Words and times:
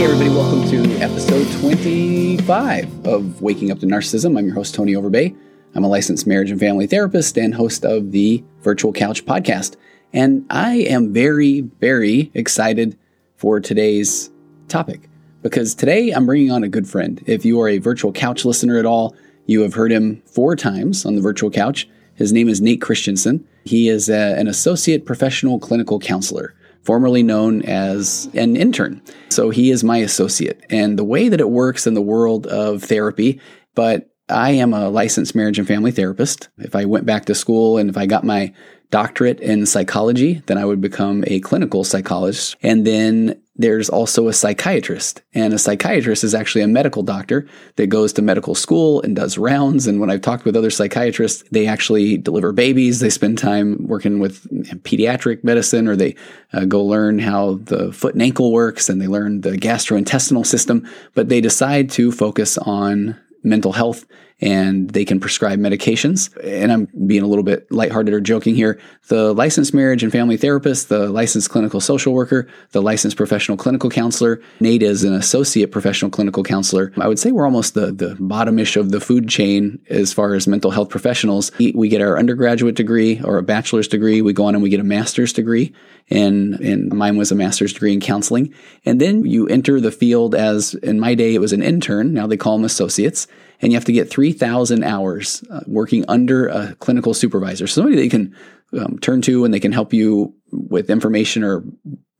Hey, 0.00 0.06
everybody, 0.06 0.30
welcome 0.30 0.66
to 0.70 0.96
episode 1.02 1.46
25 1.60 3.06
of 3.06 3.42
Waking 3.42 3.70
Up 3.70 3.80
to 3.80 3.86
Narcissism. 3.86 4.38
I'm 4.38 4.46
your 4.46 4.54
host, 4.54 4.74
Tony 4.74 4.94
Overbay. 4.94 5.36
I'm 5.74 5.84
a 5.84 5.88
licensed 5.88 6.26
marriage 6.26 6.50
and 6.50 6.58
family 6.58 6.86
therapist 6.86 7.36
and 7.36 7.54
host 7.54 7.84
of 7.84 8.10
the 8.10 8.42
Virtual 8.62 8.94
Couch 8.94 9.26
podcast. 9.26 9.76
And 10.14 10.46
I 10.48 10.76
am 10.76 11.12
very, 11.12 11.60
very 11.60 12.30
excited 12.32 12.96
for 13.36 13.60
today's 13.60 14.30
topic 14.68 15.02
because 15.42 15.74
today 15.74 16.12
I'm 16.12 16.24
bringing 16.24 16.50
on 16.50 16.64
a 16.64 16.68
good 16.70 16.88
friend. 16.88 17.22
If 17.26 17.44
you 17.44 17.60
are 17.60 17.68
a 17.68 17.76
Virtual 17.76 18.10
Couch 18.10 18.46
listener 18.46 18.78
at 18.78 18.86
all, 18.86 19.14
you 19.44 19.60
have 19.60 19.74
heard 19.74 19.92
him 19.92 20.22
four 20.24 20.56
times 20.56 21.04
on 21.04 21.14
the 21.14 21.20
Virtual 21.20 21.50
Couch. 21.50 21.86
His 22.14 22.32
name 22.32 22.48
is 22.48 22.62
Nate 22.62 22.80
Christensen. 22.80 23.46
He 23.66 23.90
is 23.90 24.08
a, 24.08 24.34
an 24.38 24.48
associate 24.48 25.04
professional 25.04 25.58
clinical 25.58 25.98
counselor 25.98 26.54
formerly 26.82 27.22
known 27.22 27.62
as 27.62 28.28
an 28.34 28.56
intern. 28.56 29.02
So 29.28 29.50
he 29.50 29.70
is 29.70 29.84
my 29.84 29.98
associate. 29.98 30.64
And 30.70 30.98
the 30.98 31.04
way 31.04 31.28
that 31.28 31.40
it 31.40 31.50
works 31.50 31.86
in 31.86 31.94
the 31.94 32.00
world 32.00 32.46
of 32.46 32.82
therapy, 32.82 33.40
but 33.74 34.10
I 34.28 34.52
am 34.52 34.72
a 34.72 34.88
licensed 34.88 35.34
marriage 35.34 35.58
and 35.58 35.66
family 35.66 35.90
therapist. 35.90 36.48
If 36.58 36.74
I 36.76 36.84
went 36.84 37.06
back 37.06 37.26
to 37.26 37.34
school 37.34 37.78
and 37.78 37.90
if 37.90 37.96
I 37.96 38.06
got 38.06 38.24
my 38.24 38.54
doctorate 38.90 39.40
in 39.40 39.66
psychology, 39.66 40.42
then 40.46 40.58
I 40.58 40.64
would 40.64 40.80
become 40.80 41.24
a 41.26 41.40
clinical 41.40 41.84
psychologist. 41.84 42.56
And 42.62 42.86
then 42.86 43.40
there's 43.54 43.90
also 43.90 44.26
a 44.26 44.32
psychiatrist. 44.32 45.22
And 45.34 45.52
a 45.52 45.58
psychiatrist 45.58 46.24
is 46.24 46.34
actually 46.34 46.62
a 46.62 46.68
medical 46.68 47.02
doctor 47.02 47.46
that 47.76 47.88
goes 47.88 48.12
to 48.14 48.22
medical 48.22 48.54
school 48.54 49.02
and 49.02 49.14
does 49.14 49.36
rounds. 49.36 49.86
And 49.86 50.00
when 50.00 50.10
I've 50.10 50.22
talked 50.22 50.44
with 50.44 50.56
other 50.56 50.70
psychiatrists, 50.70 51.44
they 51.50 51.66
actually 51.66 52.16
deliver 52.16 52.52
babies. 52.52 53.00
They 53.00 53.10
spend 53.10 53.38
time 53.38 53.86
working 53.86 54.18
with 54.18 54.48
pediatric 54.82 55.44
medicine 55.44 55.88
or 55.88 55.94
they 55.94 56.16
uh, 56.52 56.64
go 56.64 56.82
learn 56.82 57.18
how 57.18 57.56
the 57.62 57.92
foot 57.92 58.14
and 58.14 58.22
ankle 58.22 58.50
works 58.50 58.88
and 58.88 59.00
they 59.00 59.08
learn 59.08 59.42
the 59.42 59.52
gastrointestinal 59.52 60.46
system. 60.46 60.88
But 61.14 61.28
they 61.28 61.40
decide 61.40 61.90
to 61.90 62.10
focus 62.10 62.56
on 62.58 63.20
mental 63.42 63.72
health 63.72 64.04
and 64.40 64.90
they 64.90 65.04
can 65.04 65.20
prescribe 65.20 65.58
medications. 65.58 66.30
And 66.42 66.72
I'm 66.72 66.88
being 67.06 67.22
a 67.22 67.26
little 67.26 67.44
bit 67.44 67.70
lighthearted 67.70 68.14
or 68.14 68.20
joking 68.20 68.54
here. 68.54 68.80
The 69.08 69.34
licensed 69.34 69.74
marriage 69.74 70.02
and 70.02 70.10
family 70.10 70.36
therapist, 70.36 70.88
the 70.88 71.10
licensed 71.10 71.50
clinical 71.50 71.80
social 71.80 72.14
worker, 72.14 72.48
the 72.72 72.80
licensed 72.80 73.16
professional 73.16 73.56
clinical 73.56 73.90
counselor. 73.90 74.40
Nate 74.60 74.82
is 74.82 75.04
an 75.04 75.12
associate 75.12 75.72
professional 75.72 76.10
clinical 76.10 76.42
counselor. 76.42 76.92
I 76.98 77.08
would 77.08 77.18
say 77.18 77.32
we're 77.32 77.44
almost 77.44 77.74
the, 77.74 77.92
the 77.92 78.14
bottomish 78.14 78.76
of 78.76 78.90
the 78.90 79.00
food 79.00 79.28
chain 79.28 79.78
as 79.90 80.12
far 80.12 80.34
as 80.34 80.46
mental 80.46 80.70
health 80.70 80.88
professionals. 80.88 81.50
We 81.58 81.88
get 81.88 82.00
our 82.00 82.18
undergraduate 82.18 82.76
degree 82.76 83.20
or 83.22 83.38
a 83.38 83.42
bachelor's 83.42 83.88
degree. 83.88 84.22
We 84.22 84.32
go 84.32 84.46
on 84.46 84.54
and 84.54 84.62
we 84.62 84.70
get 84.70 84.80
a 84.80 84.84
master's 84.84 85.32
degree. 85.32 85.74
And, 86.08 86.54
and 86.60 86.92
mine 86.92 87.16
was 87.16 87.30
a 87.30 87.36
master's 87.36 87.72
degree 87.72 87.92
in 87.92 88.00
counseling. 88.00 88.52
And 88.84 89.00
then 89.00 89.24
you 89.24 89.46
enter 89.46 89.80
the 89.80 89.92
field 89.92 90.34
as, 90.34 90.74
in 90.74 90.98
my 90.98 91.14
day, 91.14 91.34
it 91.34 91.40
was 91.40 91.52
an 91.52 91.62
intern. 91.62 92.12
Now 92.12 92.26
they 92.26 92.36
call 92.36 92.56
them 92.56 92.64
associates 92.64 93.28
and 93.60 93.72
you 93.72 93.76
have 93.76 93.84
to 93.84 93.92
get 93.92 94.10
3,000 94.10 94.84
hours 94.84 95.44
uh, 95.50 95.60
working 95.66 96.04
under 96.08 96.48
a 96.48 96.74
clinical 96.76 97.14
supervisor, 97.14 97.66
somebody 97.66 97.96
that 97.96 98.04
you 98.04 98.10
can 98.10 98.36
um, 98.78 98.98
turn 98.98 99.20
to 99.22 99.44
and 99.44 99.52
they 99.52 99.60
can 99.60 99.72
help 99.72 99.92
you 99.92 100.34
with 100.50 100.90
information 100.90 101.44
or 101.44 101.64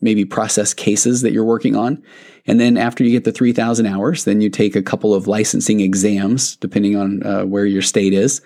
maybe 0.01 0.25
process 0.25 0.73
cases 0.73 1.23
that 1.23 1.33
you're 1.33 1.45
working 1.45 1.77
on. 1.77 2.03
And 2.47 2.59
then 2.59 2.77
after 2.77 3.05
you 3.05 3.11
get 3.11 3.25
the 3.25 3.33
3,000 3.33 3.87
hours, 3.87 4.25
then 4.25 4.41
you 4.41 4.49
take 4.49 4.75
a 4.75 4.83
couple 4.83 5.15
of 5.15 5.27
licensing 5.27 5.81
exams, 5.81 6.57
depending 6.57 6.97
on 6.97 7.25
uh, 7.25 7.45
where 7.45 7.67
your 7.67 7.83
state 7.83 8.13
is. 8.13 8.41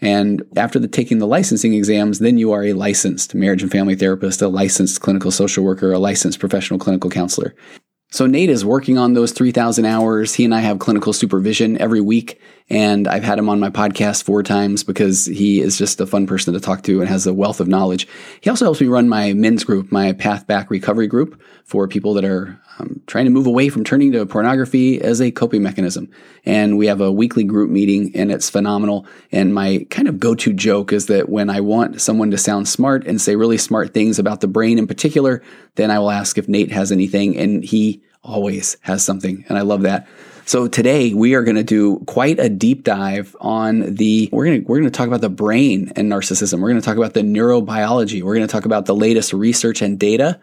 And 0.00 0.42
after 0.56 0.78
the 0.78 0.86
taking 0.86 1.18
the 1.18 1.26
licensing 1.26 1.74
exams, 1.74 2.20
then 2.20 2.38
you 2.38 2.52
are 2.52 2.64
a 2.64 2.72
licensed 2.72 3.34
marriage 3.34 3.62
and 3.62 3.72
family 3.72 3.96
therapist, 3.96 4.42
a 4.42 4.48
licensed 4.48 5.00
clinical 5.00 5.30
social 5.30 5.64
worker, 5.64 5.92
a 5.92 5.98
licensed 5.98 6.38
professional 6.38 6.78
clinical 6.78 7.10
counselor. 7.10 7.54
So 8.10 8.26
Nate 8.26 8.48
is 8.48 8.64
working 8.64 8.96
on 8.96 9.12
those 9.12 9.32
3,000 9.32 9.84
hours. 9.84 10.34
He 10.34 10.44
and 10.44 10.54
I 10.54 10.60
have 10.60 10.78
clinical 10.78 11.12
supervision 11.12 11.78
every 11.78 12.00
week, 12.00 12.40
and 12.70 13.08
I've 13.08 13.24
had 13.24 13.38
him 13.38 13.48
on 13.48 13.60
my 13.60 13.70
podcast 13.70 14.24
four 14.24 14.42
times 14.42 14.84
because 14.84 15.26
he 15.26 15.60
is 15.60 15.78
just 15.78 16.00
a 16.00 16.06
fun 16.06 16.26
person 16.26 16.52
to 16.54 16.60
talk 16.60 16.82
to 16.82 17.00
and 17.00 17.08
has 17.08 17.26
a 17.26 17.32
wealth 17.32 17.60
of 17.60 17.68
knowledge. 17.68 18.06
He 18.40 18.50
also 18.50 18.66
helps 18.66 18.80
me 18.80 18.88
run 18.88 19.08
my 19.08 19.32
men's 19.32 19.64
group, 19.64 19.90
my 19.90 20.12
Path 20.12 20.46
Back 20.46 20.70
Recovery 20.70 21.06
group 21.06 21.40
for 21.64 21.88
people 21.88 22.14
that 22.14 22.24
are 22.24 22.60
um, 22.78 23.00
trying 23.06 23.24
to 23.24 23.30
move 23.30 23.46
away 23.46 23.68
from 23.68 23.84
turning 23.84 24.12
to 24.12 24.24
pornography 24.26 25.00
as 25.00 25.20
a 25.20 25.30
coping 25.30 25.62
mechanism. 25.62 26.10
And 26.44 26.78
we 26.78 26.86
have 26.86 27.00
a 27.00 27.12
weekly 27.12 27.44
group 27.44 27.70
meeting, 27.70 28.14
and 28.14 28.30
it's 28.30 28.50
phenomenal. 28.50 29.06
And 29.32 29.54
my 29.54 29.86
kind 29.90 30.08
of 30.08 30.20
go-to 30.20 30.52
joke 30.52 30.92
is 30.92 31.06
that 31.06 31.28
when 31.28 31.50
I 31.50 31.60
want 31.60 32.00
someone 32.00 32.30
to 32.30 32.38
sound 32.38 32.68
smart 32.68 33.06
and 33.06 33.20
say 33.20 33.36
really 33.36 33.58
smart 33.58 33.94
things 33.94 34.18
about 34.18 34.40
the 34.40 34.46
brain 34.46 34.78
in 34.78 34.86
particular, 34.86 35.42
then 35.74 35.90
I 35.90 35.98
will 35.98 36.10
ask 36.10 36.38
if 36.38 36.48
Nate 36.48 36.70
has 36.72 36.92
anything, 36.92 37.36
and 37.36 37.64
he 37.64 38.02
always 38.22 38.76
has 38.82 39.04
something. 39.04 39.44
And 39.48 39.56
I 39.58 39.62
love 39.62 39.82
that. 39.82 40.06
So 40.48 40.66
today 40.66 41.12
we 41.12 41.34
are 41.34 41.42
going 41.42 41.58
to 41.58 41.62
do 41.62 41.98
quite 42.06 42.38
a 42.38 42.48
deep 42.48 42.82
dive 42.82 43.36
on 43.38 43.96
the 43.96 44.30
we're 44.32 44.46
going 44.46 44.62
to 44.62 44.66
we're 44.66 44.78
going 44.78 44.90
to 44.90 44.96
talk 44.96 45.06
about 45.06 45.20
the 45.20 45.28
brain 45.28 45.92
and 45.94 46.10
narcissism. 46.10 46.60
We're 46.60 46.70
going 46.70 46.80
to 46.80 46.86
talk 46.86 46.96
about 46.96 47.12
the 47.12 47.20
neurobiology. 47.20 48.22
We're 48.22 48.34
going 48.34 48.46
to 48.46 48.50
talk 48.50 48.64
about 48.64 48.86
the 48.86 48.96
latest 48.96 49.34
research 49.34 49.82
and 49.82 49.98
data 49.98 50.40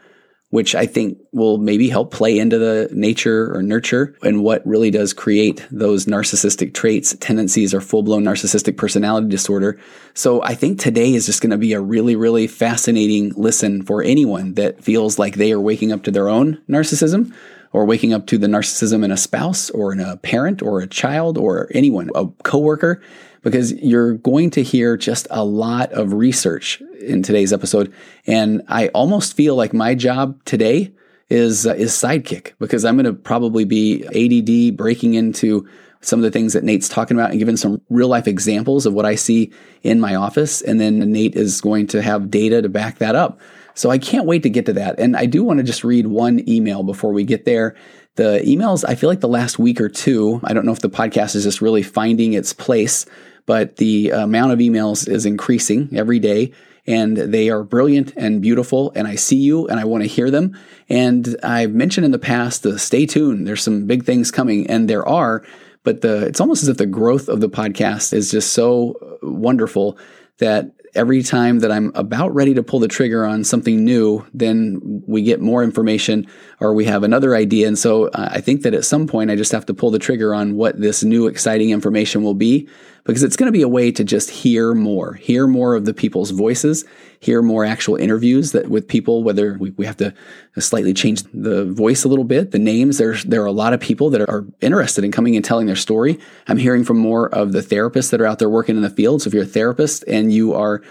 which 0.56 0.74
I 0.74 0.86
think 0.86 1.18
will 1.34 1.58
maybe 1.58 1.90
help 1.90 2.14
play 2.14 2.40
into 2.40 2.58
the 2.58 2.88
nature 2.94 3.54
or 3.54 3.62
nurture 3.62 4.16
and 4.24 4.42
what 4.42 4.66
really 4.66 4.90
does 4.90 5.12
create 5.12 5.66
those 5.70 6.06
narcissistic 6.06 6.74
traits, 6.74 7.14
tendencies, 7.20 7.74
or 7.74 7.82
full 7.82 8.04
blown 8.04 8.24
narcissistic 8.24 8.78
personality 8.78 9.28
disorder. 9.28 9.78
So 10.14 10.42
I 10.44 10.56
think 10.56 10.80
today 10.80 11.14
is 11.14 11.26
just 11.26 11.42
going 11.42 11.50
to 11.50 11.58
be 11.58 11.74
a 11.74 11.82
really, 11.82 12.16
really 12.16 12.48
fascinating 12.48 13.34
listen 13.36 13.82
for 13.82 14.02
anyone 14.02 14.54
that 14.54 14.82
feels 14.82 15.20
like 15.20 15.36
they 15.36 15.52
are 15.52 15.60
waking 15.60 15.92
up 15.92 16.04
to 16.04 16.12
their 16.12 16.30
own 16.30 16.62
narcissism 16.70 17.34
or 17.76 17.84
waking 17.84 18.14
up 18.14 18.26
to 18.26 18.38
the 18.38 18.48
narcissism 18.48 19.04
in 19.04 19.12
a 19.12 19.18
spouse 19.18 19.70
or 19.72 19.92
in 19.92 20.00
a 20.00 20.16
parent 20.16 20.62
or 20.62 20.80
a 20.80 20.88
child 20.88 21.38
or 21.38 21.70
anyone, 21.72 22.10
a 22.16 22.26
coworker 22.44 23.02
because 23.42 23.74
you're 23.74 24.14
going 24.14 24.50
to 24.50 24.64
hear 24.64 24.96
just 24.96 25.28
a 25.30 25.44
lot 25.44 25.92
of 25.92 26.14
research 26.14 26.82
in 27.02 27.22
today's 27.22 27.52
episode. 27.52 27.94
And 28.26 28.62
I 28.70 28.88
almost 28.90 29.36
feel 29.36 29.58
like 29.58 29.74
my 29.74 29.94
job 29.94 30.42
today 30.46 30.94
is 31.30 31.68
uh, 31.68 31.74
is 31.74 31.92
sidekick 31.92 32.54
because 32.60 32.86
I'm 32.86 32.96
going 32.96 33.08
to 33.08 33.14
probably 33.14 33.66
be 33.66 34.06
ADD 34.06 34.78
breaking 34.78 35.16
into 35.16 35.68
some 36.00 36.20
of 36.20 36.24
the 36.24 36.32
things 36.32 36.54
that 36.54 36.64
Nate's 36.64 36.88
talking 36.88 37.18
about 37.18 37.32
and 37.32 37.40
giving 37.40 37.58
some 37.58 37.82
real 37.90 38.08
life 38.08 38.26
examples 38.26 38.86
of 38.86 38.94
what 38.94 39.06
I 39.06 39.16
see 39.16 39.52
in 39.84 40.00
my 40.00 40.16
office. 40.16 40.62
And 40.62 40.80
then 40.80 41.00
Nate 41.12 41.36
is 41.36 41.60
going 41.60 41.88
to 41.88 42.02
have 42.02 42.32
data 42.32 42.62
to 42.62 42.70
back 42.70 43.00
that 43.00 43.16
up. 43.16 43.42
So 43.76 43.90
I 43.90 43.98
can't 43.98 44.26
wait 44.26 44.44
to 44.44 44.50
get 44.50 44.66
to 44.66 44.74
that. 44.74 45.00
And 45.00 45.16
I 45.16 45.26
do 45.26 45.44
want 45.44 45.60
to 45.60 45.64
just 45.64 45.84
read 45.84 46.08
one 46.08 46.48
email 46.50 46.82
before 46.82 47.14
we 47.14 47.24
get 47.24 47.46
there. 47.46 47.76
The 48.16 48.42
emails, 48.46 48.84
I 48.88 48.96
feel 48.96 49.10
like 49.10 49.20
the 49.20 49.28
last 49.28 49.60
week 49.60 49.80
or 49.80 49.90
two, 49.90 50.40
I 50.44 50.54
don't 50.54 50.66
know 50.66 50.72
if 50.72 50.80
the 50.80 50.90
podcast 50.90 51.36
is 51.36 51.44
just 51.44 51.62
really 51.62 51.84
finding 51.84 52.34
its 52.34 52.54
place 52.54 53.06
but 53.46 53.78
the 53.78 54.10
amount 54.10 54.52
of 54.52 54.60
emails 54.60 55.08
is 55.08 55.26
increasing 55.26 55.90
every 55.94 56.20
day 56.20 56.52
and 56.88 57.18
they 57.18 57.50
are 57.50 57.64
brilliant 57.64 58.14
and 58.16 58.42
beautiful 58.42 58.92
and 58.96 59.08
I 59.08 59.16
see 59.16 59.38
you 59.38 59.68
and 59.68 59.80
I 59.80 59.86
want 59.86 60.04
to 60.04 60.10
hear 60.10 60.30
them. 60.30 60.58
And 60.88 61.36
I've 61.44 61.74
mentioned 61.74 62.06
in 62.06 62.12
the 62.12 62.20
past 62.20 62.64
the 62.64 62.78
stay 62.78 63.06
tuned. 63.06 63.48
There's 63.48 63.64
some 63.64 63.88
big 63.88 64.06
things 64.06 64.32
coming 64.32 64.68
and 64.68 64.90
there 64.90 65.08
are, 65.08 65.44
but 65.84 66.02
the 66.02 66.26
it's 66.26 66.42
almost 66.42 66.64
as 66.64 66.70
if 66.70 66.78
the 66.78 66.86
growth 66.86 67.28
of 67.28 67.40
the 67.40 67.50
podcast 67.50 68.14
is 68.14 68.32
just 68.32 68.54
so 68.54 68.94
uh, 69.02 69.30
wonderful 69.30 69.98
that 70.38 70.72
every 70.96 71.22
time 71.22 71.60
that 71.60 71.72
I'm 71.72 71.92
about 71.96 72.34
ready 72.34 72.54
to 72.54 72.64
pull 72.64 72.80
the 72.80 72.88
trigger 72.88 73.26
on 73.26 73.44
something 73.44 73.84
new, 73.84 74.26
then 74.34 75.04
we 75.08 75.22
get 75.22 75.42
more 75.42 75.64
information 75.64 76.28
or 76.60 76.74
we 76.74 76.86
have 76.86 77.04
another 77.04 77.36
idea. 77.36 77.68
And 77.68 77.78
so 77.78 78.08
uh, 78.08 78.30
I 78.32 78.42
think 78.42 78.64
that 78.64 78.74
at 78.74 78.86
some 78.86 79.08
point 79.08 79.30
I 79.30 79.36
just 79.36 79.52
have 79.52 79.66
to 79.68 79.74
pull 79.74 79.92
the 79.92 80.00
trigger 80.00 80.34
on 80.34 80.56
what 80.56 80.80
this 80.80 81.04
new 81.04 81.28
exciting 81.28 81.70
information 81.70 82.24
will 82.24 82.34
be. 82.34 82.68
Because 83.06 83.22
it's 83.22 83.36
going 83.36 83.48
to 83.48 83.52
be 83.52 83.62
a 83.62 83.68
way 83.68 83.92
to 83.92 84.04
just 84.04 84.32
hear 84.32 84.74
more, 84.74 85.14
hear 85.14 85.46
more 85.46 85.76
of 85.76 85.86
the 85.86 85.94
people's 85.94 86.32
voices, 86.32 86.86
hear 87.20 87.42
more 87.42 87.64
actual 87.64 87.96
interviews 87.96 88.52
that 88.52 88.68
with 88.68 88.88
people, 88.88 89.24
whether 89.24 89.58
we, 89.60 89.70
we 89.72 89.86
have 89.86 89.98
to 89.98 90.14
slightly 90.58 90.94
change 90.94 91.24
the 91.32 91.66
voice 91.66 92.04
a 92.04 92.08
little 92.08 92.24
bit, 92.24 92.52
the 92.52 92.60
names. 92.60 92.98
There's, 92.98 93.24
there 93.24 93.44
are 93.44 93.48
a 93.48 93.52
lot 93.52 93.74
of 93.74 93.80
people 93.80 94.10
that 94.10 94.28
are 94.28 94.46
interested 94.60 95.04
in 95.04 95.12
coming 95.12 95.36
and 95.36 95.46
telling 95.46 95.68
their 95.68 95.76
story. 95.76 96.20
I'm 96.48 96.58
hearing 96.58 96.84
from 96.84 96.98
more 96.98 97.30
of 97.30 97.52
the 97.52 97.62
therapists 97.62 98.10
that 98.10 98.20
are 98.20 98.26
out 98.26 98.40
there 98.40 98.50
working 98.50 98.76
in 98.76 98.82
the 98.82 98.90
field. 98.90 99.22
So 99.22 99.28
if 99.28 99.34
you're 99.36 99.44
a 99.44 99.48
therapist 99.48 100.04
and 100.08 100.34
you 100.34 100.56
are 100.56 100.82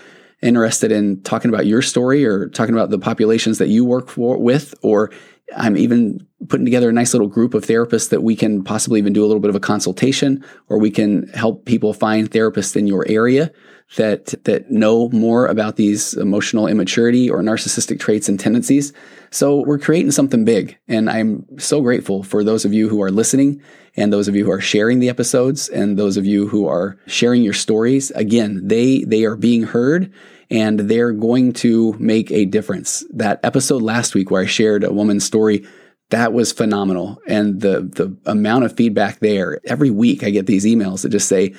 interested 0.40 0.92
in 0.92 1.20
talking 1.22 1.48
about 1.48 1.66
your 1.66 1.82
story 1.82 2.24
or 2.24 2.48
talking 2.48 2.74
about 2.74 2.90
the 2.90 2.98
populations 2.98 3.58
that 3.58 3.68
you 3.68 3.84
work 3.84 4.08
for, 4.08 4.36
with, 4.36 4.74
or 4.82 5.10
I'm 5.56 5.76
even 5.76 6.26
putting 6.48 6.66
together 6.66 6.88
a 6.88 6.92
nice 6.92 7.14
little 7.14 7.28
group 7.28 7.54
of 7.54 7.64
therapists 7.64 8.10
that 8.10 8.22
we 8.22 8.36
can 8.36 8.64
possibly 8.64 8.98
even 8.98 9.12
do 9.12 9.24
a 9.24 9.26
little 9.26 9.40
bit 9.40 9.50
of 9.50 9.56
a 9.56 9.60
consultation, 9.60 10.44
or 10.68 10.78
we 10.78 10.90
can 10.90 11.28
help 11.28 11.64
people 11.64 11.92
find 11.92 12.30
therapists 12.30 12.76
in 12.76 12.86
your 12.86 13.06
area 13.08 13.52
that 13.96 14.34
that 14.44 14.70
know 14.70 15.08
more 15.10 15.46
about 15.46 15.76
these 15.76 16.14
emotional 16.14 16.66
immaturity 16.66 17.30
or 17.30 17.42
narcissistic 17.42 18.00
traits 18.00 18.28
and 18.28 18.38
tendencies. 18.40 18.92
So 19.30 19.62
we're 19.66 19.78
creating 19.78 20.12
something 20.12 20.44
big, 20.44 20.78
and 20.88 21.10
I'm 21.10 21.46
so 21.58 21.80
grateful 21.80 22.22
for 22.22 22.44
those 22.44 22.64
of 22.64 22.72
you 22.72 22.88
who 22.88 23.02
are 23.02 23.10
listening, 23.10 23.62
and 23.96 24.12
those 24.12 24.28
of 24.28 24.36
you 24.36 24.44
who 24.44 24.52
are 24.52 24.60
sharing 24.60 24.98
the 25.00 25.08
episodes, 25.08 25.68
and 25.68 25.98
those 25.98 26.16
of 26.16 26.26
you 26.26 26.48
who 26.48 26.66
are 26.66 26.98
sharing 27.06 27.42
your 27.42 27.52
stories. 27.52 28.10
Again, 28.12 28.60
they 28.66 29.04
they 29.04 29.24
are 29.24 29.36
being 29.36 29.64
heard 29.64 30.12
and 30.50 30.80
they're 30.80 31.12
going 31.12 31.52
to 31.52 31.94
make 31.98 32.30
a 32.30 32.44
difference. 32.44 33.04
That 33.10 33.40
episode 33.42 33.82
last 33.82 34.14
week 34.14 34.30
where 34.30 34.42
I 34.42 34.46
shared 34.46 34.84
a 34.84 34.92
woman's 34.92 35.24
story, 35.24 35.66
that 36.10 36.32
was 36.32 36.52
phenomenal. 36.52 37.20
And 37.26 37.60
the 37.60 37.82
the 37.82 38.16
amount 38.30 38.64
of 38.64 38.76
feedback 38.76 39.20
there, 39.20 39.60
every 39.64 39.90
week 39.90 40.22
I 40.22 40.30
get 40.30 40.46
these 40.46 40.64
emails 40.64 41.02
that 41.02 41.08
just 41.10 41.28
say, 41.28 41.54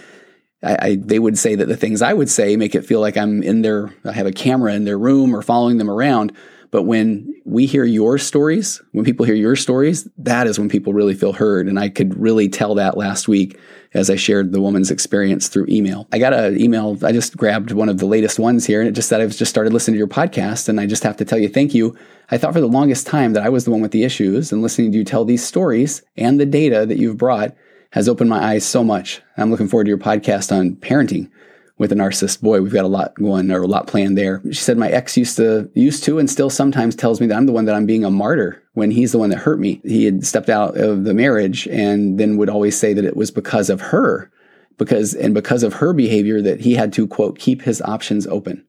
I, 0.66 0.78
I, 0.82 0.96
they 0.96 1.20
would 1.20 1.38
say 1.38 1.56
that 1.56 1.68
the 1.68 1.78
things 1.78 2.02
I 2.02 2.14
would 2.14 2.30
say 2.30 2.58
make 2.58 2.76
it 2.76 2.86
feel 2.86 3.00
like 3.00 3.18
I'm 3.18 3.44
in 3.44 3.62
their, 3.62 3.94
I 4.04 4.12
have 4.12 4.26
a 4.26 4.32
camera 4.32 4.74
in 4.74 4.86
their 4.86 4.98
room 4.98 5.36
or 5.36 5.42
following 5.42 5.78
them 5.78 5.90
around. 5.90 6.36
But 6.72 6.84
when 6.84 7.34
we 7.46 7.68
hear 7.68 7.86
your 7.86 8.18
stories, 8.18 8.82
when 8.92 9.06
people 9.06 9.26
hear 9.26 9.36
your 9.36 9.56
stories, 9.56 10.10
that 10.18 10.48
is 10.48 10.60
when 10.60 10.68
people 10.68 10.92
really 10.92 11.14
feel 11.14 11.32
heard. 11.32 11.68
And 11.68 11.80
I 11.80 11.88
could 11.88 12.20
really 12.20 12.50
tell 12.50 12.76
that 12.76 12.98
last 12.98 13.30
week 13.30 13.58
as 13.94 14.10
I 14.10 14.18
shared 14.18 14.52
the 14.52 14.60
woman's 14.60 14.92
experience 14.92 15.48
through 15.48 15.68
email. 15.70 16.06
I 16.12 16.20
got 16.20 16.34
an 16.34 16.60
email, 16.60 16.98
I 17.02 17.14
just 17.14 17.38
grabbed 17.38 17.72
one 17.72 17.88
of 17.88 18.00
the 18.00 18.06
latest 18.06 18.40
ones 18.40 18.66
here, 18.66 18.82
and 18.82 18.90
it 18.90 18.92
just 18.92 19.08
said 19.08 19.22
I've 19.22 19.38
just 19.38 19.50
started 19.50 19.72
listening 19.72 19.94
to 19.94 20.00
your 20.00 20.08
podcast. 20.08 20.68
And 20.68 20.82
I 20.82 20.86
just 20.86 21.04
have 21.04 21.16
to 21.18 21.26
tell 21.26 21.38
you, 21.38 21.48
thank 21.48 21.74
you. 21.74 21.98
I 22.30 22.38
thought 22.38 22.52
for 22.52 22.60
the 22.60 22.68
longest 22.68 23.08
time 23.08 23.34
that 23.34 23.44
I 23.44 23.50
was 23.50 23.64
the 23.64 23.72
one 23.72 23.82
with 23.82 23.92
the 23.92 24.04
issues, 24.04 24.52
and 24.52 24.62
listening 24.62 24.92
to 24.92 24.98
you 24.98 25.06
tell 25.06 25.24
these 25.24 25.46
stories 25.46 26.02
and 26.18 26.40
the 26.40 26.46
data 26.46 26.86
that 26.86 26.98
you've 26.98 27.18
brought 27.18 27.56
has 27.96 28.10
opened 28.10 28.30
my 28.30 28.44
eyes 28.44 28.66
so 28.66 28.84
much. 28.84 29.22
I'm 29.38 29.50
looking 29.50 29.70
forward 29.70 29.86
to 29.86 29.90
your 29.90 29.98
podcast 29.98 30.52
on 30.52 30.76
parenting 30.76 31.32
with 31.78 31.94
a 31.94 31.96
narcissist 31.96 32.42
boy. 32.42 32.62
We've 32.62 32.74
got 32.74 32.84
a 32.84 32.90
lot 32.90 33.16
going 33.16 33.50
or 33.50 33.62
a 33.62 33.68
lot 33.68 33.88
planned 33.88 34.18
there. 34.18 34.42
She 34.48 34.56
said 34.56 34.78
my 34.78 34.90
ex 34.90 35.16
used 35.16 35.38
to 35.38 35.72
used 35.74 36.04
to 36.04 36.20
and 36.20 36.30
still 36.30 36.50
sometimes 36.50 36.94
tells 36.94 37.22
me 37.22 37.28
that 37.28 37.38
I'm 37.38 37.46
the 37.46 37.54
one 37.54 37.64
that 37.66 37.74
I'm 37.74 37.86
being 37.86 38.04
a 38.04 38.12
martyr 38.12 38.62
when 38.74 38.92
he's 38.92 39.14
the 39.14 39.18
one 39.18 39.30
that 39.30 39.40
hurt 39.40 39.62
me. 39.62 39.80
He 39.86 40.04
had 40.04 40.26
stepped 40.26 40.50
out 40.50 40.78
of 40.78 41.06
the 41.06 41.14
marriage 41.14 41.68
and 41.70 42.20
then 42.20 42.36
would 42.36 42.50
always 42.50 42.78
say 42.78 42.94
that 42.94 43.06
it 43.06 43.16
was 43.16 43.32
because 43.32 43.70
of 43.70 43.80
her 43.80 44.30
because 44.78 45.14
and 45.14 45.34
because 45.34 45.64
of 45.64 45.76
her 45.76 45.94
behavior 45.94 46.42
that 46.42 46.60
he 46.60 46.74
had 46.74 46.92
to 46.94 47.08
quote 47.08 47.40
keep 47.40 47.62
his 47.62 47.82
options 47.82 48.28
open. 48.28 48.66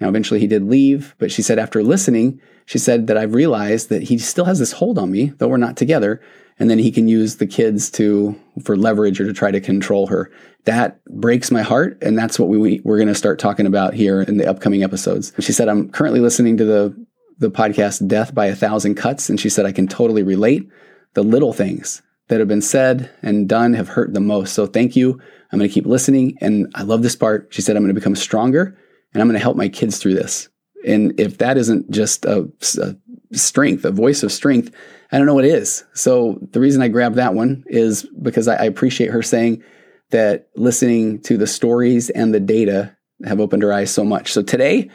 Now 0.00 0.08
eventually 0.08 0.40
he 0.40 0.48
did 0.48 0.64
leave, 0.64 1.14
but 1.18 1.30
she 1.30 1.42
said 1.42 1.60
after 1.60 1.84
listening, 1.84 2.40
she 2.66 2.78
said 2.78 3.06
that 3.06 3.16
I've 3.16 3.34
realized 3.34 3.88
that 3.90 4.02
he 4.02 4.18
still 4.18 4.46
has 4.46 4.58
this 4.58 4.72
hold 4.72 4.98
on 4.98 5.12
me, 5.12 5.26
though 5.38 5.46
we're 5.46 5.58
not 5.58 5.76
together, 5.76 6.20
and 6.58 6.70
then 6.70 6.78
he 6.78 6.90
can 6.90 7.08
use 7.08 7.36
the 7.36 7.46
kids 7.46 7.90
to 7.92 8.38
for 8.62 8.76
leverage 8.76 9.20
or 9.20 9.26
to 9.26 9.32
try 9.32 9.50
to 9.50 9.60
control 9.60 10.06
her. 10.06 10.30
That 10.64 11.04
breaks 11.06 11.50
my 11.50 11.62
heart, 11.62 11.98
and 12.02 12.16
that's 12.16 12.38
what 12.38 12.48
we 12.48 12.80
we're 12.84 12.96
going 12.96 13.08
to 13.08 13.14
start 13.14 13.38
talking 13.38 13.66
about 13.66 13.94
here 13.94 14.22
in 14.22 14.38
the 14.38 14.48
upcoming 14.48 14.82
episodes. 14.82 15.32
She 15.40 15.52
said 15.52 15.68
I'm 15.68 15.90
currently 15.90 16.20
listening 16.20 16.56
to 16.58 16.64
the 16.64 17.06
the 17.38 17.50
podcast 17.50 18.06
Death 18.06 18.34
by 18.34 18.46
a 18.46 18.54
Thousand 18.54 18.94
Cuts, 18.94 19.28
and 19.28 19.38
she 19.40 19.48
said 19.48 19.66
I 19.66 19.72
can 19.72 19.88
totally 19.88 20.22
relate. 20.22 20.68
The 21.14 21.22
little 21.22 21.52
things 21.52 22.02
that 22.28 22.40
have 22.40 22.48
been 22.48 22.62
said 22.62 23.10
and 23.22 23.48
done 23.48 23.74
have 23.74 23.88
hurt 23.88 24.14
the 24.14 24.20
most. 24.20 24.54
So 24.54 24.66
thank 24.66 24.96
you. 24.96 25.20
I'm 25.52 25.58
going 25.58 25.68
to 25.68 25.74
keep 25.74 25.86
listening, 25.86 26.36
and 26.40 26.70
I 26.74 26.82
love 26.82 27.02
this 27.02 27.16
part. 27.16 27.48
She 27.50 27.62
said 27.62 27.76
I'm 27.76 27.82
going 27.82 27.94
to 27.94 28.00
become 28.00 28.16
stronger, 28.16 28.76
and 29.12 29.20
I'm 29.20 29.28
going 29.28 29.38
to 29.38 29.42
help 29.42 29.56
my 29.56 29.68
kids 29.68 29.98
through 29.98 30.14
this. 30.14 30.48
And 30.86 31.18
if 31.18 31.38
that 31.38 31.56
isn't 31.56 31.90
just 31.90 32.24
a, 32.24 32.50
a 32.80 32.96
strength, 33.36 33.84
a 33.84 33.90
voice 33.90 34.22
of 34.22 34.32
strength, 34.32 34.74
I 35.12 35.18
don't 35.18 35.26
know 35.26 35.34
what 35.34 35.44
is. 35.44 35.84
So 35.94 36.38
the 36.52 36.60
reason 36.60 36.82
I 36.82 36.88
grabbed 36.88 37.16
that 37.16 37.34
one 37.34 37.64
is 37.66 38.06
because 38.20 38.48
I, 38.48 38.56
I 38.56 38.64
appreciate 38.64 39.10
her 39.10 39.22
saying 39.22 39.62
that 40.10 40.48
listening 40.56 41.20
to 41.22 41.36
the 41.36 41.46
stories 41.46 42.10
and 42.10 42.34
the 42.34 42.40
data 42.40 42.96
have 43.24 43.40
opened 43.40 43.62
her 43.62 43.72
eyes 43.72 43.92
so 43.92 44.04
much. 44.04 44.32
So 44.32 44.42
today 44.42 44.90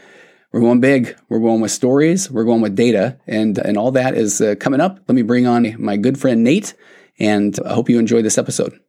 we're 0.52 0.62
going 0.62 0.80
big. 0.80 1.16
We're 1.30 1.40
going 1.40 1.62
with 1.62 1.72
stories. 1.72 2.30
We're 2.32 2.44
going 2.44 2.62
with 2.62 2.76
data, 2.76 3.20
and 3.28 3.58
and 3.60 3.78
all 3.78 3.92
that 3.92 4.16
is 4.16 4.42
uh, 4.42 4.56
coming 4.60 4.82
up. 4.82 5.00
Let 5.08 5.16
me 5.16 5.22
bring 5.22 5.46
on 5.46 5.76
my 5.78 5.96
good 5.96 6.20
friend 6.20 6.44
Nate, 6.44 6.74
and 7.20 7.58
I 7.66 7.74
hope 7.74 7.88
you 7.88 8.00
enjoy 8.00 8.24
this 8.24 8.38
episode. 8.38 8.80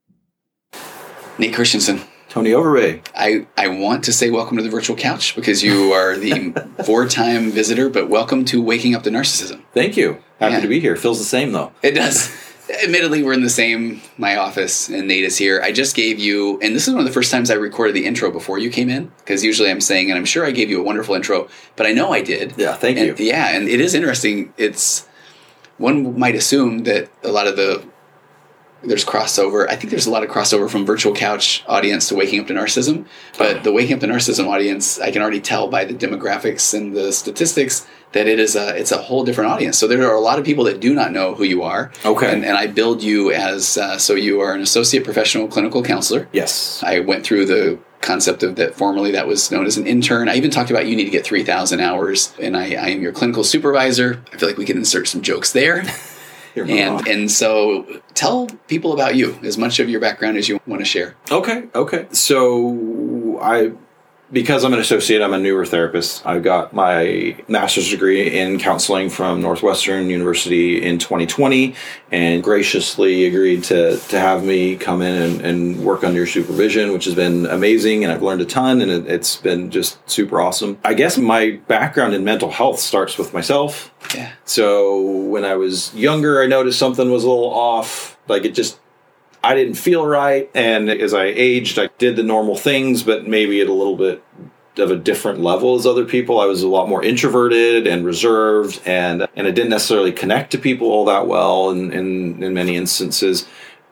Nate 1.38 1.54
Christensen. 1.54 2.00
Tony 2.30 2.50
Overbay. 2.50 3.04
I, 3.12 3.48
I 3.56 3.66
want 3.66 4.04
to 4.04 4.12
say 4.12 4.30
welcome 4.30 4.56
to 4.56 4.62
the 4.62 4.70
virtual 4.70 4.94
couch 4.94 5.34
because 5.34 5.64
you 5.64 5.92
are 5.92 6.16
the 6.16 6.52
four 6.86 7.08
time 7.08 7.50
visitor, 7.50 7.90
but 7.90 8.08
welcome 8.08 8.44
to 8.46 8.62
Waking 8.62 8.94
Up 8.94 9.02
to 9.02 9.10
Narcissism. 9.10 9.64
Thank 9.74 9.96
you. 9.96 10.22
Happy 10.40 10.54
yeah. 10.54 10.60
to 10.60 10.68
be 10.68 10.80
here. 10.80 10.96
Feels 10.96 11.18
the 11.18 11.24
same 11.24 11.52
though. 11.52 11.72
It 11.82 11.92
does. 11.92 12.34
Admittedly, 12.84 13.22
we're 13.22 13.32
in 13.32 13.42
the 13.42 13.50
same 13.50 14.00
my 14.16 14.36
office, 14.36 14.88
and 14.88 15.06
Nate 15.08 15.24
is 15.24 15.36
here. 15.36 15.60
I 15.60 15.72
just 15.72 15.94
gave 15.94 16.18
you, 16.18 16.58
and 16.60 16.74
this 16.74 16.86
is 16.86 16.94
one 16.94 17.00
of 17.00 17.06
the 17.06 17.12
first 17.12 17.30
times 17.30 17.50
I 17.50 17.54
recorded 17.54 17.94
the 17.94 18.06
intro 18.06 18.30
before 18.30 18.58
you 18.58 18.70
came 18.70 18.88
in, 18.88 19.10
because 19.18 19.44
usually 19.44 19.70
I'm 19.70 19.80
saying, 19.80 20.08
and 20.08 20.16
I'm 20.16 20.24
sure 20.24 20.46
I 20.46 20.52
gave 20.52 20.70
you 20.70 20.80
a 20.80 20.82
wonderful 20.82 21.16
intro, 21.16 21.48
but 21.74 21.86
I 21.86 21.92
know 21.92 22.12
I 22.12 22.22
did. 22.22 22.54
Yeah, 22.56 22.74
thank 22.74 22.96
and, 22.96 23.18
you. 23.18 23.26
Yeah, 23.26 23.48
and 23.48 23.68
it 23.68 23.80
is 23.80 23.92
interesting. 23.92 24.54
It's 24.56 25.08
one 25.78 26.18
might 26.18 26.36
assume 26.36 26.84
that 26.84 27.10
a 27.24 27.28
lot 27.28 27.48
of 27.48 27.56
the 27.56 27.84
there's 28.82 29.04
crossover. 29.04 29.68
I 29.68 29.76
think 29.76 29.90
there's 29.90 30.06
a 30.06 30.10
lot 30.10 30.22
of 30.22 30.30
crossover 30.30 30.70
from 30.70 30.86
virtual 30.86 31.14
couch 31.14 31.62
audience 31.66 32.08
to 32.08 32.14
waking 32.14 32.40
up 32.40 32.46
to 32.46 32.54
narcissism. 32.54 33.06
But 33.36 33.62
the 33.62 33.72
waking 33.72 33.94
up 33.94 34.00
to 34.00 34.06
narcissism 34.06 34.46
audience, 34.46 34.98
I 34.98 35.10
can 35.10 35.20
already 35.20 35.40
tell 35.40 35.68
by 35.68 35.84
the 35.84 35.94
demographics 35.94 36.72
and 36.72 36.96
the 36.96 37.12
statistics 37.12 37.86
that 38.12 38.26
it 38.26 38.38
is 38.38 38.56
a 38.56 38.76
it's 38.76 38.92
a 38.92 38.98
whole 38.98 39.24
different 39.24 39.50
audience. 39.50 39.78
So 39.78 39.86
there 39.86 40.08
are 40.08 40.14
a 40.14 40.20
lot 40.20 40.38
of 40.38 40.44
people 40.44 40.64
that 40.64 40.80
do 40.80 40.94
not 40.94 41.12
know 41.12 41.34
who 41.34 41.44
you 41.44 41.62
are. 41.62 41.92
Okay. 42.04 42.32
And, 42.32 42.44
and 42.44 42.56
I 42.56 42.66
build 42.66 43.02
you 43.02 43.30
as 43.30 43.78
uh, 43.78 43.98
so 43.98 44.14
you 44.14 44.40
are 44.40 44.54
an 44.54 44.60
associate 44.60 45.04
professional 45.04 45.48
clinical 45.48 45.82
counselor. 45.82 46.28
Yes. 46.32 46.82
I 46.82 47.00
went 47.00 47.24
through 47.24 47.46
the 47.46 47.78
concept 48.00 48.42
of 48.42 48.56
that 48.56 48.74
formerly 48.74 49.12
that 49.12 49.26
was 49.26 49.50
known 49.50 49.66
as 49.66 49.76
an 49.76 49.86
intern. 49.86 50.28
I 50.28 50.36
even 50.36 50.50
talked 50.50 50.70
about 50.70 50.86
you 50.86 50.96
need 50.96 51.04
to 51.04 51.10
get 51.10 51.24
3,000 51.24 51.80
hours, 51.80 52.32
and 52.40 52.56
I, 52.56 52.74
I 52.74 52.88
am 52.88 53.02
your 53.02 53.12
clinical 53.12 53.44
supervisor. 53.44 54.22
I 54.32 54.38
feel 54.38 54.48
like 54.48 54.58
we 54.58 54.64
can 54.64 54.78
insert 54.78 55.06
some 55.06 55.20
jokes 55.20 55.52
there. 55.52 55.84
and 56.56 57.06
and 57.06 57.30
so 57.30 58.00
tell 58.14 58.48
people 58.66 58.92
about 58.92 59.14
you 59.14 59.38
as 59.42 59.56
much 59.56 59.78
of 59.78 59.88
your 59.88 60.00
background 60.00 60.36
as 60.36 60.48
you 60.48 60.60
want 60.66 60.80
to 60.80 60.84
share. 60.84 61.14
Okay, 61.30 61.68
okay. 61.74 62.06
So 62.12 63.38
I 63.40 63.72
because 64.32 64.64
I'm 64.64 64.72
an 64.72 64.78
associate, 64.78 65.22
I'm 65.22 65.32
a 65.32 65.38
newer 65.38 65.66
therapist. 65.66 66.24
I 66.24 66.38
got 66.38 66.72
my 66.72 67.36
master's 67.48 67.90
degree 67.90 68.38
in 68.38 68.58
counseling 68.58 69.10
from 69.10 69.40
Northwestern 69.40 70.08
University 70.08 70.82
in 70.82 70.98
2020 70.98 71.74
and 72.12 72.42
graciously 72.42 73.26
agreed 73.26 73.64
to, 73.64 73.98
to 73.98 74.20
have 74.20 74.44
me 74.44 74.76
come 74.76 75.02
in 75.02 75.22
and, 75.22 75.40
and 75.40 75.84
work 75.84 76.04
under 76.04 76.18
your 76.18 76.26
supervision, 76.26 76.92
which 76.92 77.04
has 77.06 77.14
been 77.14 77.46
amazing. 77.46 78.04
And 78.04 78.12
I've 78.12 78.22
learned 78.22 78.40
a 78.40 78.46
ton 78.46 78.80
and 78.80 78.90
it, 78.90 79.06
it's 79.06 79.36
been 79.36 79.70
just 79.70 79.98
super 80.08 80.40
awesome. 80.40 80.78
I 80.84 80.94
guess 80.94 81.18
my 81.18 81.60
background 81.66 82.14
in 82.14 82.24
mental 82.24 82.50
health 82.50 82.78
starts 82.78 83.18
with 83.18 83.34
myself. 83.34 83.92
Yeah. 84.14 84.32
So 84.44 85.00
when 85.00 85.44
I 85.44 85.54
was 85.54 85.94
younger, 85.94 86.42
I 86.42 86.46
noticed 86.46 86.78
something 86.78 87.10
was 87.10 87.24
a 87.24 87.28
little 87.28 87.52
off. 87.52 88.16
Like 88.28 88.44
it 88.44 88.54
just 88.54 88.79
I 89.42 89.54
didn't 89.54 89.74
feel 89.74 90.06
right. 90.06 90.50
And 90.54 90.90
as 90.90 91.14
I 91.14 91.24
aged, 91.24 91.78
I 91.78 91.88
did 91.98 92.16
the 92.16 92.22
normal 92.22 92.56
things, 92.56 93.02
but 93.02 93.26
maybe 93.26 93.60
at 93.60 93.68
a 93.68 93.72
little 93.72 93.96
bit 93.96 94.22
of 94.76 94.90
a 94.90 94.96
different 94.96 95.40
level 95.40 95.74
as 95.74 95.86
other 95.86 96.04
people. 96.04 96.40
I 96.40 96.46
was 96.46 96.62
a 96.62 96.68
lot 96.68 96.88
more 96.88 97.02
introverted 97.02 97.86
and 97.86 98.04
reserved, 98.04 98.80
and 98.86 99.26
and 99.36 99.46
I 99.46 99.50
didn't 99.50 99.70
necessarily 99.70 100.12
connect 100.12 100.52
to 100.52 100.58
people 100.58 100.88
all 100.88 101.04
that 101.06 101.26
well 101.26 101.70
in, 101.70 101.92
in, 101.92 102.42
in 102.42 102.54
many 102.54 102.76
instances. 102.76 103.46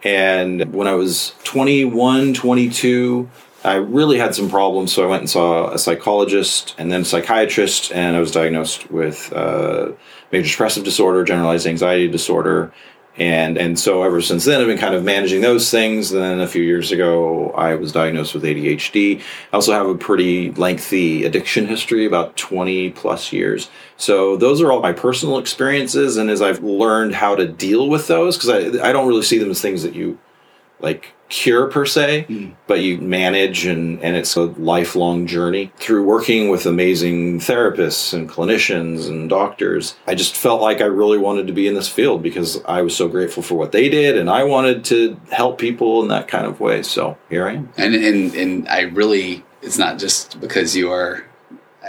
And 0.05 0.73
when 0.73 0.87
I 0.87 0.95
was 0.95 1.35
21, 1.43 2.33
22, 2.35 3.29
I 3.65 3.75
really 3.75 4.19
had 4.19 4.35
some 4.35 4.49
problems. 4.49 4.93
So 4.93 5.03
I 5.03 5.07
went 5.07 5.23
and 5.23 5.31
saw 5.31 5.73
a 5.73 5.79
psychologist 5.79 6.77
and 6.79 6.93
then 6.93 7.01
a 7.01 7.05
psychiatrist, 7.05 7.91
and 7.93 8.17
I 8.17 8.21
was 8.21 8.31
diagnosed 8.31 8.91
with 8.91 9.33
uh, 9.33 9.93
major 10.31 10.49
depressive 10.49 10.85
disorder, 10.85 11.25
generalized 11.25 11.67
anxiety 11.67 12.07
disorder, 12.07 12.73
and 13.19 13.59
and 13.59 13.79
so 13.79 14.03
ever 14.03 14.21
since 14.21 14.45
then 14.45 14.61
i've 14.61 14.67
been 14.67 14.79
kind 14.79 14.95
of 14.95 15.05
managing 15.05 15.41
those 15.41 15.71
things. 15.71 16.11
Then 16.11 16.41
a 16.41 16.47
few 16.47 16.63
years 16.63 16.93
ago 16.93 17.51
i 17.53 17.75
was 17.75 17.93
diagnosed 17.93 18.35
with 18.35 18.45
adhd 18.45 19.21
i 19.21 19.23
also 19.53 19.73
have 19.73 19.87
a 19.87 19.95
pretty 19.95 20.53
lengthy 20.53 21.25
addiction 21.25 21.67
history 21.67 22.07
about 22.07 22.37
20 22.37 22.91
plus 22.91 23.33
years. 23.33 23.71
So 23.97 24.37
those 24.37 24.61
are 24.61 24.71
all 24.71 24.81
my 24.81 24.93
personal 24.93 25.39
experiences. 25.39 26.17
And 26.17 26.31
as 26.31 26.41
i've 26.41 26.63
learned 26.63 27.15
how 27.15 27.35
to 27.35 27.47
deal 27.47 27.89
with 27.89 28.07
those 28.07 28.37
because 28.37 28.51
I, 28.51 28.89
I 28.89 28.93
don't 28.93 29.09
really 29.09 29.23
see 29.23 29.39
them 29.39 29.51
as 29.51 29.61
things 29.61 29.83
that 29.83 29.95
you 29.95 30.19
like 30.81 31.15
cure 31.29 31.67
per 31.67 31.85
se, 31.85 32.25
Mm. 32.29 32.53
but 32.67 32.81
you 32.81 32.97
manage 32.99 33.67
and, 33.67 34.03
and 34.03 34.17
it's 34.17 34.35
a 34.37 34.45
lifelong 34.45 35.27
journey 35.27 35.71
through 35.77 36.03
working 36.05 36.49
with 36.49 36.65
amazing 36.65 37.39
therapists 37.39 38.15
and 38.15 38.31
clinicians 38.31 39.09
and 39.09 39.29
doctors. 39.29 39.95
I 40.07 40.15
just 40.15 40.37
felt 40.37 40.63
like 40.63 40.81
I 40.81 40.87
really 40.87 41.19
wanted 41.19 41.47
to 41.49 41.53
be 41.53 41.69
in 41.69 41.75
this 41.75 41.89
field 41.89 42.23
because 42.23 42.63
I 42.65 42.81
was 42.81 42.97
so 42.97 43.09
grateful 43.09 43.43
for 43.43 43.57
what 43.57 43.73
they 43.73 43.91
did 43.91 44.17
and 44.17 44.31
I 44.31 44.45
wanted 44.45 44.85
to 44.87 45.21
help 45.31 45.59
people 45.59 46.01
in 46.03 46.09
that 46.09 46.29
kind 46.29 46.47
of 46.47 46.61
way. 46.61 46.83
So 46.83 47.19
here 47.29 47.47
I 47.47 47.55
am. 47.57 47.73
And 47.77 47.95
and 47.95 48.35
and 48.35 48.69
I 48.69 48.83
really, 48.83 49.45
it's 49.61 49.77
not 49.77 49.99
just 49.99 50.41
because 50.41 50.75
you 50.75 50.91
are. 50.91 51.25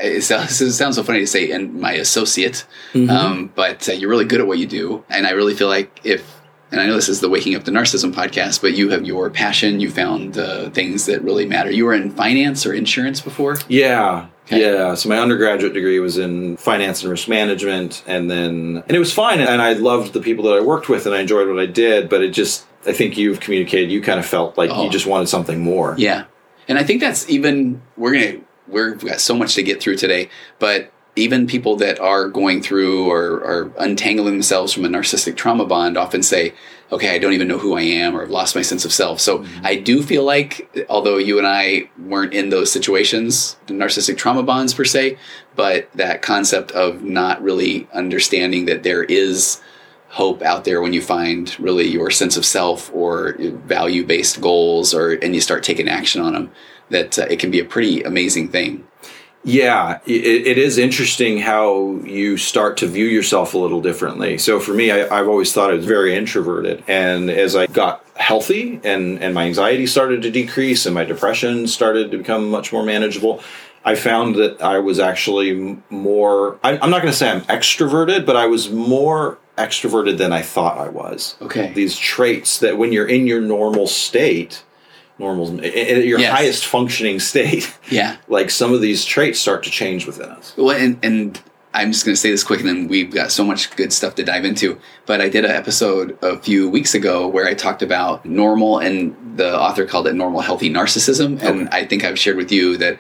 It 0.02 0.24
sounds, 0.24 0.60
it 0.70 0.74
sounds 0.74 0.96
so 0.98 1.04
funny 1.04 1.20
to 1.20 1.28
say, 1.28 1.52
and 1.52 1.80
my 1.80 1.94
associate, 1.94 2.66
um, 2.94 3.52
but 3.56 3.88
uh, 3.90 3.94
you're 3.94 4.10
really 4.10 4.26
good 4.26 4.40
at 4.42 4.48
what 4.48 4.58
you 4.58 4.66
do, 4.68 5.04
and 5.10 5.28
I 5.28 5.32
really 5.32 5.56
feel 5.56 5.68
like 5.68 6.00
if, 6.06 6.39
and 6.72 6.80
I 6.82 6.86
know 6.86 6.96
this 6.96 7.10
is 7.10 7.20
the 7.22 7.30
Waking 7.30 7.56
Up 7.56 7.64
to 7.66 7.72
Narcissism 7.72 8.14
podcast, 8.14 8.62
but 8.62 8.74
you 8.74 8.90
have 8.90 9.06
your 9.06 9.30
passion. 9.30 9.80
You 9.80 9.90
found 9.90 10.38
uh, 10.38 10.70
things 10.70 11.06
that 11.08 11.22
really 11.24 11.46
matter. 11.46 11.72
You 11.72 11.86
were 11.86 11.94
in 11.94 12.12
finance 12.12 12.66
or 12.66 12.74
insurance 12.74 13.22
before. 13.22 13.58
Yeah. 13.68 14.28
Okay. 14.46 14.62
Yeah. 14.62 14.96
So 14.96 15.10
my 15.10 15.18
undergraduate 15.20 15.74
degree 15.74 16.00
was 16.00 16.18
in 16.18 16.58
finance 16.58 17.02
and 17.04 17.12
risk 17.12 17.28
management 17.28 18.04
and 18.08 18.32
then 18.32 18.84
and 18.88 18.92
it 18.92 19.00
was 19.00 19.14
fine 19.14 19.40
and 19.42 19.62
I 19.62 19.74
loved 19.74 20.14
the 20.14 20.20
people 20.22 20.46
that 20.46 20.54
I 20.58 20.60
worked 20.62 20.90
with 20.90 21.06
and 21.06 21.14
I 21.14 21.20
enjoyed 21.22 21.48
what 21.48 21.60
I 21.60 21.68
did, 21.68 22.10
but 22.10 22.24
it 22.24 22.30
just 22.32 22.66
I 22.88 22.94
think 22.94 23.16
you've 23.18 23.40
communicated 23.40 23.92
you 23.92 24.02
kind 24.02 24.20
of 24.20 24.26
felt 24.26 24.58
like 24.58 24.72
Oh. 24.74 24.84
you 24.86 24.90
just 24.90 25.06
wanted 25.06 25.30
something 25.30 25.60
more. 25.60 25.94
Yeah, 26.00 26.24
and 26.68 26.80
I 26.80 26.84
think 26.84 27.00
that's 27.02 27.30
even 27.30 27.82
we're 27.96 28.14
gonna 28.14 28.42
we're, 28.68 28.92
we've 28.94 29.06
got 29.06 29.20
so 29.22 29.36
much 29.36 29.54
to 29.56 29.62
get 29.64 29.82
through 29.82 29.98
today, 29.98 30.30
but 30.58 30.92
even 31.16 31.48
people 31.48 31.76
that 31.78 32.00
are 32.00 32.28
going 32.28 32.62
through 32.62 33.10
or 33.10 33.44
are 33.44 33.72
untangling 33.78 34.34
themselves 34.34 34.74
from 34.74 34.86
a 34.86 34.88
narcissistic 34.88 35.36
trauma 35.36 35.66
bond 35.66 35.98
often 35.98 36.24
say, 36.24 36.54
"Okay, 36.92 37.10
I 37.14 37.18
don't 37.18 37.34
even 37.34 37.48
know 37.48 37.58
who 37.58 37.76
I 37.76 37.82
am, 37.82 38.16
or 38.16 38.22
I've 38.22 38.30
lost 38.30 38.56
my 38.56 38.62
sense 38.62 38.86
of 38.86 38.94
self." 38.94 39.20
So 39.20 39.44
I 39.64 39.76
do 39.76 40.02
feel 40.02 40.24
like, 40.24 40.86
although 40.90 41.18
you 41.18 41.38
and 41.38 41.48
I 41.48 41.90
weren't 41.98 42.34
in 42.34 42.50
those 42.50 42.72
situations, 42.72 43.58
the 43.68 43.74
narcissistic 43.74 44.18
trauma 44.18 44.44
bonds 44.44 44.74
per 44.74 44.86
se, 44.86 45.18
but 45.56 45.90
that 45.96 46.22
concept 46.22 46.72
of 46.72 47.04
not 47.04 47.42
really 47.42 47.88
understanding 47.94 48.66
that 48.66 48.84
there 48.84 49.04
is 49.04 49.60
hope 50.10 50.42
out 50.42 50.64
there 50.64 50.82
when 50.82 50.94
you 50.94 51.02
find 51.02 51.56
really 51.60 51.88
your 51.88 52.10
sense 52.10 52.36
of 52.36 52.46
self 52.46 52.92
or 52.94 53.36
value 53.66 54.04
based 54.06 54.42
goals 54.42 54.94
or 54.94 55.12
and 55.12 55.36
you 55.36 55.42
start 55.42 55.64
taking 55.64 55.88
action 55.88 56.20
on 56.22 56.34
them 56.34 56.52
that 56.90 57.20
uh, 57.20 57.26
it 57.30 57.38
can 57.40 57.52
be 57.52 57.60
a 57.60 57.66
pretty 57.66 58.02
amazing 58.02 58.50
thing 58.50 58.84
Yeah, 59.44 60.00
it, 60.06 60.48
it 60.48 60.58
is 60.58 60.78
interesting 60.78 61.40
how 61.40 61.96
you 62.04 62.36
start 62.38 62.78
to 62.78 62.88
view 62.88 63.06
yourself 63.06 63.54
a 63.54 63.58
little 63.58 63.82
differently. 63.82 64.38
So 64.38 64.60
for 64.60 64.74
me, 64.74 64.92
I, 64.92 65.20
I've 65.20 65.28
always 65.28 65.54
thought 65.54 65.72
I 65.72 65.76
was 65.76 65.86
very 65.86 66.16
introverted, 66.16 66.84
and 66.88 67.30
as 67.30 67.56
I 67.56 67.68
got 67.68 68.06
healthy 68.16 68.82
and 68.84 69.24
and 69.24 69.34
my 69.34 69.46
anxiety 69.46 69.88
started 69.88 70.22
to 70.24 70.32
decrease 70.32 70.86
and 70.86 70.94
my 70.94 71.06
depression 71.06 71.68
started 71.68 72.12
to 72.12 72.18
become 72.18 72.50
much 72.52 72.74
more 72.74 72.84
manageable, 72.84 73.42
I 73.86 73.96
found 73.96 74.36
that 74.36 74.62
I 74.62 74.80
was 74.80 75.00
actually 75.00 75.78
more. 75.90 76.60
I, 76.64 76.78
I'm 76.78 76.90
not 76.90 77.02
going 77.02 77.12
to 77.12 77.18
say 77.18 77.30
I'm 77.30 77.42
extroverted, 77.42 78.26
but 78.26 78.36
I 78.36 78.48
was 78.48 78.70
more 78.70 79.38
extroverted 79.58 80.18
than 80.18 80.32
I 80.34 80.42
thought 80.42 80.78
I 80.78 80.90
was. 80.90 81.36
okay 81.42 81.74
These 81.74 81.98
traits 81.98 82.60
that 82.60 82.78
when 82.78 82.92
you're 82.92 83.08
in 83.08 83.28
your 83.28 83.42
normal 83.42 83.88
state, 83.88 84.64
normal, 85.20 85.60
i- 85.62 85.66
i- 85.66 86.04
your 86.12 86.20
Yes. 86.20 86.32
highest 86.38 86.66
functioning 86.66 87.20
state 87.20 87.72
yeah 87.90 88.16
like 88.28 88.50
some 88.50 88.74
of 88.74 88.82
these 88.82 89.06
traits 89.06 89.40
start 89.40 89.64
to 89.64 89.70
change 89.70 90.06
within 90.08 90.30
us. 90.30 90.54
well 90.58 90.72
and 90.72 90.98
and 91.04 91.40
i'm 91.74 91.92
just 91.92 92.04
going 92.06 92.16
to 92.16 92.20
say 92.20 92.32
this 92.32 92.44
quick 92.44 92.62
and 92.62 92.70
then 92.70 92.88
we've 92.88 93.12
got 93.12 93.32
so 93.32 93.44
much 93.44 93.70
good 93.76 93.92
stuff 93.94 94.16
to 94.16 94.24
dive 94.24 94.44
into 94.46 94.78
but 95.06 95.22
i 95.22 95.30
did 95.30 95.46
an 95.46 95.52
episode 95.52 96.18
a 96.24 96.40
few 96.40 96.70
weeks 96.70 96.96
ago 96.96 97.28
where 97.28 97.46
i 97.48 97.54
talked 97.54 97.82
about 97.84 98.26
normal 98.26 98.80
and 98.80 99.16
the 99.36 99.56
author 99.60 99.86
called 99.86 100.08
it 100.08 100.14
normal 100.16 100.42
healthy 100.42 100.70
narcissism 100.70 101.40
and 101.44 101.70
i 101.70 101.86
think 101.86 102.04
i've 102.04 102.18
shared 102.18 102.38
with 102.38 102.52
you 102.52 102.76
that 102.78 102.98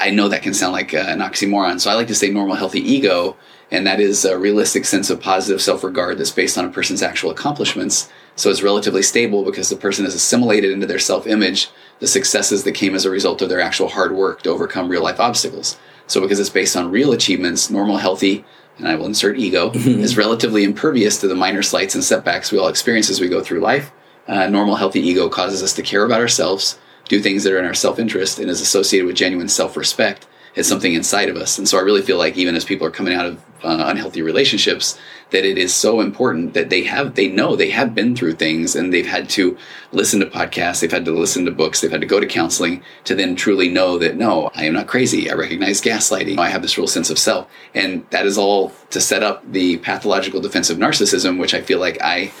i 0.00 0.10
know 0.10 0.26
that 0.28 0.42
can 0.42 0.52
sound 0.54 0.72
like 0.72 0.92
uh, 0.94 0.98
an 0.98 1.20
oxymoron 1.20 1.78
so 1.80 1.90
i 1.90 1.94
like 1.94 2.08
to 2.08 2.14
say 2.14 2.28
normal 2.30 2.56
healthy 2.56 2.80
ego 2.80 3.36
and 3.70 3.86
that 3.86 4.00
is 4.00 4.24
a 4.24 4.38
realistic 4.38 4.84
sense 4.84 5.10
of 5.10 5.20
positive 5.20 5.60
self-regard 5.60 6.18
that's 6.18 6.30
based 6.30 6.56
on 6.56 6.64
a 6.64 6.70
person's 6.70 7.02
actual 7.02 7.30
accomplishments. 7.30 8.10
So 8.36 8.50
it's 8.50 8.62
relatively 8.62 9.02
stable 9.02 9.44
because 9.44 9.68
the 9.68 9.76
person 9.76 10.04
has 10.04 10.14
assimilated 10.14 10.70
into 10.70 10.86
their 10.86 10.98
self-image 10.98 11.70
the 11.98 12.06
successes 12.06 12.64
that 12.64 12.72
came 12.72 12.94
as 12.94 13.04
a 13.04 13.10
result 13.10 13.42
of 13.42 13.48
their 13.48 13.60
actual 13.60 13.88
hard 13.88 14.12
work 14.12 14.42
to 14.42 14.50
overcome 14.50 14.88
real 14.88 15.02
life 15.02 15.20
obstacles. 15.20 15.76
So 16.06 16.20
because 16.20 16.40
it's 16.40 16.48
based 16.48 16.76
on 16.76 16.90
real 16.90 17.12
achievements 17.12 17.70
normal 17.70 17.98
healthy 17.98 18.44
and 18.78 18.86
i 18.86 18.94
will 18.94 19.06
insert 19.06 19.36
ego 19.38 19.72
is 19.74 20.16
relatively 20.16 20.62
impervious 20.62 21.20
to 21.20 21.26
the 21.26 21.34
minor 21.34 21.62
slights 21.62 21.96
and 21.96 22.04
setbacks 22.04 22.52
we 22.52 22.58
all 22.58 22.68
experience 22.68 23.10
as 23.10 23.20
we 23.20 23.28
go 23.28 23.42
through 23.42 23.60
life. 23.60 23.90
Uh, 24.26 24.46
normal 24.46 24.76
healthy 24.76 25.00
ego 25.00 25.28
causes 25.28 25.62
us 25.62 25.74
to 25.74 25.82
care 25.82 26.04
about 26.04 26.20
ourselves 26.20 26.78
do 27.08 27.20
things 27.20 27.42
that 27.42 27.52
are 27.52 27.58
in 27.58 27.64
our 27.64 27.74
self-interest 27.74 28.38
and 28.38 28.50
is 28.50 28.60
associated 28.60 29.06
with 29.06 29.16
genuine 29.16 29.48
self-respect 29.48 30.26
it's 30.58 30.68
something 30.68 30.94
inside 30.94 31.28
of 31.28 31.36
us. 31.36 31.56
And 31.56 31.68
so 31.68 31.78
I 31.78 31.82
really 31.82 32.02
feel 32.02 32.18
like 32.18 32.36
even 32.36 32.56
as 32.56 32.64
people 32.64 32.84
are 32.84 32.90
coming 32.90 33.14
out 33.14 33.26
of 33.26 33.38
uh, 33.62 33.84
unhealthy 33.86 34.22
relationships, 34.22 34.98
that 35.30 35.44
it 35.44 35.56
is 35.56 35.72
so 35.72 36.00
important 36.00 36.54
that 36.54 36.68
they 36.68 36.82
have, 36.82 37.14
they 37.14 37.28
know 37.28 37.54
they 37.54 37.70
have 37.70 37.94
been 37.94 38.16
through 38.16 38.32
things 38.32 38.74
and 38.74 38.92
they've 38.92 39.06
had 39.06 39.28
to 39.30 39.56
listen 39.92 40.18
to 40.18 40.26
podcasts, 40.26 40.80
they've 40.80 40.90
had 40.90 41.04
to 41.04 41.12
listen 41.12 41.44
to 41.44 41.52
books, 41.52 41.80
they've 41.80 41.92
had 41.92 42.00
to 42.00 42.08
go 42.08 42.18
to 42.18 42.26
counseling 42.26 42.82
to 43.04 43.14
then 43.14 43.36
truly 43.36 43.68
know 43.68 43.98
that 43.98 44.16
no, 44.16 44.50
I 44.56 44.64
am 44.64 44.72
not 44.72 44.88
crazy. 44.88 45.30
I 45.30 45.34
recognize 45.34 45.80
gaslighting. 45.80 46.38
I 46.38 46.48
have 46.48 46.62
this 46.62 46.76
real 46.76 46.88
sense 46.88 47.08
of 47.08 47.20
self. 47.20 47.48
And 47.72 48.04
that 48.10 48.26
is 48.26 48.36
all 48.36 48.72
to 48.90 49.00
set 49.00 49.22
up 49.22 49.44
the 49.52 49.76
pathological 49.76 50.40
defensive 50.40 50.78
narcissism, 50.78 51.38
which 51.38 51.54
I 51.54 51.62
feel 51.62 51.78
like 51.78 51.98
I 52.02 52.32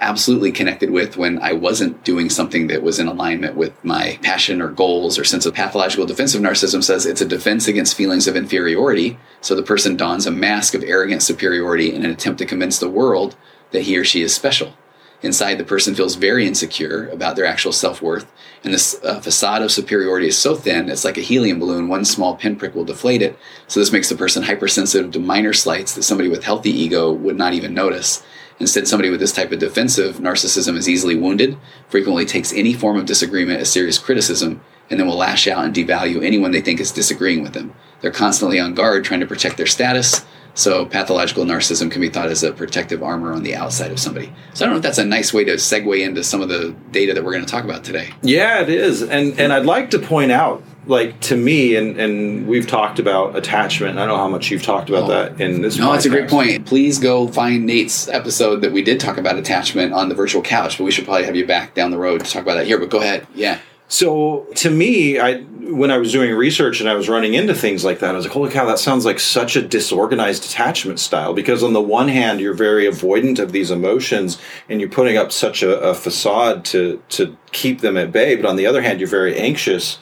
absolutely 0.00 0.50
connected 0.50 0.90
with 0.90 1.16
when 1.16 1.38
I 1.40 1.52
wasn't 1.52 2.02
doing 2.04 2.30
something 2.30 2.68
that 2.68 2.82
was 2.82 2.98
in 2.98 3.06
alignment 3.06 3.54
with 3.54 3.72
my 3.84 4.18
passion 4.22 4.62
or 4.62 4.68
goals 4.68 5.18
or 5.18 5.24
sense 5.24 5.44
of 5.44 5.54
pathological 5.54 6.06
defensive 6.06 6.40
narcissism 6.40 6.82
says 6.82 7.04
it's 7.04 7.20
a 7.20 7.26
defense 7.26 7.68
against 7.68 7.96
feelings 7.96 8.26
of 8.26 8.36
inferiority. 8.36 9.18
So 9.40 9.54
the 9.54 9.62
person 9.62 9.96
dons 9.96 10.26
a 10.26 10.30
mask 10.30 10.74
of 10.74 10.82
arrogant 10.82 11.22
superiority 11.22 11.94
in 11.94 12.04
an 12.04 12.10
attempt 12.10 12.38
to 12.38 12.46
convince 12.46 12.78
the 12.78 12.88
world 12.88 13.36
that 13.72 13.82
he 13.82 13.96
or 13.98 14.04
she 14.04 14.22
is 14.22 14.34
special. 14.34 14.74
Inside, 15.22 15.56
the 15.58 15.64
person 15.64 15.94
feels 15.94 16.14
very 16.14 16.46
insecure 16.46 17.08
about 17.08 17.36
their 17.36 17.44
actual 17.44 17.72
self 17.72 18.00
worth, 18.00 18.30
and 18.64 18.72
this 18.72 18.98
uh, 19.04 19.20
facade 19.20 19.60
of 19.60 19.70
superiority 19.70 20.28
is 20.28 20.38
so 20.38 20.54
thin, 20.54 20.88
it's 20.88 21.04
like 21.04 21.18
a 21.18 21.22
helium 21.22 21.58
balloon. 21.58 21.88
One 21.88 22.06
small 22.06 22.36
pinprick 22.36 22.74
will 22.74 22.86
deflate 22.86 23.20
it. 23.20 23.38
So, 23.66 23.80
this 23.80 23.92
makes 23.92 24.08
the 24.08 24.14
person 24.14 24.44
hypersensitive 24.44 25.10
to 25.12 25.18
minor 25.18 25.52
slights 25.52 25.94
that 25.94 26.04
somebody 26.04 26.30
with 26.30 26.44
healthy 26.44 26.70
ego 26.70 27.12
would 27.12 27.36
not 27.36 27.52
even 27.52 27.74
notice. 27.74 28.24
Instead, 28.60 28.86
somebody 28.86 29.08
with 29.08 29.20
this 29.20 29.32
type 29.32 29.50
of 29.52 29.58
defensive 29.58 30.16
narcissism 30.16 30.76
is 30.76 30.88
easily 30.88 31.16
wounded, 31.16 31.56
frequently 31.88 32.26
takes 32.26 32.52
any 32.52 32.74
form 32.74 32.98
of 32.98 33.06
disagreement 33.06 33.58
as 33.58 33.72
serious 33.72 33.98
criticism, 33.98 34.60
and 34.90 35.00
then 35.00 35.06
will 35.06 35.16
lash 35.16 35.48
out 35.48 35.64
and 35.64 35.74
devalue 35.74 36.22
anyone 36.22 36.50
they 36.50 36.60
think 36.60 36.78
is 36.78 36.92
disagreeing 36.92 37.42
with 37.42 37.54
them. 37.54 37.74
They're 38.00 38.10
constantly 38.10 38.60
on 38.60 38.74
guard, 38.74 39.04
trying 39.04 39.20
to 39.20 39.26
protect 39.26 39.56
their 39.56 39.66
status. 39.66 40.26
So, 40.52 40.84
pathological 40.84 41.44
narcissism 41.44 41.90
can 41.90 42.00
be 42.00 42.08
thought 42.08 42.28
as 42.28 42.42
a 42.42 42.52
protective 42.52 43.02
armor 43.02 43.32
on 43.32 43.44
the 43.44 43.54
outside 43.54 43.92
of 43.92 44.00
somebody. 44.00 44.32
So, 44.52 44.64
I 44.64 44.66
don't 44.66 44.74
know 44.74 44.78
if 44.78 44.82
that's 44.82 44.98
a 44.98 45.04
nice 45.04 45.32
way 45.32 45.44
to 45.44 45.52
segue 45.54 46.00
into 46.00 46.24
some 46.24 46.40
of 46.40 46.48
the 46.48 46.74
data 46.90 47.14
that 47.14 47.24
we're 47.24 47.32
going 47.32 47.44
to 47.44 47.50
talk 47.50 47.64
about 47.64 47.84
today. 47.84 48.10
Yeah, 48.22 48.60
it 48.60 48.68
is. 48.68 49.00
And 49.00 49.38
and 49.38 49.52
I'd 49.52 49.64
like 49.64 49.90
to 49.90 49.98
point 49.98 50.32
out, 50.32 50.62
like 50.86 51.20
to 51.20 51.36
me, 51.36 51.76
and 51.76 51.98
and 51.98 52.46
we've 52.46 52.66
talked 52.66 52.98
about 52.98 53.36
attachment. 53.36 53.98
I 53.98 54.06
don't 54.06 54.08
know 54.08 54.16
how 54.16 54.28
much 54.28 54.50
you've 54.50 54.62
talked 54.62 54.88
about 54.88 55.04
Oh. 55.04 55.08
that 55.08 55.40
in 55.40 55.62
this. 55.62 55.78
No, 55.78 55.92
it's 55.92 56.06
a 56.06 56.10
great 56.10 56.28
point. 56.28 56.66
Please 56.66 56.98
go 56.98 57.28
find 57.28 57.66
Nate's 57.66 58.08
episode 58.08 58.62
that 58.62 58.72
we 58.72 58.82
did 58.82 58.98
talk 59.00 59.16
about 59.18 59.36
attachment 59.36 59.92
on 59.92 60.08
the 60.08 60.14
virtual 60.14 60.42
couch, 60.42 60.78
but 60.78 60.84
we 60.84 60.90
should 60.90 61.04
probably 61.04 61.24
have 61.24 61.36
you 61.36 61.46
back 61.46 61.74
down 61.74 61.90
the 61.90 61.98
road 61.98 62.24
to 62.24 62.30
talk 62.30 62.42
about 62.42 62.54
that 62.54 62.66
here. 62.66 62.78
But 62.78 62.90
go 62.90 62.98
ahead. 63.00 63.26
Yeah. 63.34 63.58
So 63.88 64.46
to 64.56 64.70
me, 64.70 65.18
I 65.18 65.40
when 65.42 65.90
I 65.90 65.98
was 65.98 66.12
doing 66.12 66.32
research 66.34 66.80
and 66.80 66.88
I 66.88 66.94
was 66.94 67.08
running 67.08 67.34
into 67.34 67.54
things 67.54 67.84
like 67.84 67.98
that, 68.00 68.10
I 68.10 68.16
was 68.16 68.24
like, 68.24 68.32
"Holy 68.32 68.50
cow, 68.50 68.64
that 68.66 68.78
sounds 68.78 69.04
like 69.04 69.18
such 69.18 69.56
a 69.56 69.62
disorganized 69.62 70.44
attachment 70.44 71.00
style." 71.00 71.32
Because 71.34 71.62
on 71.64 71.72
the 71.72 71.80
one 71.80 72.06
hand, 72.08 72.40
you're 72.40 72.54
very 72.54 72.86
avoidant 72.86 73.38
of 73.40 73.50
these 73.52 73.70
emotions, 73.72 74.38
and 74.68 74.80
you're 74.80 74.88
putting 74.90 75.16
up 75.16 75.32
such 75.32 75.62
a, 75.64 75.78
a 75.80 75.94
facade 75.94 76.64
to 76.66 77.02
to 77.10 77.36
keep 77.50 77.80
them 77.80 77.96
at 77.96 78.12
bay. 78.12 78.36
But 78.36 78.46
on 78.46 78.54
the 78.56 78.66
other 78.66 78.80
hand, 78.80 79.00
you're 79.00 79.08
very 79.08 79.36
anxious, 79.36 79.98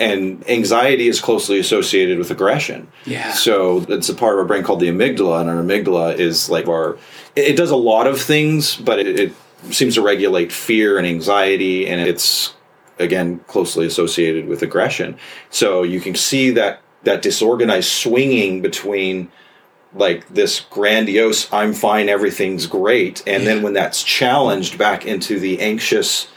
and 0.00 0.48
anxiety 0.48 1.08
is 1.08 1.20
closely 1.20 1.58
associated 1.58 2.18
with 2.18 2.30
aggression. 2.30 2.90
Yeah. 3.04 3.32
So 3.32 3.84
it's 3.88 4.08
a 4.08 4.14
part 4.14 4.34
of 4.34 4.40
our 4.40 4.44
brain 4.46 4.62
called 4.62 4.80
the 4.80 4.88
amygdala, 4.88 5.42
and 5.42 5.50
our 5.50 5.56
amygdala 5.56 6.18
is 6.18 6.48
like 6.48 6.66
our. 6.66 6.98
It 7.36 7.56
does 7.56 7.70
a 7.70 7.76
lot 7.76 8.06
of 8.06 8.20
things, 8.20 8.76
but 8.76 8.98
it, 8.98 9.20
it 9.20 9.32
seems 9.70 9.94
to 9.94 10.02
regulate 10.02 10.52
fear 10.52 10.96
and 10.98 11.06
anxiety, 11.06 11.86
and 11.86 12.00
it's 12.00 12.54
again 12.98 13.40
closely 13.46 13.86
associated 13.86 14.48
with 14.48 14.62
aggression. 14.62 15.18
So 15.50 15.82
you 15.82 16.00
can 16.00 16.14
see 16.14 16.50
that 16.52 16.80
that 17.02 17.22
disorganized 17.22 17.90
swinging 17.90 18.62
between 18.62 19.30
like 19.92 20.28
this 20.28 20.60
grandiose 20.60 21.52
I'm 21.52 21.72
fine 21.72 22.08
everything's 22.08 22.66
great 22.66 23.24
and 23.26 23.44
then 23.44 23.62
when 23.62 23.72
that's 23.72 24.04
challenged 24.04 24.78
back 24.78 25.04
into 25.04 25.40
the 25.40 25.60
anxious 25.60 26.28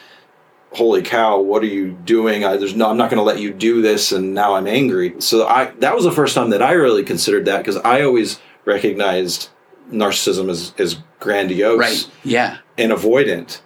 holy 0.74 1.02
cow 1.02 1.40
what 1.40 1.62
are 1.64 1.68
you 1.68 1.92
doing 1.92 2.44
I, 2.44 2.58
there's 2.58 2.76
no 2.76 2.90
I'm 2.90 2.98
not 2.98 3.10
going 3.10 3.18
to 3.18 3.24
let 3.24 3.40
you 3.40 3.54
do 3.54 3.82
this 3.82 4.12
and 4.12 4.34
now 4.34 4.56
I'm 4.56 4.68
angry 4.68 5.16
so 5.20 5.48
I 5.48 5.66
that 5.80 5.96
was 5.96 6.04
the 6.04 6.12
first 6.12 6.34
time 6.36 6.50
that 6.50 6.62
I 6.62 6.72
really 6.74 7.04
considered 7.04 7.46
that 7.46 7.60
because 7.60 7.78
I 7.78 8.02
always 8.02 8.40
recognized 8.66 9.50
narcissism 9.92 10.50
as, 10.50 10.74
as 10.78 10.98
grandiose 11.20 11.78
Right. 11.80 12.10
Yeah. 12.24 12.58
and 12.78 12.92
avoidant. 12.92 13.60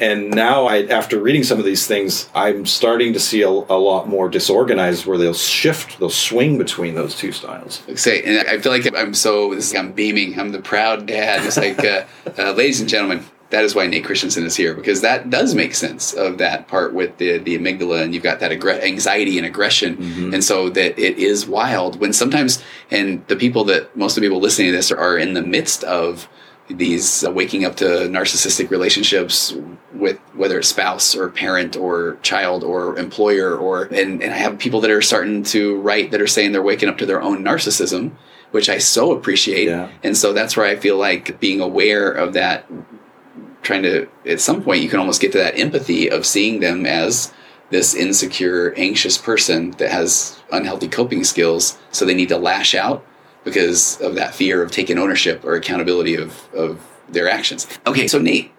And 0.00 0.30
now, 0.30 0.66
I, 0.66 0.84
after 0.86 1.18
reading 1.18 1.42
some 1.42 1.58
of 1.58 1.64
these 1.64 1.84
things, 1.88 2.30
I'm 2.32 2.66
starting 2.66 3.12
to 3.14 3.18
see 3.18 3.42
a, 3.42 3.48
a 3.48 3.50
lot 3.80 4.06
more 4.08 4.28
disorganized 4.28 5.06
where 5.06 5.18
they'll 5.18 5.34
shift, 5.34 5.98
they'll 5.98 6.08
swing 6.08 6.56
between 6.56 6.94
those 6.94 7.16
two 7.16 7.32
styles. 7.32 7.82
Say, 7.96 8.22
and 8.22 8.46
I 8.48 8.58
feel 8.58 8.70
like 8.70 8.86
I'm 8.96 9.12
so, 9.12 9.52
this 9.56 9.72
is, 9.72 9.76
I'm 9.76 9.90
beaming. 9.90 10.38
I'm 10.38 10.52
the 10.52 10.60
proud 10.62 11.06
dad. 11.06 11.44
It's 11.44 11.56
like, 11.56 11.84
uh, 11.84 12.04
uh, 12.38 12.52
ladies 12.52 12.78
and 12.80 12.88
gentlemen, 12.88 13.24
that 13.50 13.64
is 13.64 13.74
why 13.74 13.86
Nate 13.86 14.04
Christensen 14.04 14.44
is 14.44 14.56
here 14.56 14.74
because 14.74 15.00
that 15.00 15.30
does 15.30 15.54
make 15.54 15.74
sense 15.74 16.12
of 16.12 16.38
that 16.38 16.68
part 16.68 16.92
with 16.92 17.16
the 17.18 17.38
the 17.38 17.58
amygdala 17.58 18.02
and 18.02 18.12
you've 18.14 18.22
got 18.22 18.40
that 18.40 18.50
aggr- 18.52 18.82
anxiety 18.82 19.38
and 19.38 19.46
aggression 19.46 19.96
Mm-hmm. 19.96 20.34
and 20.34 20.44
so 20.44 20.68
that 20.70 20.98
it 20.98 21.18
is 21.18 21.46
wild 21.46 21.98
when 22.00 22.12
sometimes 22.12 22.62
and 22.90 23.26
the 23.28 23.36
people 23.36 23.64
that 23.64 23.96
most 23.96 24.16
of 24.16 24.20
the 24.22 24.26
people 24.28 24.40
listening 24.40 24.70
to 24.70 24.76
this 24.76 24.90
are, 24.92 24.98
are 24.98 25.16
in 25.18 25.34
the 25.34 25.42
midst 25.42 25.82
of 25.84 26.28
these 26.68 27.24
uh, 27.24 27.30
waking 27.30 27.64
up 27.64 27.76
to 27.76 27.84
narcissistic 27.84 28.68
relationships 28.70 29.54
with 29.94 30.18
whether 30.34 30.58
it's 30.58 30.68
spouse 30.68 31.16
or 31.16 31.30
parent 31.30 31.74
or 31.76 32.18
child 32.22 32.62
or 32.62 32.98
employer 32.98 33.56
or 33.56 33.84
and, 33.84 34.22
and 34.22 34.34
I 34.34 34.36
have 34.36 34.58
people 34.58 34.82
that 34.82 34.90
are 34.90 35.00
starting 35.00 35.42
to 35.44 35.80
write 35.80 36.10
that 36.10 36.20
are 36.20 36.26
saying 36.26 36.52
they're 36.52 36.60
waking 36.62 36.90
up 36.90 36.98
to 36.98 37.06
their 37.06 37.22
own 37.22 37.42
narcissism 37.42 38.10
which 38.50 38.68
I 38.68 38.76
so 38.78 39.12
appreciate 39.12 39.68
Yeah. 39.68 39.88
and 40.02 40.14
so 40.16 40.34
that's 40.34 40.56
where 40.58 40.66
I 40.66 40.76
feel 40.76 40.98
like 40.98 41.40
being 41.40 41.60
aware 41.62 42.10
of 42.10 42.34
that 42.34 42.66
trying 43.62 43.82
to 43.82 44.08
at 44.26 44.40
some 44.40 44.62
point 44.62 44.82
you 44.82 44.88
can 44.88 44.98
almost 45.00 45.20
get 45.20 45.32
to 45.32 45.38
that 45.38 45.58
empathy 45.58 46.10
of 46.10 46.24
seeing 46.24 46.60
them 46.60 46.86
as 46.86 47.32
this 47.70 47.94
insecure 47.94 48.72
anxious 48.76 49.18
person 49.18 49.72
that 49.72 49.90
has 49.90 50.40
unhealthy 50.52 50.88
coping 50.88 51.24
skills 51.24 51.78
so 51.92 52.04
they 52.04 52.14
need 52.14 52.28
to 52.30 52.38
lash 52.38 52.74
out 52.74 53.04
because 53.44 54.00
of 54.00 54.14
that 54.14 54.34
fear 54.34 54.62
of 54.62 54.70
taking 54.70 54.98
ownership 54.98 55.44
or 55.44 55.54
accountability 55.54 56.14
of, 56.14 56.48
of 56.54 56.80
their 57.08 57.28
actions 57.28 57.66
okay 57.86 58.06
so 58.08 58.18
nate 58.18 58.50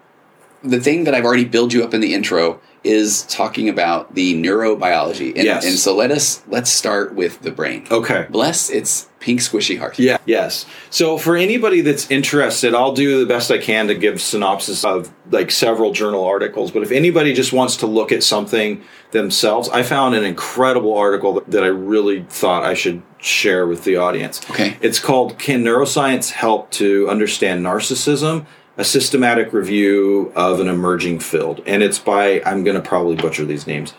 the 0.62 0.80
thing 0.80 1.04
that 1.04 1.14
i've 1.14 1.24
already 1.24 1.44
built 1.44 1.72
you 1.72 1.82
up 1.82 1.92
in 1.94 2.00
the 2.00 2.14
intro 2.14 2.60
is 2.84 3.22
talking 3.24 3.68
about 3.68 4.14
the 4.14 4.40
neurobiology 4.42 5.28
and, 5.36 5.44
Yes. 5.44 5.64
and 5.66 5.78
so 5.78 5.94
let 5.94 6.10
us 6.10 6.42
let's 6.48 6.70
start 6.70 7.14
with 7.14 7.42
the 7.42 7.50
brain 7.50 7.86
Okay. 7.90 8.26
bless 8.30 8.70
its 8.70 9.08
pink 9.20 9.40
squishy 9.40 9.78
heart 9.78 9.98
Yeah. 9.98 10.18
Yes. 10.26 10.66
So 10.90 11.16
for 11.18 11.36
anybody 11.36 11.82
that's 11.82 12.10
interested, 12.10 12.74
I'll 12.74 12.94
do 12.94 13.20
the 13.20 13.26
best 13.26 13.50
I 13.50 13.58
can 13.58 13.86
to 13.88 13.94
give 13.94 14.20
synopsis 14.20 14.84
of 14.84 15.12
like 15.30 15.50
several 15.50 15.92
journal 15.92 16.24
articles. 16.24 16.70
But 16.70 16.82
if 16.82 16.90
anybody 16.90 17.32
just 17.34 17.52
wants 17.52 17.76
to 17.78 17.86
look 17.86 18.10
at 18.12 18.22
something 18.22 18.82
themselves, 19.12 19.68
I 19.68 19.82
found 19.82 20.14
an 20.14 20.24
incredible 20.24 20.96
article 20.96 21.42
that 21.46 21.62
I 21.62 21.66
really 21.68 22.22
thought 22.28 22.64
I 22.64 22.74
should 22.74 23.02
share 23.18 23.66
with 23.66 23.84
the 23.84 23.96
audience. 23.96 24.40
Okay. 24.50 24.76
It's 24.80 24.98
called 24.98 25.38
"Can 25.38 25.62
Neuroscience 25.62 26.30
Help 26.30 26.70
to 26.72 27.08
Understand 27.10 27.64
Narcissism?" 27.64 28.46
A 28.78 28.84
systematic 28.84 29.52
review 29.52 30.32
of 30.34 30.58
an 30.60 30.66
emerging 30.68 31.18
field, 31.20 31.60
and 31.66 31.82
it's 31.82 31.98
by 31.98 32.40
I'm 32.46 32.64
going 32.64 32.76
to 32.76 32.88
probably 32.88 33.14
butcher 33.16 33.44
these 33.44 33.66
names, 33.66 33.92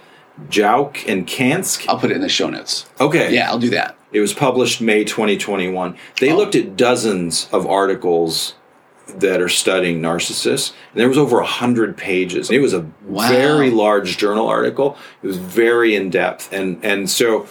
Jauk 0.50 1.08
and 1.08 1.28
Kansk. 1.28 1.88
i'll 1.88 2.00
put 2.00 2.10
it 2.10 2.16
in 2.16 2.22
the 2.22 2.30
show 2.30 2.50
notes 2.50 2.88
Okay. 3.00 3.32
yeah 3.32 3.48
i'll 3.52 3.60
do 3.60 3.70
that 3.70 3.96
It 4.14 4.20
was 4.20 4.34
published 4.34 4.82
May 4.82 5.04
2021. 5.04 5.96
They 6.20 6.32
Oh. 6.32 6.36
looked 6.38 6.56
at 6.56 6.76
dozens 6.76 7.48
of 7.52 7.66
articles 7.68 8.56
that 9.20 9.42
are 9.42 9.50
studying 9.50 10.02
narcissists, 10.02 10.72
and 10.94 11.02
there 11.02 11.08
was 11.10 11.18
over 11.18 11.42
100 11.42 11.98
pages. 11.98 12.50
It 12.50 12.60
was 12.60 12.74
a 12.74 12.86
Wow. 13.06 13.28
very 13.30 13.70
large 13.70 14.18
journal 14.18 14.48
article. 14.48 14.98
It 15.24 15.28
was 15.28 15.38
very 15.38 15.96
in 15.96 16.10
depth. 16.10 16.50
And, 16.54 16.78
and 16.84 17.10
so 17.10 17.46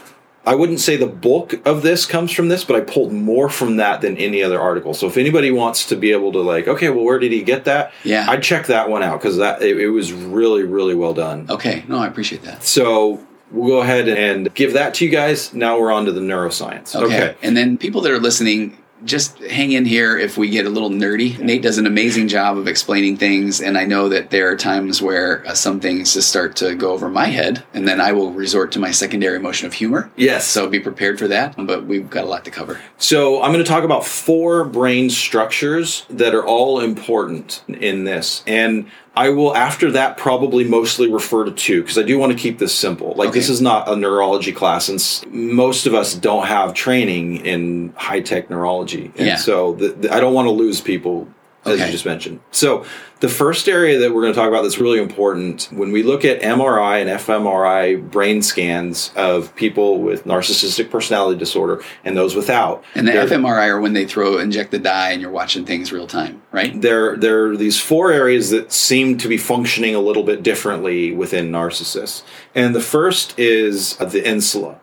I 0.47 0.55
wouldn't 0.55 0.81
say 0.81 0.97
the 0.97 1.07
bulk 1.07 1.55
of 1.67 1.83
this 1.83 2.07
comes 2.07 2.33
from 2.33 2.49
this, 2.49 2.65
but 2.65 2.75
I 2.77 2.81
pulled 2.81 3.13
more 3.13 3.51
from 3.51 3.77
that 3.77 4.01
than 4.01 4.17
any 4.17 4.43
other 4.43 4.59
article. 4.59 4.95
So 4.95 5.07
if 5.07 5.19
anybody 5.19 5.51
wants 5.51 5.85
to 5.87 5.97
be 5.97 6.13
able 6.13 6.33
to 6.33 6.41
like, 6.41 6.67
okay, 6.67 6.89
well, 6.89 7.05
where 7.05 7.19
did 7.19 7.31
he 7.31 7.43
get 7.43 7.65
that? 7.67 7.93
Yeah. 8.05 8.25
I'd 8.27 8.43
check 8.43 8.67
that 8.69 8.89
one 8.89 9.03
out 9.03 9.21
because 9.21 9.37
that 9.37 9.61
it, 9.61 9.79
it 9.79 9.91
was 9.91 10.15
really, 10.15 10.63
really 10.63 10.95
well 10.95 11.13
done. 11.13 11.47
okay 11.51 11.85
no 11.89 11.99
i 11.99 12.07
appreciate 12.07 12.43
that 12.45 12.63
So 12.65 13.21
we'll 13.51 13.69
go 13.69 13.81
ahead 13.81 14.09
and 14.09 14.53
give 14.55 14.73
that 14.75 14.95
to 14.95 15.05
you 15.05 15.11
guys. 15.11 15.53
Now 15.55 15.79
we're 15.79 15.93
on 15.93 16.05
to 16.07 16.13
the 16.13 16.21
neuroscience. 16.21 16.95
Okay. 16.95 17.37
And 17.43 17.57
then 17.57 17.79
people 17.79 18.01
that 18.03 18.13
are 18.13 18.21
listening, 18.21 18.77
just 19.05 19.39
hang 19.39 19.73
in 19.73 19.87
here 19.87 20.19
if 20.19 20.37
we 20.37 20.51
get 20.51 20.67
a 20.67 20.69
little 20.69 20.91
nerdy. 20.91 21.39
Nate 21.39 21.63
does 21.63 21.79
an 21.79 21.87
amazing 21.87 22.29
job 22.29 22.59
of 22.59 22.69
explaining 22.69 23.17
things, 23.17 23.61
and 23.61 23.79
I 23.79 23.87
know 23.87 24.11
that 24.11 24.29
there 24.29 24.51
are 24.51 24.57
times 24.57 25.01
where 25.01 25.47
uh, 25.47 25.55
some 25.55 25.81
things 25.81 26.13
just 26.13 26.29
start 26.29 26.57
to 26.57 26.75
go 26.75 26.93
over 26.93 27.09
my 27.09 27.27
head, 27.27 27.65
and 27.73 27.89
then 27.89 27.99
I 27.99 28.13
will 28.13 28.33
resort 28.33 28.73
to 28.73 28.79
my 28.79 28.91
secondary 28.91 29.37
emotion 29.37 29.67
of 29.67 29.73
humor. 29.73 30.11
Yes. 30.17 30.47
So 30.47 30.69
be 30.69 30.81
prepared 30.81 31.19
for 31.19 31.29
that, 31.29 31.55
but 31.57 31.87
we've 31.87 32.11
got 32.11 32.25
a 32.25 32.29
lot 32.29 32.45
to 32.45 32.51
cover. 32.51 32.79
So 32.99 33.43
I'm 33.43 33.53
going 33.53 33.65
to 33.65 33.71
talk 33.71 33.85
about 33.85 34.05
four 34.05 34.65
brain 34.65 35.09
structures 35.09 36.05
that 36.11 36.35
are 36.35 36.45
all 36.45 36.81
important 36.81 37.65
in 37.69 38.05
this. 38.05 38.45
And 38.47 38.91
I 39.27 39.29
will, 39.31 39.55
after 39.55 39.91
that, 39.93 40.17
probably 40.17 40.65
mostly 40.65 41.11
refer 41.13 41.45
to 41.45 41.51
two 41.53 41.83
because 41.83 41.99
I 41.99 42.03
do 42.03 42.19
want 42.19 42.33
to 42.33 42.39
keep 42.39 42.59
this 42.59 42.75
simple. 42.75 43.13
Like, 43.17 43.33
this 43.33 43.49
is 43.51 43.61
not 43.61 43.87
a 43.89 43.95
neurology 43.95 44.53
class, 44.53 44.89
and 44.89 44.97
s- 44.97 45.23
most 45.31 45.87
of 45.87 45.95
us 45.95 46.15
don't 46.15 46.47
have 46.47 46.73
training 46.73 47.45
in 47.45 47.93
high 47.97 48.21
tech 48.21 48.49
neurology. 48.49 49.13
And 49.19 49.27
Yeah. 49.27 49.37
so 49.37 49.73
the, 49.75 49.89
the- 49.89 50.15
I 50.15 50.21
don't 50.21 50.33
want 50.33 50.47
to 50.47 50.53
lose 50.53 50.81
people. 50.81 51.29
As 51.67 51.75
Okay. 51.75 51.87
you 51.87 51.93
just 51.93 52.07
mentioned. 52.07 52.41
So, 52.53 52.87
the 53.21 53.29
first 53.29 53.69
area 53.69 53.99
that 53.99 54.15
we're 54.15 54.23
going 54.23 54.33
to 54.33 54.39
talk 54.39 54.49
about 54.49 54.63
that's 54.63 54.79
really 54.79 54.99
important 54.99 55.69
when 55.71 55.93
we 55.93 56.03
look 56.03 56.25
at 56.25 56.41
MRI 56.41 57.03
and 57.03 57.11
fMRI 57.11 58.11
brain 58.11 58.41
scans 58.41 59.13
of 59.15 59.55
people 59.57 60.01
with 60.01 60.25
narcissistic 60.25 60.89
personality 60.91 61.39
disorder 61.39 61.83
and 62.03 62.17
those 62.17 62.35
without. 62.35 62.83
And 62.95 63.07
the 63.07 63.13
fMRI 63.13 63.69
are 63.69 63.79
when 63.79 63.93
they 63.93 64.07
throw 64.07 64.39
inject 64.39 64.71
the 64.71 64.79
dye 64.79 65.11
and 65.13 65.21
you're 65.21 65.31
watching 65.31 65.67
things 65.67 65.93
real 65.93 66.07
time, 66.07 66.41
right? 66.51 66.81
there 66.81 67.15
there 67.19 67.49
are 67.51 67.57
these 67.59 67.79
four 67.79 68.11
areas 68.11 68.49
that 68.51 68.73
seem 68.73 69.19
to 69.19 69.29
be 69.29 69.37
functioning 69.37 69.95
a 69.95 70.01
little 70.01 70.23
bit 70.23 70.43
differently 70.43 71.13
within 71.13 71.51
narcissists 71.51 72.23
and 72.55 72.75
the 72.75 72.81
first 72.81 73.39
is 73.39 73.97
the 73.97 74.27
insula 74.27 74.81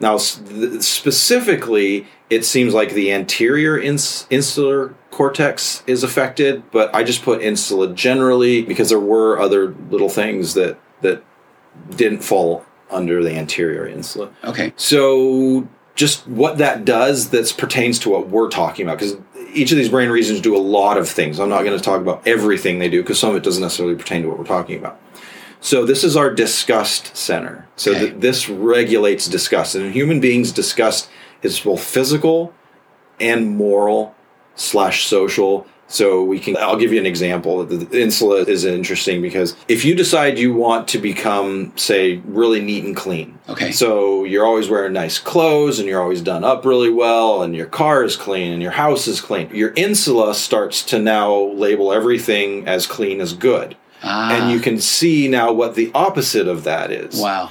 now 0.00 0.16
specifically 0.16 2.06
it 2.34 2.44
seems 2.44 2.72
like 2.74 2.90
the 2.92 3.12
anterior 3.12 3.78
ins- 3.78 4.26
insular 4.30 4.94
cortex 5.10 5.82
is 5.86 6.02
affected 6.02 6.62
but 6.76 6.86
i 6.94 7.00
just 7.10 7.22
put 7.22 7.40
insula 7.40 7.86
generally 7.94 8.62
because 8.62 8.88
there 8.88 9.00
were 9.14 9.38
other 9.46 9.62
little 9.90 10.08
things 10.08 10.54
that 10.54 10.76
that 11.02 11.22
didn't 11.96 12.22
fall 12.22 12.64
under 12.90 13.22
the 13.22 13.32
anterior 13.42 13.86
insula 13.86 14.28
Okay. 14.44 14.72
so, 14.76 15.66
just 15.96 16.26
what 16.26 16.58
that 16.58 16.84
does 16.84 17.30
that 17.30 17.54
pertains 17.56 17.98
to 18.00 18.10
what 18.10 18.28
we're 18.28 18.48
talking 18.48 18.84
about, 18.84 18.98
because 18.98 19.16
each 19.54 19.70
of 19.70 19.78
these 19.78 19.88
brain 19.88 20.08
regions 20.10 20.40
do 20.40 20.56
a 20.56 20.58
lot 20.78 20.96
of 20.98 21.08
things. 21.08 21.38
I'm 21.38 21.48
not 21.48 21.62
going 21.64 21.78
to 21.78 21.84
talk 21.84 22.00
about 22.00 22.26
everything 22.26 22.80
they 22.80 22.88
do 22.90 23.00
because 23.00 23.18
some 23.20 23.30
of 23.30 23.36
it 23.36 23.44
doesn't 23.44 23.62
necessarily 23.62 23.94
pertain 23.94 24.22
to 24.22 24.28
what 24.28 24.36
we're 24.38 24.44
talking 24.58 24.76
about. 24.76 25.00
So, 25.60 25.84
this 25.86 26.02
is 26.02 26.16
our 26.16 26.30
disgust 26.34 27.16
center. 27.16 27.66
So, 27.76 27.92
Okay. 27.92 28.00
th- 28.10 28.14
this 28.18 28.48
regulates 28.48 29.28
disgust. 29.28 29.76
And 29.76 29.86
in 29.86 29.92
human 29.92 30.18
beings, 30.18 30.50
disgust 30.50 31.08
is 31.44 31.60
both 31.60 31.82
physical 31.84 32.52
and 33.20 33.56
moral 33.56 34.14
slash 34.56 35.04
social. 35.06 35.66
So 35.86 36.24
we 36.24 36.40
can. 36.40 36.56
I'll 36.56 36.78
give 36.78 36.92
you 36.94 36.98
an 36.98 37.04
example. 37.06 37.62
The 37.66 37.76
the 37.76 38.00
insula 38.02 38.36
is 38.44 38.64
interesting 38.64 39.20
because 39.20 39.54
if 39.68 39.84
you 39.84 39.94
decide 39.94 40.38
you 40.38 40.54
want 40.54 40.88
to 40.88 40.98
become, 40.98 41.72
say, 41.76 42.16
really 42.24 42.60
neat 42.62 42.84
and 42.84 42.96
clean, 42.96 43.38
Okay. 43.50 43.70
so 43.70 44.24
you're 44.24 44.46
always 44.46 44.70
wearing 44.70 44.94
nice 44.94 45.18
clothes 45.18 45.78
and 45.78 45.86
you're 45.86 46.00
always 46.00 46.22
done 46.22 46.42
up 46.42 46.64
really 46.64 46.88
well 46.90 47.42
and 47.42 47.54
your 47.54 47.66
car 47.66 48.02
is 48.02 48.16
clean 48.16 48.50
and 48.50 48.62
your 48.62 48.70
house 48.72 49.06
is 49.06 49.20
clean. 49.20 49.54
Your 49.54 49.74
insula 49.76 50.34
starts 50.34 50.82
to 50.86 50.98
now 50.98 51.34
label 51.52 51.92
everything 51.92 52.66
as 52.66 52.86
clean 52.86 53.20
as 53.20 53.34
good. 53.34 53.76
Ah, 54.02 54.32
And 54.34 54.52
you 54.52 54.60
can 54.60 54.80
see 54.80 55.28
now 55.28 55.52
what 55.52 55.74
the 55.74 55.90
opposite 55.94 56.48
of 56.48 56.64
that 56.64 56.90
is. 56.92 57.20
wow. 57.20 57.50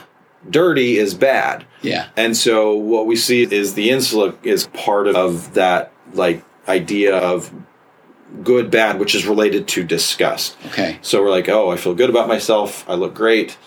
Dirty 0.49 0.97
is 0.97 1.13
bad. 1.13 1.65
Yeah. 1.83 2.07
And 2.17 2.35
so 2.35 2.73
what 2.73 3.05
we 3.05 3.15
see 3.15 3.43
is 3.43 3.75
the 3.75 3.91
insula 3.91 4.33
is 4.41 4.67
part 4.67 5.07
of 5.07 5.53
that 5.53 5.91
like 6.13 6.43
idea 6.67 7.15
of 7.15 7.51
good 8.43 8.71
bad 8.71 8.99
which 8.99 9.13
is 9.13 9.27
related 9.27 9.67
to 9.67 9.83
disgust. 9.83 10.57
Okay. 10.67 10.97
So 11.01 11.21
we're 11.21 11.29
like, 11.29 11.49
"Oh, 11.49 11.69
I 11.69 11.77
feel 11.77 11.93
good 11.93 12.09
about 12.09 12.27
myself. 12.27 12.89
I 12.89 12.95
look 12.95 13.13
great." 13.13 13.57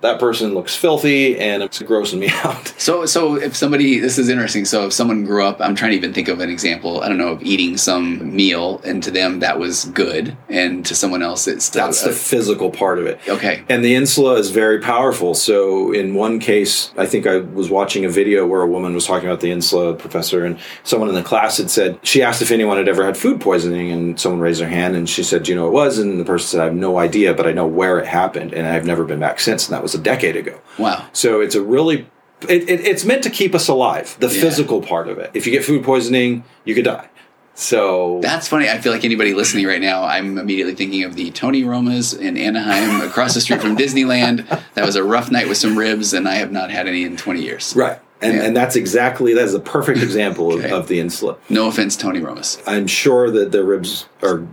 That 0.00 0.18
person 0.18 0.54
looks 0.54 0.74
filthy 0.74 1.38
and 1.38 1.62
it's 1.62 1.78
grossing 1.80 2.18
me 2.18 2.28
out. 2.44 2.68
So, 2.78 3.04
so 3.06 3.36
if 3.36 3.54
somebody, 3.56 3.98
this 3.98 4.18
is 4.18 4.28
interesting. 4.28 4.64
So, 4.64 4.86
if 4.86 4.92
someone 4.92 5.24
grew 5.24 5.44
up, 5.44 5.60
I'm 5.60 5.74
trying 5.74 5.90
to 5.92 5.96
even 5.96 6.12
think 6.14 6.28
of 6.28 6.40
an 6.40 6.48
example. 6.48 7.02
I 7.02 7.08
don't 7.08 7.18
know 7.18 7.28
of 7.28 7.42
eating 7.42 7.76
some 7.76 8.34
meal, 8.34 8.80
and 8.84 9.02
to 9.02 9.10
them 9.10 9.40
that 9.40 9.58
was 9.58 9.84
good, 9.86 10.36
and 10.48 10.84
to 10.86 10.94
someone 10.94 11.22
else 11.22 11.46
it's 11.46 11.68
That's 11.68 12.02
the 12.02 12.12
physical 12.12 12.70
part 12.70 12.98
of 12.98 13.06
it. 13.06 13.20
okay. 13.28 13.62
And 13.68 13.84
the 13.84 13.94
insula 13.94 14.34
is 14.34 14.50
very 14.50 14.80
powerful. 14.80 15.34
So, 15.34 15.92
in 15.92 16.14
one 16.14 16.38
case, 16.38 16.92
I 16.96 17.06
think 17.06 17.26
I 17.26 17.38
was 17.38 17.68
watching 17.70 18.04
a 18.04 18.08
video 18.08 18.46
where 18.46 18.62
a 18.62 18.66
woman 18.66 18.94
was 18.94 19.06
talking 19.06 19.28
about 19.28 19.40
the 19.40 19.50
insula 19.50 19.94
professor, 19.94 20.44
and 20.44 20.58
someone 20.82 21.08
in 21.08 21.14
the 21.14 21.22
class 21.22 21.58
had 21.58 21.70
said, 21.70 21.98
she 22.02 22.22
asked 22.22 22.40
if 22.42 22.50
anyone 22.50 22.76
had 22.78 22.88
ever 22.88 23.04
had 23.04 23.16
food 23.16 23.40
poisoning, 23.40 23.90
and 23.90 24.18
someone 24.18 24.40
raised 24.40 24.60
their 24.60 24.68
hand, 24.68 24.96
and 24.96 25.08
she 25.08 25.22
said, 25.22 25.42
Do 25.42 25.52
you 25.52 25.56
know 25.56 25.66
it 25.66 25.72
was? 25.72 25.98
And 25.98 26.18
the 26.18 26.24
person 26.24 26.46
said, 26.48 26.60
I 26.60 26.64
have 26.64 26.74
no 26.74 26.98
idea, 26.98 27.34
but 27.34 27.46
I 27.46 27.52
know 27.52 27.66
where 27.66 27.98
it 27.98 28.06
happened, 28.06 28.54
and 28.54 28.66
I've 28.66 28.86
never 28.86 29.04
been 29.04 29.20
back 29.20 29.40
since. 29.40 29.68
And 29.68 29.74
that 29.74 29.82
was 29.82 29.89
a 29.94 29.98
decade 29.98 30.36
ago. 30.36 30.60
Wow. 30.78 31.06
So, 31.12 31.40
it's 31.40 31.54
a 31.54 31.62
really 31.62 32.06
it, 32.48 32.68
it, 32.70 32.80
it's 32.86 33.04
meant 33.04 33.22
to 33.24 33.30
keep 33.30 33.54
us 33.54 33.68
alive, 33.68 34.16
the 34.18 34.28
Yeah. 34.28 34.40
physical 34.40 34.80
part 34.80 35.08
of 35.08 35.18
it. 35.18 35.30
If 35.34 35.46
you 35.46 35.52
get 35.52 35.62
food 35.64 35.84
poisoning, 35.84 36.44
you 36.64 36.74
could 36.74 36.84
die. 36.86 37.08
So 37.54 38.20
That's 38.22 38.48
funny. 38.48 38.68
I 38.70 38.78
feel 38.78 38.92
like 38.92 39.04
anybody 39.04 39.34
listening 39.34 39.66
right 39.66 39.80
now, 39.80 40.04
I'm 40.04 40.38
immediately 40.38 40.74
thinking 40.74 41.04
of 41.04 41.14
the 41.16 41.30
Tony 41.32 41.62
Roma's 41.64 42.14
in 42.14 42.38
Anaheim 42.38 43.02
across 43.06 43.34
the 43.34 43.40
street 43.42 43.60
from 43.60 43.76
Disneyland. 43.84 44.46
That 44.74 44.86
was 44.86 44.96
a 44.96 45.04
rough 45.04 45.30
night 45.30 45.48
with 45.48 45.58
some 45.58 45.76
ribs, 45.76 46.14
and 46.14 46.26
I 46.26 46.36
have 46.36 46.50
not 46.52 46.70
had 46.70 46.88
any 46.88 47.04
in 47.04 47.16
20 47.18 47.42
years. 47.42 47.74
right, 47.76 47.98
and 48.22 48.34
Yeah. 48.36 48.42
and 48.44 48.56
that's 48.56 48.76
exactly 48.76 49.34
that's 49.34 49.52
a 49.52 49.60
perfect 49.60 49.98
example 50.02 50.52
Okay. 50.54 50.66
of, 50.70 50.72
of 50.84 50.88
the 50.88 51.00
insula. 51.00 51.36
No 51.50 51.66
offense, 51.68 51.96
Tony 51.96 52.20
Roma's. 52.20 52.56
I'm 52.66 52.86
sure 52.86 53.30
that 53.30 53.52
the 53.52 53.62
ribs 53.64 54.06
are 54.22 54.46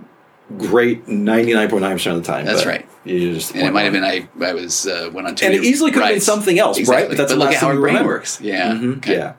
great 0.58 1.06
99.9% 1.08 2.12
of 2.12 2.24
the 2.24 2.28
time. 2.32 2.46
That's 2.46 2.66
right. 2.66 2.88
You 3.04 3.34
just 3.34 3.54
And 3.56 3.66
it 3.68 3.74
might 3.74 3.84
have 3.84 3.94
been 3.94 4.04
I, 4.04 4.28
I 4.44 4.54
was 4.54 4.86
uh, 4.88 5.10
went 5.14 5.28
on 5.28 5.36
and 5.42 5.54
it 5.54 5.64
easily 5.64 5.92
could 5.92 6.04
have 6.04 6.12
been 6.12 6.22
something 6.22 6.60
else, 6.60 6.78
right? 6.88 7.08
But 7.08 7.18
that's 7.18 7.32
the 7.32 7.38
look 7.38 7.48
last 7.52 7.56
at 7.56 7.62
how 7.62 7.68
thing 7.70 7.76
our 7.78 7.82
brain 7.82 7.94
remember. 7.96 8.14
works. 8.14 8.42
Yeah. 8.42 8.74
Mhm. 8.74 8.98
Okay. 8.98 9.16
Yeah. 9.18 9.34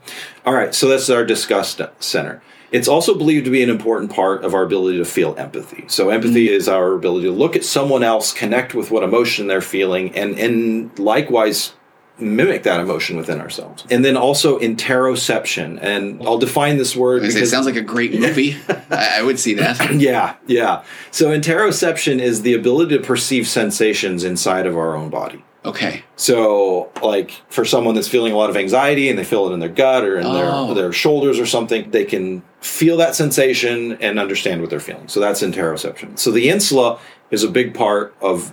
All 0.47 0.55
right. 0.55 0.75
So 0.75 0.89
that's 0.89 1.09
our 1.11 1.25
disgust 1.25 1.81
center. 2.01 2.43
It's 2.71 2.89
also 2.89 3.15
believed 3.17 3.47
to 3.47 3.51
be 3.51 3.63
an 3.63 3.71
important 3.71 4.13
part 4.13 4.45
of 4.45 4.53
our 4.55 4.63
ability 4.63 4.99
to 4.99 5.05
feel 5.07 5.35
empathy. 5.39 5.85
So 5.89 6.11
empathy 6.11 6.49
Mm-hmm. 6.49 6.55
is 6.57 6.69
our 6.69 6.93
ability 6.93 7.27
to 7.27 7.33
look 7.33 7.57
at 7.57 7.65
someone 7.65 8.03
else, 8.03 8.33
connect 8.35 8.75
with 8.75 8.91
what 8.91 9.03
emotion 9.03 9.47
they're 9.47 9.61
feeling, 9.63 10.15
and 10.15 10.39
and 10.39 10.99
likewise 10.99 11.73
mimic 12.21 12.65
that 12.65 12.81
emotion 12.81 13.17
within 13.17 13.41
ourselves. 13.41 13.85
And 13.91 14.05
then 14.05 14.17
also 14.17 14.59
interoception. 14.59 15.79
And 15.81 16.23
I'll 16.27 16.39
define 16.39 16.77
this 16.77 16.97
word 16.97 17.23
I 17.23 17.27
was 17.27 17.35
gonna 17.35 17.47
say, 17.47 17.49
It 17.49 17.51
sounds 17.51 17.67
like 17.67 17.77
a 17.77 17.81
great 17.83 18.19
movie. 18.19 18.57
I, 18.91 19.19
I 19.19 19.23
would 19.23 19.39
see 19.39 19.55
that. 19.55 19.95
yeah, 20.01 20.37
yeah. 20.47 20.85
So 21.11 21.31
interoception 21.31 22.19
is 22.21 22.43
the 22.43 22.55
ability 22.55 22.97
to 22.99 23.03
perceive 23.03 23.47
sensations 23.47 24.25
inside 24.25 24.67
of 24.67 24.77
our 24.77 24.97
own 24.97 25.11
body. 25.11 25.45
Okay. 25.65 26.05
So, 26.17 26.91
like 27.03 27.33
for 27.51 27.65
someone 27.65 27.95
that's 27.95 28.09
feeling 28.09 28.33
a 28.33 28.37
lot 28.37 28.49
of 28.49 28.57
anxiety 28.57 29.11
and 29.11 29.19
they 29.19 29.25
feel 29.25 29.49
it 29.51 29.53
in 29.53 29.61
their 29.61 29.69
gut 29.69 30.05
or 30.05 30.17
in 30.19 30.25
Oh. 30.25 30.67
their 30.73 30.75
their 30.85 30.93
shoulders 30.93 31.39
or 31.39 31.47
something, 31.47 31.91
they 31.91 32.05
can 32.05 32.43
feel 32.61 32.97
that 32.99 33.15
sensation 33.15 33.93
and 34.01 34.19
understand 34.19 34.61
what 34.61 34.71
they're 34.71 34.81
feeling. 34.81 35.09
So 35.09 35.21
that's 35.21 35.43
interoception. 35.43 36.19
So 36.19 36.31
the 36.31 36.49
insula 36.49 37.01
is 37.31 37.43
a 37.45 37.49
big 37.51 37.75
part 37.75 38.15
of 38.21 38.53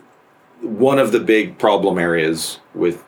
one 0.61 0.97
of 0.99 1.11
the 1.11 1.19
big 1.19 1.57
problem 1.57 1.97
areas 1.99 2.59
with 2.73 3.03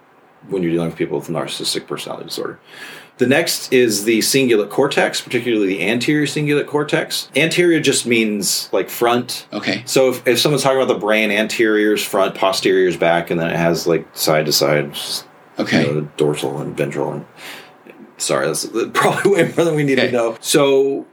when 0.50 0.64
you're 0.64 0.72
dealing 0.72 0.90
with 0.90 0.98
people 0.98 1.20
with 1.20 1.28
narcissistic 1.28 1.88
personality 1.88 2.26
disorder. 2.26 2.60
The 3.18 3.26
next 3.28 3.74
is 3.74 4.04
the 4.04 4.20
cingulate 4.20 4.70
cortex, 4.70 5.22
particularly 5.22 5.68
the 5.68 5.88
anterior 5.90 6.28
cingulate 6.28 6.68
cortex. 6.68 7.30
Anterior 7.36 7.80
just 7.80 8.06
means 8.06 8.70
like 8.72 8.90
front. 8.92 9.48
Okay. 9.52 9.82
So 9.88 10.10
if, 10.10 10.28
if 10.28 10.40
someone's 10.40 10.62
talking 10.62 10.78
about 10.80 10.94
the 10.94 11.00
brain, 11.00 11.32
anterior's 11.32 12.04
front, 12.06 12.36
posterior's 12.36 12.96
back, 12.96 13.32
and 13.32 13.40
then 13.40 13.50
it 13.50 13.56
has 13.56 13.88
like 13.88 14.08
side 14.16 14.46
to 14.46 14.52
side, 14.54 14.96
Okay. 15.58 15.88
you 15.88 15.94
know, 15.94 16.10
dorsal 16.18 16.60
and 16.60 16.78
ventral. 16.78 17.12
And 17.14 17.26
sorry, 18.18 18.46
that's 18.46 18.68
probably 18.94 19.32
way 19.32 19.52
more 19.56 19.66
than 19.66 19.74
we 19.76 19.84
need 19.84 19.98
Okay. 19.98 20.12
to 20.12 20.14
know. 20.14 20.38
So 20.40 21.08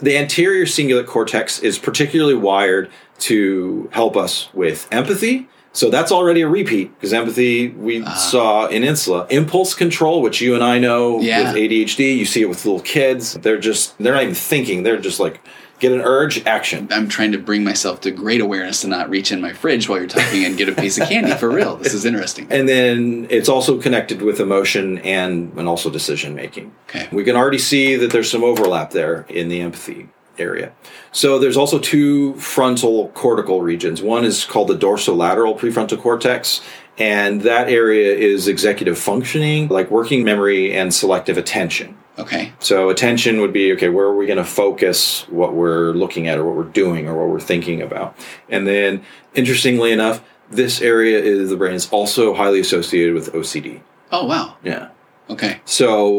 the 0.00 0.16
anterior 0.16 0.64
cingulate 0.64 1.06
cortex 1.06 1.58
is 1.58 1.78
particularly 1.78 2.34
wired 2.34 2.90
to 3.18 3.90
help 3.92 4.16
us 4.16 4.48
with 4.54 4.88
empathy. 4.90 5.48
So 5.74 5.88
that's 5.88 6.12
already 6.12 6.42
a 6.42 6.48
repeat 6.48 6.92
because 6.94 7.12
empathy 7.12 7.68
we 7.68 8.02
Ah. 8.04 8.12
saw 8.14 8.66
in 8.66 8.84
insula. 8.84 9.26
Impulse 9.30 9.74
control, 9.74 10.20
which 10.20 10.40
you 10.40 10.54
and 10.54 10.62
I 10.62 10.78
know 10.78 11.20
Yeah. 11.20 11.52
with 11.52 11.56
ADHD, 11.56 12.12
you 12.12 12.26
see 12.26 12.42
it 12.42 12.48
with 12.48 12.64
little 12.64 12.80
kids. 12.80 13.34
They're 13.40 13.58
just 13.58 13.94
they're 13.98 14.12
not 14.14 14.22
even 14.22 14.34
thinking. 14.34 14.82
They're 14.82 14.98
just 14.98 15.18
like 15.18 15.40
get 15.80 15.90
an 15.90 16.00
urge, 16.00 16.40
action. 16.46 16.86
I'm 16.92 17.08
trying 17.08 17.32
to 17.32 17.38
bring 17.38 17.64
myself 17.64 18.02
to 18.02 18.12
great 18.12 18.40
awareness 18.40 18.82
to 18.82 18.86
not 18.86 19.10
reach 19.10 19.32
in 19.32 19.40
my 19.40 19.52
fridge 19.52 19.88
while 19.88 19.98
you're 19.98 20.06
talking 20.06 20.44
and 20.44 20.56
get 20.56 20.68
a 20.68 20.72
piece 20.72 20.96
of 20.96 21.08
candy 21.08 21.32
for 21.32 21.50
real. 21.50 21.74
This 21.76 21.92
is 21.92 22.04
interesting. 22.04 22.46
And 22.50 22.68
then 22.68 23.26
it's 23.30 23.48
also 23.48 23.78
connected 23.80 24.22
with 24.22 24.38
emotion 24.40 24.98
and 24.98 25.52
and 25.56 25.66
also 25.68 25.90
decision 25.90 26.34
making. 26.36 26.70
Okay. 26.88 27.08
We 27.10 27.24
can 27.24 27.34
already 27.34 27.58
see 27.58 27.96
that 27.96 28.10
there's 28.12 28.30
some 28.30 28.44
overlap 28.44 28.90
there 28.92 29.24
in 29.28 29.48
the 29.48 29.60
empathy 29.60 30.08
area. 30.38 30.72
So 31.12 31.38
there's 31.38 31.56
also 31.56 31.78
two 31.78 32.34
frontal 32.34 33.08
cortical 33.10 33.62
regions. 33.62 34.02
One 34.02 34.24
is 34.24 34.44
called 34.44 34.68
the 34.68 34.76
dorsolateral 34.76 35.58
prefrontal 35.58 36.00
cortex, 36.00 36.60
and 36.98 37.42
that 37.42 37.68
area 37.68 38.14
is 38.14 38.48
executive 38.48 38.98
functioning, 38.98 39.68
like 39.68 39.90
working 39.90 40.24
memory 40.24 40.72
and 40.74 40.92
selective 40.92 41.38
attention. 41.38 41.96
Okay. 42.18 42.52
So 42.60 42.90
attention 42.90 43.40
would 43.40 43.52
be 43.52 43.72
okay, 43.72 43.88
where 43.88 44.06
are 44.06 44.16
we 44.16 44.26
going 44.26 44.38
to 44.38 44.44
focus 44.44 45.26
what 45.28 45.54
we're 45.54 45.92
looking 45.92 46.28
at 46.28 46.38
or 46.38 46.44
what 46.44 46.56
we're 46.56 46.70
doing 46.70 47.08
or 47.08 47.16
what 47.18 47.28
we're 47.28 47.40
thinking 47.40 47.80
about? 47.80 48.16
And 48.50 48.66
then 48.66 49.02
interestingly 49.34 49.92
enough, 49.92 50.22
this 50.50 50.82
area 50.82 51.18
is 51.18 51.48
the 51.48 51.56
brain 51.56 51.74
is 51.74 51.88
also 51.90 52.34
highly 52.34 52.60
associated 52.60 53.14
with 53.14 53.32
OCD. 53.32 53.80
Oh 54.10 54.26
wow. 54.26 54.56
Yeah. 54.62 54.90
Okay. 55.30 55.60
So 55.64 56.10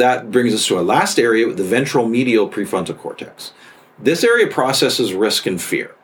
that 0.00 0.30
brings 0.30 0.54
us 0.54 0.66
to 0.66 0.76
our 0.76 0.82
last 0.82 1.18
area, 1.18 1.52
the 1.52 1.64
ventral 1.64 2.08
medial 2.08 2.48
prefrontal 2.48 2.96
cortex. 2.96 3.52
This 3.98 4.24
area 4.24 4.46
processes 4.46 5.12
risk 5.12 5.46
and 5.46 5.60
fear. 5.60 5.94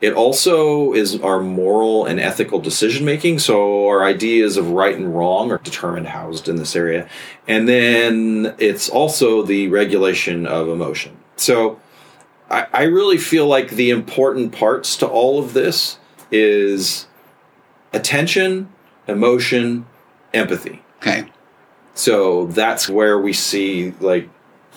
It 0.00 0.12
also 0.12 0.92
is 0.92 1.20
our 1.20 1.40
moral 1.40 2.04
and 2.04 2.20
ethical 2.20 2.58
decision 2.58 3.06
making. 3.06 3.38
So 3.38 3.88
our 3.88 4.04
ideas 4.04 4.56
of 4.56 4.70
right 4.70 4.94
and 4.94 5.14
wrong 5.16 5.50
are 5.50 5.58
determined, 5.58 6.08
housed 6.08 6.48
in 6.48 6.56
this 6.56 6.76
area. 6.76 7.08
And 7.48 7.68
then 7.68 8.54
it's 8.58 8.88
also 8.88 9.42
the 9.42 9.68
regulation 9.68 10.46
of 10.46 10.68
emotion. 10.68 11.16
So 11.36 11.80
I, 12.50 12.66
I 12.72 12.82
really 12.82 13.18
feel 13.18 13.46
like 13.46 13.70
the 13.70 13.90
important 13.90 14.52
parts 14.52 14.96
to 14.98 15.06
all 15.06 15.38
of 15.38 15.54
this 15.54 15.98
is 16.30 17.06
attention, 17.92 18.68
emotion, 19.06 19.86
empathy. 20.34 20.82
Okay. 20.98 21.30
So 21.94 22.46
that's 22.48 22.88
where 22.88 23.18
we 23.18 23.32
see 23.32 23.92
like 24.00 24.28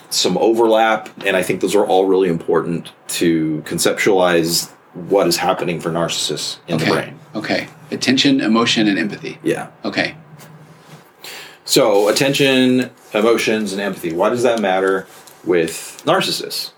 some 0.09 0.37
overlap, 0.37 1.09
and 1.25 1.35
I 1.35 1.43
think 1.43 1.61
those 1.61 1.75
are 1.75 1.85
all 1.85 2.05
really 2.05 2.29
important 2.29 2.91
to 3.09 3.61
conceptualize 3.65 4.71
what 4.93 5.27
is 5.27 5.37
happening 5.37 5.79
for 5.79 5.89
narcissists 5.89 6.57
in 6.67 6.75
Okay. 6.75 6.85
the 6.85 6.91
brain. 6.91 7.19
Okay. 7.35 7.67
Attention, 7.91 8.39
emotion, 8.41 8.87
and 8.87 8.97
empathy. 8.97 9.37
Yeah. 9.43 9.67
Okay. 9.83 10.15
So 11.65 12.07
attention, 12.07 12.89
emotions, 13.13 13.73
and 13.73 13.81
empathy. 13.81 14.13
Why 14.13 14.29
does 14.29 14.43
that 14.43 14.59
matter 14.61 15.05
with 15.43 16.01
narcissists? 16.05 16.71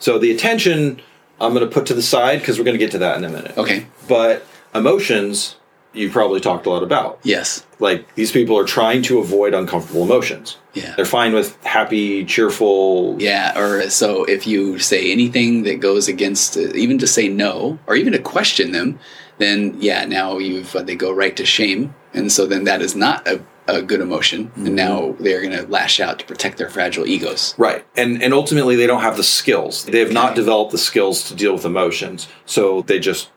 So 0.00 0.18
the 0.18 0.32
attention, 0.32 1.00
I'm 1.40 1.54
going 1.54 1.66
to 1.66 1.72
put 1.72 1.86
to 1.86 1.94
the 1.94 2.02
side 2.02 2.40
because 2.40 2.58
we're 2.58 2.64
going 2.64 2.74
to 2.78 2.84
get 2.84 2.90
to 2.92 2.98
that 2.98 3.16
in 3.16 3.24
a 3.24 3.28
minute. 3.28 3.56
Okay. 3.56 3.86
But 4.08 4.44
emotions, 4.74 5.56
you 5.94 6.10
probably 6.10 6.40
talked 6.40 6.66
a 6.66 6.70
lot 6.70 6.82
about. 6.82 7.18
Yes. 7.22 7.64
Like 7.78 8.14
these 8.14 8.32
people 8.32 8.58
are 8.58 8.64
trying 8.64 9.02
to 9.04 9.18
avoid 9.18 9.54
uncomfortable 9.54 10.02
emotions. 10.02 10.58
Yeah. 10.74 10.94
They're 10.96 11.04
fine 11.04 11.32
with 11.32 11.56
happy, 11.64 12.24
cheerful. 12.24 13.16
Yeah, 13.20 13.58
or 13.58 13.88
so 13.90 14.24
if 14.24 14.46
you 14.46 14.78
say 14.78 15.12
anything 15.12 15.62
that 15.64 15.80
goes 15.80 16.08
against, 16.08 16.56
uh, 16.56 16.72
even 16.74 16.98
to 16.98 17.06
say 17.06 17.28
no, 17.28 17.78
or 17.86 17.96
even 17.96 18.12
to 18.12 18.18
question 18.18 18.72
them, 18.72 18.98
then 19.38 19.76
yeah, 19.80 20.04
now 20.04 20.38
you've 20.38 20.74
uh, 20.74 20.82
they 20.82 20.96
go 20.96 21.12
right 21.12 21.36
to 21.36 21.46
shame, 21.46 21.94
and 22.12 22.30
so 22.30 22.46
then 22.46 22.64
that 22.64 22.82
is 22.82 22.94
not 22.96 23.26
a, 23.26 23.40
a 23.66 23.82
good 23.82 24.00
emotion, 24.00 24.50
and 24.56 24.74
now 24.74 25.14
they're 25.20 25.42
going 25.42 25.56
to 25.56 25.66
lash 25.66 26.00
out 26.00 26.18
to 26.18 26.26
protect 26.26 26.58
their 26.58 26.70
fragile 26.70 27.06
egos. 27.06 27.54
Right. 27.56 27.84
And 27.96 28.22
and 28.22 28.34
ultimately 28.34 28.76
they 28.76 28.86
don't 28.86 29.02
have 29.02 29.16
the 29.16 29.24
skills. 29.24 29.84
They 29.84 30.00
have 30.00 30.12
not 30.12 30.34
developed 30.34 30.72
the 30.72 30.78
skills 30.78 31.28
to 31.28 31.34
deal 31.34 31.52
with 31.52 31.64
emotions. 31.64 32.28
So 32.46 32.82
they 32.82 32.98
just 32.98 33.30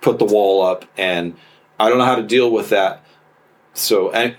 put 0.00 0.18
the 0.18 0.24
wall 0.24 0.62
up 0.62 0.86
and 0.96 1.36
I 1.80 1.88
don't 1.88 1.98
know 1.98 2.04
how 2.04 2.16
to 2.16 2.22
deal 2.22 2.50
with 2.50 2.68
that. 2.70 3.04
So 3.74 4.10
and 4.10 4.36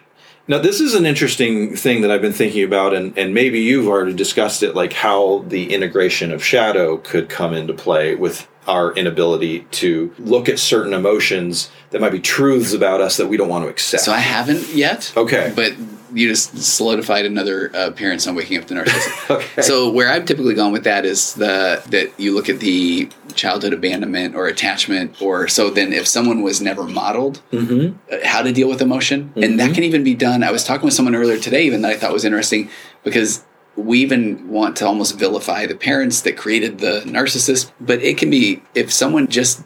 now 0.47 0.59
this 0.59 0.79
is 0.81 0.95
an 0.95 1.05
interesting 1.05 1.75
thing 1.75 2.01
that 2.01 2.11
I've 2.11 2.21
been 2.21 2.33
thinking 2.33 2.63
about 2.63 2.93
and, 2.93 3.17
and 3.17 3.33
maybe 3.33 3.59
you've 3.59 3.87
already 3.87 4.13
discussed 4.13 4.63
it, 4.63 4.75
like 4.75 4.93
how 4.93 5.39
the 5.47 5.73
integration 5.73 6.31
of 6.31 6.43
shadow 6.43 6.97
could 6.97 7.29
come 7.29 7.53
into 7.53 7.73
play 7.73 8.15
with 8.15 8.47
our 8.67 8.93
inability 8.93 9.61
to 9.71 10.13
look 10.19 10.47
at 10.47 10.59
certain 10.59 10.93
emotions 10.93 11.71
that 11.89 11.99
might 11.99 12.11
be 12.11 12.19
truths 12.19 12.73
about 12.73 13.01
us 13.01 13.17
that 13.17 13.27
we 13.27 13.37
don't 13.37 13.49
want 13.49 13.63
to 13.63 13.69
accept. 13.69 14.03
So 14.03 14.11
I 14.11 14.19
haven't 14.19 14.73
yet. 14.73 15.11
Okay. 15.17 15.51
But 15.55 15.73
you 16.13 16.27
just 16.27 16.57
solidified 16.57 17.25
another 17.25 17.71
uh, 17.75 17.87
appearance 17.87 18.27
on 18.27 18.35
waking 18.35 18.57
up 18.57 18.65
the 18.67 18.75
narcissist. 18.75 19.29
Okay. 19.41 19.61
So 19.61 19.89
where 19.91 20.09
I've 20.09 20.25
typically 20.25 20.53
gone 20.55 20.71
with 20.71 20.83
that 20.83 21.05
is 21.05 21.33
the 21.35 21.81
that 21.89 22.11
you 22.19 22.33
look 22.35 22.49
at 22.49 22.59
the 22.59 23.09
childhood 23.33 23.73
abandonment 23.73 24.35
or 24.35 24.47
attachment, 24.47 25.21
or 25.21 25.47
so 25.47 25.69
then 25.69 25.93
if 25.93 26.05
someone 26.07 26.41
was 26.41 26.61
never 26.61 26.83
modeled 26.83 27.41
Mhm. 27.51 27.95
uh, 28.11 28.17
how 28.25 28.41
to 28.41 28.51
deal 28.51 28.67
with 28.69 28.81
emotion, 28.81 29.31
and 29.35 29.59
that 29.59 29.73
can 29.73 29.83
even 29.83 30.03
be 30.03 30.13
done. 30.15 30.43
I 30.43 30.51
was 30.51 30.63
talking 30.63 30.85
with 30.85 30.93
someone 30.93 31.15
earlier 31.15 31.37
today, 31.39 31.63
even 31.63 31.81
that 31.83 31.91
I 31.91 31.97
thought 31.97 32.11
was 32.13 32.25
interesting 32.25 32.69
because 33.03 33.43
we 33.77 33.99
even 34.01 34.49
want 34.49 34.75
to 34.77 34.85
almost 34.85 35.17
vilify 35.17 35.65
the 35.65 35.75
parents 35.75 36.21
that 36.21 36.35
created 36.35 36.79
the 36.79 37.01
narcissist, 37.05 37.71
but 37.79 38.01
it 38.03 38.17
can 38.17 38.29
be 38.29 38.61
if 38.75 38.91
someone 38.91 39.27
just 39.29 39.61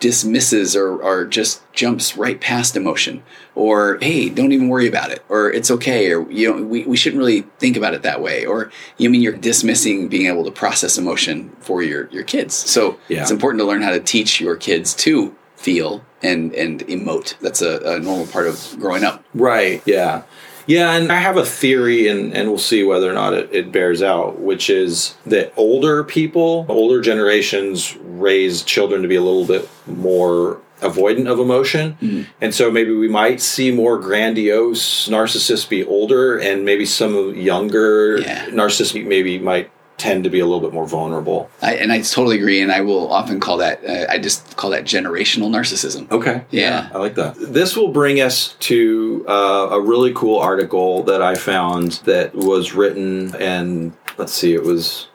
dismisses 0.00 0.74
or, 0.74 1.00
or 1.02 1.24
just 1.26 1.62
jumps 1.72 2.16
right 2.16 2.40
past 2.40 2.74
emotion 2.76 3.22
or 3.54 3.98
hey 4.00 4.28
don't 4.30 4.50
even 4.52 4.68
worry 4.68 4.88
about 4.88 5.10
it 5.10 5.22
or 5.28 5.50
it's 5.52 5.70
okay 5.70 6.10
or 6.10 6.28
you 6.30 6.50
know 6.50 6.62
we, 6.62 6.84
we 6.84 6.96
shouldn't 6.96 7.18
really 7.18 7.42
think 7.58 7.76
about 7.76 7.92
it 7.94 8.02
that 8.02 8.20
way 8.20 8.44
or 8.46 8.70
you 8.96 9.08
mean 9.10 9.20
you're 9.20 9.32
dismissing 9.36 10.08
being 10.08 10.26
able 10.26 10.42
to 10.44 10.50
process 10.50 10.96
emotion 10.98 11.50
for 11.60 11.82
your 11.82 12.08
your 12.08 12.24
kids 12.24 12.54
so 12.54 12.98
Yeah. 13.08 13.20
it's 13.22 13.30
important 13.30 13.60
to 13.60 13.66
learn 13.66 13.82
how 13.82 13.90
to 13.90 14.00
teach 14.00 14.40
your 14.40 14.56
kids 14.56 14.94
to 14.94 15.34
feel 15.56 16.02
and 16.22 16.54
and 16.54 16.80
emote 16.88 17.38
that's 17.40 17.60
a, 17.60 17.78
a 17.80 18.00
normal 18.00 18.26
part 18.26 18.46
of 18.46 18.76
growing 18.80 19.04
up 19.04 19.22
Right. 19.34 19.82
Yeah. 19.86 20.22
Yeah, 20.70 20.92
and 20.92 21.10
I 21.10 21.16
have 21.16 21.36
a 21.36 21.44
theory, 21.44 22.06
and, 22.06 22.32
and 22.32 22.48
we'll 22.48 22.58
see 22.58 22.84
whether 22.84 23.10
or 23.10 23.14
not 23.14 23.34
it, 23.34 23.48
it 23.52 23.72
bears 23.72 24.02
out, 24.02 24.38
which 24.38 24.70
is 24.70 25.16
that 25.26 25.52
older 25.56 26.04
people, 26.04 26.64
older 26.68 27.00
generations 27.00 27.96
raise 27.96 28.62
children 28.62 29.02
to 29.02 29.08
be 29.08 29.16
a 29.16 29.22
little 29.22 29.46
bit 29.46 29.68
more 29.86 30.60
avoidant 30.80 31.30
of 31.30 31.38
emotion. 31.38 31.96
Mm-hmm. 32.00 32.22
And 32.40 32.54
so 32.54 32.70
maybe 32.70 32.92
we 32.92 33.08
might 33.08 33.40
see 33.40 33.70
more 33.70 33.98
grandiose 33.98 35.08
narcissists 35.08 35.68
be 35.68 35.84
older, 35.84 36.38
and 36.38 36.64
maybe 36.64 36.86
some 36.86 37.34
younger 37.34 38.18
Yeah. 38.18 38.46
narcissists 38.46 39.04
maybe 39.04 39.38
might 39.38 39.70
tend 40.00 40.24
to 40.24 40.30
be 40.30 40.40
a 40.40 40.46
little 40.46 40.60
bit 40.60 40.72
more 40.72 40.86
vulnerable. 40.86 41.50
I, 41.60 41.74
and 41.76 41.92
I 41.92 42.00
totally 42.00 42.36
agree. 42.36 42.60
And 42.62 42.72
I 42.72 42.80
will 42.80 43.12
often 43.12 43.38
call 43.38 43.58
that, 43.58 43.84
uh, 43.84 44.06
I 44.10 44.18
just 44.18 44.56
call 44.56 44.70
that 44.70 44.84
generational 44.84 45.50
narcissism. 45.50 46.10
Okay. 46.10 46.44
Yeah. 46.50 46.88
I 46.92 46.98
like 46.98 47.14
that. 47.16 47.36
This 47.38 47.76
will 47.76 47.92
bring 47.92 48.20
us 48.20 48.54
to 48.60 49.24
uh, 49.28 49.68
a 49.70 49.80
really 49.80 50.12
cool 50.14 50.38
article 50.38 51.02
that 51.04 51.20
I 51.20 51.34
found 51.34 51.92
that 52.04 52.34
was 52.34 52.72
written, 52.72 53.34
and 53.36 53.92
let's 54.16 54.32
see, 54.32 54.54
it 54.54 54.62
was 54.62 55.08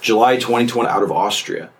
July 0.00 0.36
2020 0.36 0.88
out 0.88 1.02
of 1.02 1.10
Austria. 1.10 1.70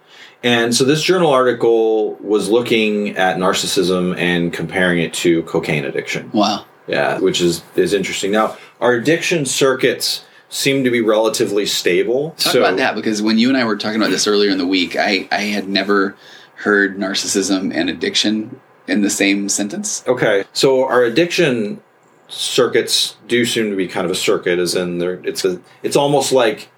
And 0.42 0.74
so 0.74 0.85
this 0.85 1.02
journal 1.02 1.31
article 1.31 2.14
was 2.16 2.48
looking 2.48 3.16
at 3.16 3.37
narcissism 3.37 4.16
and 4.18 4.52
comparing 4.52 4.98
it 4.98 5.14
to 5.14 5.44
cocaine 5.44 5.85
addiction. 5.85 6.33
Wow. 6.33 6.64
Yeah, 6.88 7.20
which 7.20 7.40
is 7.40 7.62
is 7.76 7.94
interesting. 7.94 8.33
Now, 8.33 8.57
our 8.81 8.94
addiction 8.94 9.46
circuits 9.46 10.24
seem 10.53 10.85
to 10.85 10.91
be 10.91 11.01
relatively 11.01 11.65
stable. 11.65 12.35
Talk 12.37 12.55
about 12.57 12.77
that 12.77 12.95
because 12.95 13.23
when 13.23 13.38
you 13.38 13.49
and 13.49 13.57
I 13.57 13.65
were 13.65 13.77
talking 13.77 13.97
about 13.97 14.11
this 14.11 14.27
earlier 14.27 14.51
in 14.51 14.59
the 14.59 14.67
week, 14.67 14.97
I, 14.97 15.27
I 15.33 15.41
had 15.41 15.67
never 15.67 16.15
heard 16.57 16.99
narcissism 16.99 17.75
and 17.75 17.88
addiction 17.88 18.61
in 18.87 19.01
the 19.01 19.09
same 19.09 19.49
sentence. 19.49 20.05
Okay, 20.07 20.45
so 20.53 20.85
our 20.87 21.05
addiction 21.05 21.81
circuits 22.29 23.17
do 23.29 23.47
seem 23.47 23.71
to 23.71 23.77
be 23.77 23.88
kind 23.88 24.05
of 24.05 24.11
a 24.11 24.15
circuit, 24.15 24.59
as 24.59 24.75
in 24.75 24.99
there, 24.99 25.23
it's 25.25 25.45
a, 25.45 25.59
it's 25.83 25.97
almost 25.97 26.33
like 26.33 26.69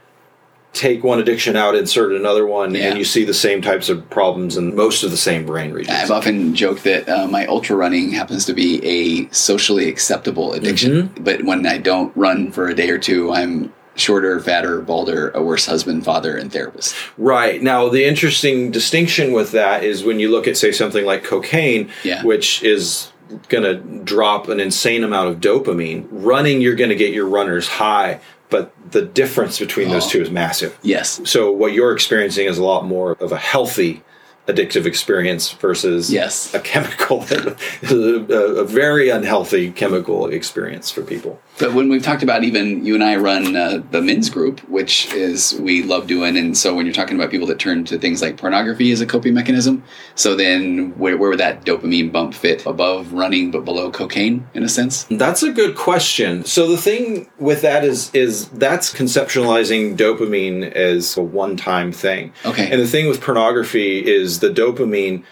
take 0.74 1.02
one 1.04 1.18
addiction 1.20 1.56
out, 1.56 1.74
insert 1.74 2.12
another 2.12 2.46
one, 2.46 2.74
Yeah. 2.74 2.88
and 2.88 2.98
you 2.98 3.04
see 3.04 3.24
the 3.24 3.32
same 3.32 3.62
types 3.62 3.88
of 3.88 4.08
problems 4.10 4.56
in 4.56 4.74
most 4.74 5.02
of 5.04 5.10
the 5.10 5.16
same 5.16 5.46
brain 5.46 5.72
regions. 5.72 5.96
I've 5.96 6.10
often 6.10 6.54
joked 6.54 6.84
that 6.84 7.08
uh, 7.08 7.26
my 7.28 7.46
ultra 7.46 7.76
running 7.76 8.10
happens 8.10 8.44
to 8.46 8.52
be 8.52 8.84
a 8.84 9.28
socially 9.32 9.88
acceptable 9.88 10.52
addiction, 10.52 11.14
but 11.20 11.44
when 11.44 11.64
I 11.66 11.78
don't 11.78 12.14
run 12.16 12.50
for 12.50 12.68
a 12.68 12.74
day 12.74 12.90
or 12.90 12.98
two, 12.98 13.32
I'm 13.32 13.72
shorter, 13.96 14.40
fatter, 14.40 14.80
balder, 14.80 15.30
a 15.30 15.42
worse 15.42 15.66
husband, 15.66 16.04
father, 16.04 16.36
and 16.36 16.52
therapist. 16.52 16.96
Right. 17.16 17.62
Now, 17.62 17.88
the 17.88 18.04
interesting 18.04 18.72
distinction 18.72 19.32
with 19.32 19.52
that 19.52 19.84
is 19.84 20.02
when 20.02 20.18
you 20.18 20.30
look 20.32 20.48
at, 20.48 20.56
say, 20.56 20.72
something 20.72 21.06
like 21.06 21.22
cocaine, 21.22 21.88
Yeah. 22.02 22.24
which 22.24 22.60
is 22.64 23.12
going 23.48 23.62
to 23.62 23.76
drop 24.04 24.48
an 24.48 24.58
insane 24.60 25.04
amount 25.04 25.28
of 25.28 25.36
dopamine. 25.40 26.06
Running, 26.10 26.60
you're 26.60 26.74
going 26.74 26.90
to 26.90 26.96
get 26.96 27.14
your 27.14 27.26
runner's 27.26 27.66
high, 27.68 28.20
but 28.54 28.72
the 28.92 29.02
difference 29.02 29.58
between 29.58 29.88
those 29.88 30.06
Oh. 30.06 30.10
two 30.10 30.22
is 30.22 30.30
massive. 30.30 30.78
Yes. 30.82 31.20
So, 31.24 31.50
what 31.50 31.72
you're 31.72 31.92
experiencing 31.92 32.46
is 32.46 32.56
a 32.58 32.64
lot 32.64 32.84
more 32.86 33.16
of 33.18 33.32
a 33.32 33.36
healthy 33.36 34.02
addictive 34.46 34.84
experience 34.86 35.50
versus 35.52 36.12
Yes. 36.12 36.52
a 36.54 36.60
chemical, 36.60 37.24
a, 37.90 38.34
a 38.34 38.64
very 38.64 39.08
unhealthy 39.08 39.70
chemical 39.70 40.26
experience 40.28 40.90
for 40.90 41.02
people. 41.02 41.40
But 41.58 41.72
when 41.72 41.88
we've 41.88 42.02
talked 42.02 42.24
about 42.24 42.42
even 42.42 42.84
you 42.84 42.94
and 42.94 43.04
I 43.04 43.14
run 43.16 43.54
uh, 43.54 43.80
the 43.92 44.02
men's 44.02 44.28
group, 44.28 44.58
which 44.68 45.12
is 45.14 45.54
we 45.60 45.82
love 45.84 46.08
doing, 46.08 46.36
and 46.36 46.58
so 46.58 46.74
when 46.74 46.84
you're 46.84 46.94
talking 46.94 47.16
about 47.16 47.30
people 47.30 47.46
that 47.46 47.60
turn 47.60 47.84
to 47.84 47.98
things 47.98 48.20
like 48.20 48.36
pornography 48.36 48.90
as 48.90 49.00
a 49.00 49.06
coping 49.06 49.34
mechanism, 49.34 49.84
so 50.16 50.34
then 50.34 50.98
where, 50.98 51.16
where 51.16 51.30
would 51.30 51.38
that 51.38 51.64
dopamine 51.64 52.10
bump 52.10 52.34
fit 52.34 52.66
above 52.66 53.12
running 53.12 53.52
but 53.52 53.64
below 53.64 53.90
cocaine 53.92 54.48
in 54.52 54.64
a 54.64 54.68
sense? 54.68 55.04
That's 55.04 55.44
a 55.44 55.52
good 55.52 55.76
question. 55.76 56.44
So 56.44 56.66
the 56.66 56.76
thing 56.76 57.30
with 57.38 57.62
that 57.62 57.84
is 57.84 58.12
is 58.14 58.48
that's 58.48 58.92
conceptualizing 58.92 59.96
dopamine 59.96 60.70
as 60.72 61.16
a 61.16 61.22
one-time 61.22 61.92
thing. 61.92 62.32
Okay. 62.44 62.70
And 62.70 62.80
the 62.80 62.86
thing 62.88 63.08
with 63.08 63.20
pornography 63.20 64.04
is 64.04 64.33
the 64.40 64.48
dopamine 64.50 65.24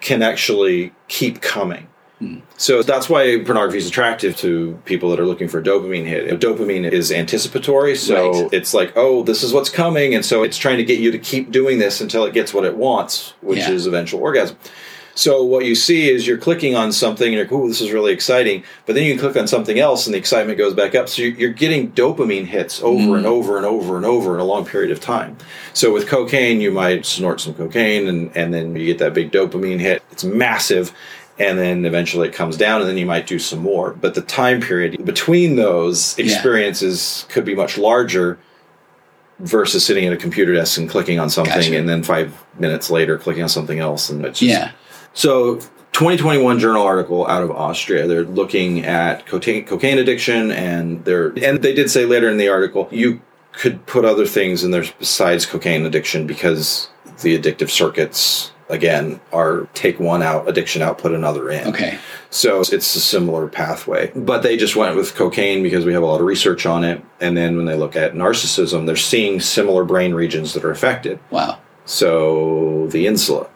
can 0.00 0.22
actually 0.22 0.92
keep 1.08 1.40
coming. 1.40 1.86
So 2.58 2.82
that's 2.82 3.08
why 3.08 3.38
pornography 3.42 3.78
is 3.78 3.86
attractive 3.86 4.36
to 4.38 4.78
people 4.84 5.08
that 5.08 5.18
are 5.18 5.24
looking 5.24 5.48
for 5.48 5.58
a 5.58 5.62
dopamine 5.62 6.04
hit. 6.04 6.38
Dopamine 6.38 6.90
is 6.90 7.10
anticipatory, 7.10 7.96
so 7.96 8.30
Right. 8.42 8.48
it's 8.52 8.74
like, 8.74 8.92
oh, 8.94 9.22
this 9.22 9.42
is 9.42 9.54
what's 9.54 9.70
coming, 9.70 10.14
and 10.14 10.22
so 10.22 10.42
it's 10.42 10.58
trying 10.58 10.76
to 10.76 10.84
get 10.84 10.98
you 10.98 11.10
to 11.12 11.18
keep 11.18 11.50
doing 11.50 11.78
this 11.78 11.98
until 12.02 12.26
it 12.26 12.34
gets 12.34 12.52
what 12.52 12.66
it 12.66 12.76
wants, 12.76 13.32
which 13.40 13.60
Yeah. 13.60 13.70
is 13.70 13.86
eventual 13.86 14.20
orgasm. 14.20 14.58
So 15.20 15.44
what 15.44 15.66
you 15.66 15.74
see 15.74 16.08
is 16.08 16.26
you're 16.26 16.38
clicking 16.38 16.74
on 16.74 16.92
something 16.92 17.26
and 17.26 17.34
you're 17.34 17.44
like, 17.44 17.52
"Ooh, 17.52 17.68
this 17.68 17.82
is 17.82 17.92
really 17.92 18.10
exciting," 18.10 18.64
but 18.86 18.94
then 18.94 19.04
you 19.04 19.18
click 19.18 19.36
on 19.36 19.46
something 19.46 19.78
else 19.78 20.06
and 20.06 20.14
the 20.14 20.18
excitement 20.18 20.56
goes 20.56 20.72
back 20.72 20.94
up. 20.94 21.10
So 21.10 21.20
you're 21.20 21.52
getting 21.52 21.90
dopamine 21.92 22.46
hits 22.46 22.82
over 22.82 23.16
and 23.16 23.26
mm. 23.26 23.28
over 23.28 23.58
and 23.58 23.66
over 23.66 23.98
and 23.98 24.06
over 24.06 24.32
in 24.32 24.40
a 24.40 24.44
long 24.44 24.64
period 24.64 24.90
of 24.90 24.98
time. 24.98 25.36
So 25.74 25.92
with 25.92 26.06
cocaine, 26.08 26.62
you 26.62 26.70
might 26.70 27.04
snort 27.04 27.38
some 27.42 27.52
cocaine 27.52 28.08
and 28.08 28.30
and 28.34 28.54
then 28.54 28.74
you 28.74 28.86
get 28.86 28.96
that 29.00 29.12
big 29.12 29.30
dopamine 29.30 29.78
hit. 29.78 30.02
It's 30.10 30.24
massive. 30.24 30.90
And 31.38 31.58
then 31.58 31.84
eventually 31.84 32.28
it 32.28 32.34
comes 32.34 32.56
down, 32.56 32.80
and 32.80 32.88
then 32.88 32.96
you 32.98 33.06
might 33.06 33.26
do 33.26 33.38
some 33.38 33.58
more. 33.60 33.92
But 33.92 34.14
the 34.14 34.22
time 34.22 34.60
period 34.62 35.04
between 35.04 35.56
those 35.56 36.14
Yeah. 36.18 36.24
experiences 36.26 37.26
could 37.28 37.44
be 37.44 37.54
much 37.54 37.76
larger 37.76 38.38
versus 39.38 39.84
sitting 39.84 40.04
at 40.06 40.12
a 40.12 40.18
computer 40.18 40.54
desk 40.54 40.78
and 40.78 40.88
clicking 40.88 41.18
on 41.18 41.30
something, 41.30 41.54
Gotcha. 41.54 41.78
and 41.78 41.88
then 41.88 42.02
five 42.02 42.32
minutes 42.58 42.90
later 42.90 43.16
clicking 43.18 43.42
on 43.42 43.48
something 43.48 43.78
else. 43.78 44.10
And 44.10 44.24
it's 44.24 44.40
just, 44.40 44.50
Yeah. 44.50 44.70
So, 45.12 45.56
2021 45.92 46.58
journal 46.58 46.82
article 46.82 47.26
out 47.26 47.42
of 47.42 47.50
Austria. 47.50 48.06
They're 48.06 48.24
looking 48.24 48.84
at 48.84 49.26
cocaine, 49.26 49.64
cocaine 49.64 49.98
addiction, 49.98 50.50
and 50.50 51.04
they're 51.04 51.28
and 51.44 51.62
they 51.62 51.74
did 51.74 51.90
say 51.90 52.06
later 52.06 52.28
in 52.28 52.36
the 52.36 52.48
article 52.48 52.88
you 52.90 53.20
could 53.52 53.84
put 53.86 54.04
other 54.04 54.26
things 54.26 54.62
in 54.62 54.70
there 54.70 54.84
besides 54.98 55.44
cocaine 55.44 55.84
addiction 55.84 56.26
because 56.26 56.88
the 57.22 57.38
addictive 57.38 57.68
circuits 57.68 58.52
again 58.70 59.20
are 59.32 59.68
take 59.74 59.98
one 59.98 60.22
out, 60.22 60.48
addiction 60.48 60.80
out, 60.80 60.98
put 60.98 61.12
another 61.12 61.50
in. 61.50 61.68
Okay. 61.68 61.98
So 62.30 62.60
it's 62.60 62.72
a 62.72 63.00
similar 63.00 63.48
pathway. 63.48 64.12
But 64.14 64.42
they 64.42 64.56
just 64.56 64.76
went 64.76 64.96
with 64.96 65.14
cocaine 65.14 65.62
because 65.62 65.84
we 65.84 65.92
have 65.92 66.02
a 66.02 66.06
lot 66.06 66.20
of 66.20 66.26
research 66.26 66.64
on 66.64 66.84
it. 66.84 67.04
And 67.20 67.36
then 67.36 67.56
when 67.56 67.66
they 67.66 67.74
look 67.74 67.96
at 67.96 68.14
narcissism, 68.14 68.86
they're 68.86 68.96
seeing 68.96 69.40
similar 69.40 69.84
brain 69.84 70.14
regions 70.14 70.54
that 70.54 70.64
are 70.64 70.70
affected. 70.70 71.18
Wow. 71.30 71.58
So 71.84 72.86
the 72.88 73.08
insula, 73.08 73.48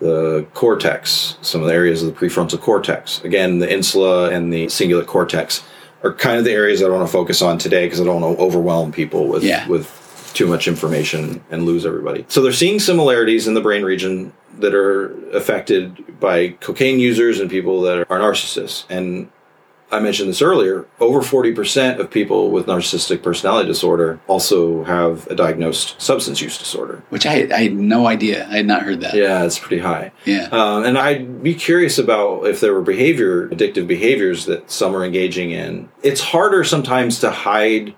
the 0.00 0.46
cortex, 0.54 1.36
some 1.42 1.60
of 1.60 1.68
the 1.68 1.72
areas 1.74 2.02
of 2.02 2.12
the 2.12 2.18
prefrontal 2.26 2.60
cortex. 2.60 3.22
Again, 3.24 3.58
the 3.58 3.72
insula 3.72 4.30
and 4.30 4.52
the 4.52 4.66
cingulate 4.66 5.06
cortex 5.06 5.62
are 6.02 6.12
kind 6.12 6.38
of 6.38 6.44
the 6.44 6.52
areas 6.52 6.82
I 6.82 6.88
want 6.88 7.06
to 7.06 7.12
focus 7.12 7.40
on 7.40 7.58
today 7.58 7.86
because 7.86 8.00
I 8.00 8.04
don't 8.04 8.20
want 8.20 8.36
to 8.36 8.42
overwhelm 8.42 8.92
people 8.92 9.28
with 9.28 9.42
Yeah. 9.42 9.66
with 9.68 10.00
too 10.34 10.46
much 10.46 10.66
information 10.66 11.40
and 11.50 11.64
lose 11.64 11.86
everybody. 11.86 12.24
So 12.28 12.42
they're 12.42 12.52
seeing 12.52 12.80
similarities 12.80 13.46
in 13.46 13.54
the 13.54 13.60
brain 13.60 13.84
region 13.84 14.32
that 14.58 14.74
are 14.74 15.14
affected 15.32 16.18
by 16.20 16.48
cocaine 16.60 16.98
users 16.98 17.38
and 17.40 17.48
people 17.48 17.80
that 17.82 17.98
are 18.10 18.18
narcissists. 18.18 18.84
And 18.90 19.28
I 19.90 20.00
mentioned 20.00 20.28
this 20.28 20.42
earlier, 20.42 20.86
over 20.98 21.20
40% 21.20 21.98
of 21.98 22.10
people 22.10 22.50
with 22.50 22.66
narcissistic 22.66 23.22
personality 23.22 23.68
disorder 23.68 24.18
also 24.26 24.84
have 24.84 25.26
a 25.28 25.34
diagnosed 25.34 26.00
substance 26.00 26.40
use 26.40 26.58
disorder. 26.58 27.02
Which 27.10 27.26
I, 27.26 27.48
I 27.54 27.64
had 27.64 27.74
no 27.74 28.06
idea. 28.06 28.46
I 28.48 28.56
had 28.56 28.66
not 28.66 28.82
heard 28.82 29.00
that. 29.02 29.14
Yeah, 29.14 29.44
it's 29.44 29.58
pretty 29.58 29.82
high. 29.82 30.12
Yeah. 30.24 30.48
Um, 30.50 30.84
and 30.84 30.98
I'd 30.98 31.42
be 31.42 31.54
curious 31.54 31.98
about 31.98 32.46
if 32.46 32.60
there 32.60 32.74
were 32.74 32.82
behavior, 32.82 33.48
addictive 33.48 33.86
behaviors 33.86 34.46
that 34.46 34.70
some 34.70 34.96
are 34.96 35.04
engaging 35.04 35.50
in. 35.50 35.88
It's 36.02 36.20
harder 36.20 36.64
sometimes 36.64 37.20
to 37.20 37.30
hide 37.30 37.94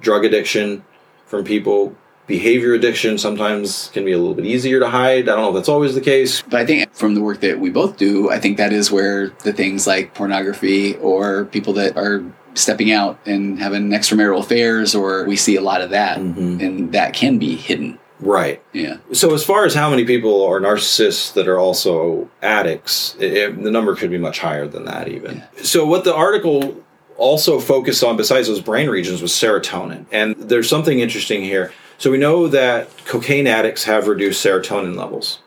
drug 0.00 0.24
addiction 0.24 0.84
from 1.26 1.44
people. 1.44 1.96
Behavior 2.30 2.74
addiction 2.74 3.18
sometimes 3.18 3.90
can 3.92 4.04
be 4.04 4.12
a 4.12 4.18
little 4.18 4.34
bit 4.34 4.46
easier 4.46 4.78
to 4.78 4.88
hide. 4.88 5.28
I 5.28 5.34
don't 5.34 5.42
know 5.42 5.48
if 5.48 5.54
that's 5.56 5.68
always 5.68 5.96
the 5.96 6.00
case. 6.00 6.42
But 6.42 6.60
I 6.60 6.64
think 6.64 6.94
from 6.94 7.16
the 7.16 7.20
work 7.20 7.40
that 7.40 7.58
we 7.58 7.70
both 7.70 7.96
do, 7.96 8.30
I 8.30 8.38
think 8.38 8.56
that 8.58 8.72
is 8.72 8.88
where 8.88 9.30
the 9.42 9.52
things 9.52 9.84
like 9.84 10.14
pornography 10.14 10.94
or 10.98 11.46
people 11.46 11.72
that 11.72 11.96
are 11.96 12.22
stepping 12.54 12.92
out 12.92 13.18
and 13.26 13.58
having 13.58 13.90
extramarital 13.90 14.38
affairs, 14.38 14.94
or 14.94 15.24
we 15.24 15.34
see 15.34 15.56
a 15.56 15.60
lot 15.60 15.80
of 15.80 15.90
that, 15.90 16.18
mm-hmm. 16.18 16.60
and 16.60 16.92
that 16.92 17.14
can 17.14 17.40
be 17.40 17.56
hidden. 17.56 17.98
Right. 18.20 18.62
Yeah. 18.72 18.98
So, 19.12 19.34
as 19.34 19.44
far 19.44 19.64
as 19.64 19.74
how 19.74 19.90
many 19.90 20.04
people 20.04 20.46
are 20.46 20.60
narcissists 20.60 21.32
that 21.32 21.48
are 21.48 21.58
also 21.58 22.30
addicts, 22.42 23.16
it, 23.18 23.60
the 23.60 23.72
number 23.72 23.96
could 23.96 24.10
be 24.10 24.18
much 24.18 24.38
higher 24.38 24.68
than 24.68 24.84
that, 24.84 25.08
even. 25.08 25.42
So, 25.62 25.84
what 25.84 26.04
the 26.04 26.14
article 26.14 26.80
also 27.16 27.60
focused 27.60 28.04
on, 28.04 28.16
besides 28.16 28.46
those 28.46 28.60
brain 28.60 28.88
regions, 28.88 29.20
was 29.20 29.32
serotonin. 29.32 30.06
And 30.12 30.36
there's 30.36 30.68
something 30.68 31.00
interesting 31.00 31.42
here. 31.42 31.72
So, 32.00 32.10
we 32.10 32.16
know 32.16 32.48
that 32.48 32.88
cocaine 33.04 33.46
addicts 33.46 33.84
have 33.84 34.08
reduced 34.08 34.42
serotonin 34.42 34.96
levels. 34.96 35.40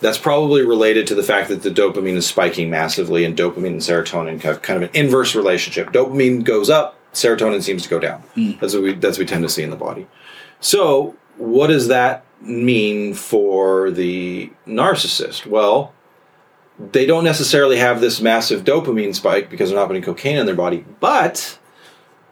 That's 0.00 0.16
probably 0.16 0.62
related 0.62 1.06
to 1.08 1.14
the 1.14 1.22
fact 1.22 1.50
that 1.50 1.62
the 1.62 1.70
dopamine 1.70 2.14
is 2.14 2.26
spiking 2.26 2.70
massively, 2.70 3.26
and 3.26 3.36
dopamine 3.36 3.66
and 3.66 3.80
serotonin 3.82 4.40
have 4.40 4.62
kind 4.62 4.82
of 4.82 4.88
an 4.88 4.96
inverse 4.96 5.34
relationship. 5.34 5.92
Dopamine 5.92 6.42
goes 6.42 6.70
up, 6.70 6.96
serotonin 7.12 7.62
seems 7.62 7.82
to 7.82 7.90
go 7.90 7.98
down. 7.98 8.20
Hmm. 8.34 8.52
That's 8.62 8.72
what 8.72 8.82
we 8.82 8.94
that's 8.94 9.18
what 9.18 9.24
we 9.24 9.26
tend 9.26 9.42
to 9.42 9.50
see 9.50 9.62
in 9.62 9.68
the 9.68 9.76
body. 9.76 10.06
So, 10.58 11.16
what 11.36 11.66
does 11.66 11.88
that 11.88 12.24
mean 12.40 13.12
for 13.12 13.90
the 13.90 14.50
narcissist? 14.66 15.44
Well, 15.44 15.92
they 16.78 17.04
don't 17.04 17.24
necessarily 17.24 17.76
have 17.76 18.00
this 18.00 18.22
massive 18.22 18.64
dopamine 18.64 19.14
spike 19.14 19.50
because 19.50 19.68
they're 19.68 19.78
not 19.78 19.88
putting 19.88 20.02
cocaine 20.02 20.38
in 20.38 20.46
their 20.46 20.54
body, 20.54 20.82
but 20.98 21.58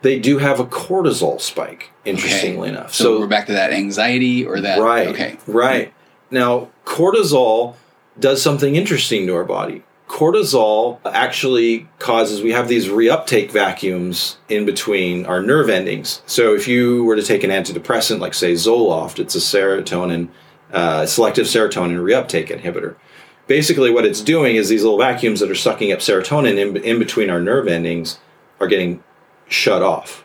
they 0.03 0.19
do 0.19 0.39
have 0.39 0.61
a 0.61 0.65
cortisol 0.65 1.41
spike, 1.41 1.91
interestingly 2.05 2.69
enough. 2.69 2.95
So, 2.95 3.19
we're 3.19 3.27
back 3.27 3.47
to 3.47 3.53
that 3.53 3.73
anxiety 3.73 4.47
or 4.47 4.61
that. 4.61 4.81
Right. 4.81 5.09
Okay. 5.09 5.37
Right. 5.47 5.93
Now, 6.31 6.69
cortisol 6.85 7.77
does 8.19 8.43
something 8.43 8.77
interesting 8.77 9.27
to 9.27 9.35
our 9.35 9.45
body. 9.45 9.83
Cortisol 10.09 10.99
actually 11.05 11.87
causes, 11.99 12.43
we 12.43 12.53
have 12.53 12.69
these 12.69 12.89
reuptake 12.89 13.51
vacuums 13.51 14.39
in 14.49 14.65
between 14.65 15.27
our 15.27 15.43
nerve 15.43 15.69
endings. 15.69 16.23
So 16.27 16.55
if 16.55 16.67
you 16.67 17.05
were 17.05 17.17
to 17.17 17.23
take 17.23 17.45
an 17.45 17.51
antidepressant, 17.51 18.19
like 18.19 18.35
say 18.35 18.55
Zoloft, 18.55 19.19
it's 19.19 19.35
a 19.35 19.39
serotonin, 19.39 20.29
uh, 20.73 21.05
selective 21.05 21.47
serotonin 21.47 21.99
reuptake 21.99 22.49
inhibitor. 22.49 22.97
Basically, 23.47 23.91
what 23.91 24.05
it's 24.05 24.21
doing 24.21 24.57
is 24.57 24.69
these 24.69 24.83
little 24.83 24.99
vacuums 24.99 25.41
that 25.41 25.51
are 25.51 25.55
sucking 25.55 25.93
up 25.93 26.01
serotonin 26.01 26.59
in, 26.59 26.77
in 26.79 26.99
between 26.99 27.31
our 27.31 27.41
nerve 27.41 27.69
endings 27.69 28.19
are 28.61 28.67
getting 28.67 29.03
shut 29.49 29.83
off. 29.83 30.25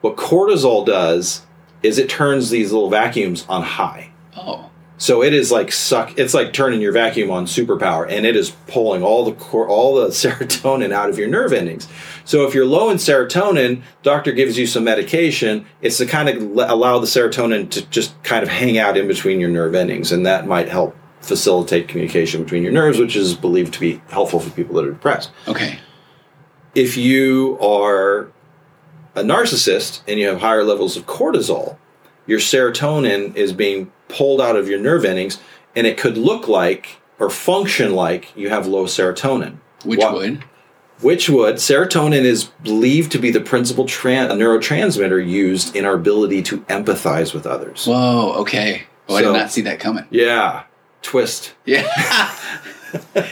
What 0.00 0.16
cortisol 0.16 0.84
does 0.84 1.44
is 1.82 1.98
it 1.98 2.08
turns 2.08 2.50
these 2.50 2.72
little 2.72 2.90
vacuums 2.90 3.44
on 3.48 3.62
high. 3.62 4.10
Oh. 4.36 4.70
So 4.96 5.22
it 5.22 5.34
is 5.34 5.50
like 5.50 5.72
suck. 5.72 6.18
It's 6.18 6.34
like 6.34 6.52
turning 6.52 6.80
your 6.80 6.92
vacuum 6.92 7.30
on 7.30 7.46
superpower, 7.46 8.06
and 8.08 8.24
it 8.24 8.36
is 8.36 8.50
pulling 8.68 9.02
all 9.02 9.24
the 9.24 9.32
cor- 9.32 9.68
all 9.68 9.96
the 9.96 10.06
serotonin 10.08 10.92
out 10.92 11.10
of 11.10 11.18
your 11.18 11.28
nerve 11.28 11.52
endings. 11.52 11.88
So 12.24 12.46
if 12.46 12.54
you're 12.54 12.64
low 12.64 12.90
in 12.90 12.96
serotonin, 12.96 13.82
doctor 14.02 14.32
gives 14.32 14.56
you 14.56 14.66
some 14.66 14.84
medication. 14.84 15.66
It's 15.82 15.98
to 15.98 16.06
kind 16.06 16.28
of 16.28 16.36
allow 16.70 16.98
the 17.00 17.06
serotonin 17.06 17.70
to 17.70 17.84
just 17.86 18.20
kind 18.22 18.42
of 18.42 18.48
hang 18.48 18.78
out 18.78 18.96
in 18.96 19.08
between 19.08 19.40
your 19.40 19.50
nerve 19.50 19.74
endings, 19.74 20.12
and 20.12 20.24
that 20.26 20.46
might 20.46 20.68
help 20.68 20.96
facilitate 21.20 21.88
communication 21.88 22.44
between 22.44 22.62
your 22.62 22.72
nerves, 22.72 22.98
which 22.98 23.16
is 23.16 23.34
believed 23.34 23.74
to 23.74 23.80
be 23.80 24.00
helpful 24.08 24.38
for 24.38 24.50
people 24.50 24.76
that 24.76 24.86
are 24.86 24.92
depressed. 24.92 25.30
Okay. 25.48 25.78
If 26.74 26.96
you 26.96 27.58
are 27.60 28.30
a 29.14 29.22
narcissist 29.22 30.00
and 30.08 30.18
you 30.18 30.26
have 30.28 30.40
higher 30.40 30.64
levels 30.64 30.96
of 30.96 31.06
cortisol, 31.06 31.76
your 32.26 32.38
serotonin 32.38 33.34
is 33.36 33.52
being 33.52 33.92
pulled 34.08 34.40
out 34.40 34.56
of 34.56 34.68
your 34.68 34.78
nerve 34.80 35.04
endings, 35.04 35.38
and 35.76 35.86
it 35.86 35.96
could 35.98 36.16
look 36.16 36.48
like 36.48 36.98
or 37.18 37.30
function 37.30 37.94
like 37.94 38.34
you 38.36 38.48
have 38.48 38.66
low 38.66 38.84
serotonin. 38.86 39.56
Which 39.84 40.00
Wha- 40.00 40.12
would? 40.14 40.44
Which 41.00 41.28
would 41.28 41.56
serotonin 41.56 42.22
is 42.24 42.44
believed 42.62 43.12
to 43.12 43.18
be 43.18 43.30
the 43.30 43.40
principal 43.40 43.84
tran- 43.84 44.30
neurotransmitter 44.30 45.26
used 45.26 45.74
in 45.76 45.84
our 45.84 45.94
ability 45.94 46.42
to 46.44 46.58
empathize 46.62 47.34
with 47.34 47.46
others. 47.46 47.86
Whoa. 47.86 48.32
Okay. 48.38 48.84
Oh, 49.08 49.16
I 49.16 49.22
did 49.22 49.32
not 49.32 49.50
see 49.50 49.60
that 49.62 49.80
coming. 49.80 50.06
yeah, 50.10 50.62
twist. 51.02 51.52
Yeah. 51.66 51.82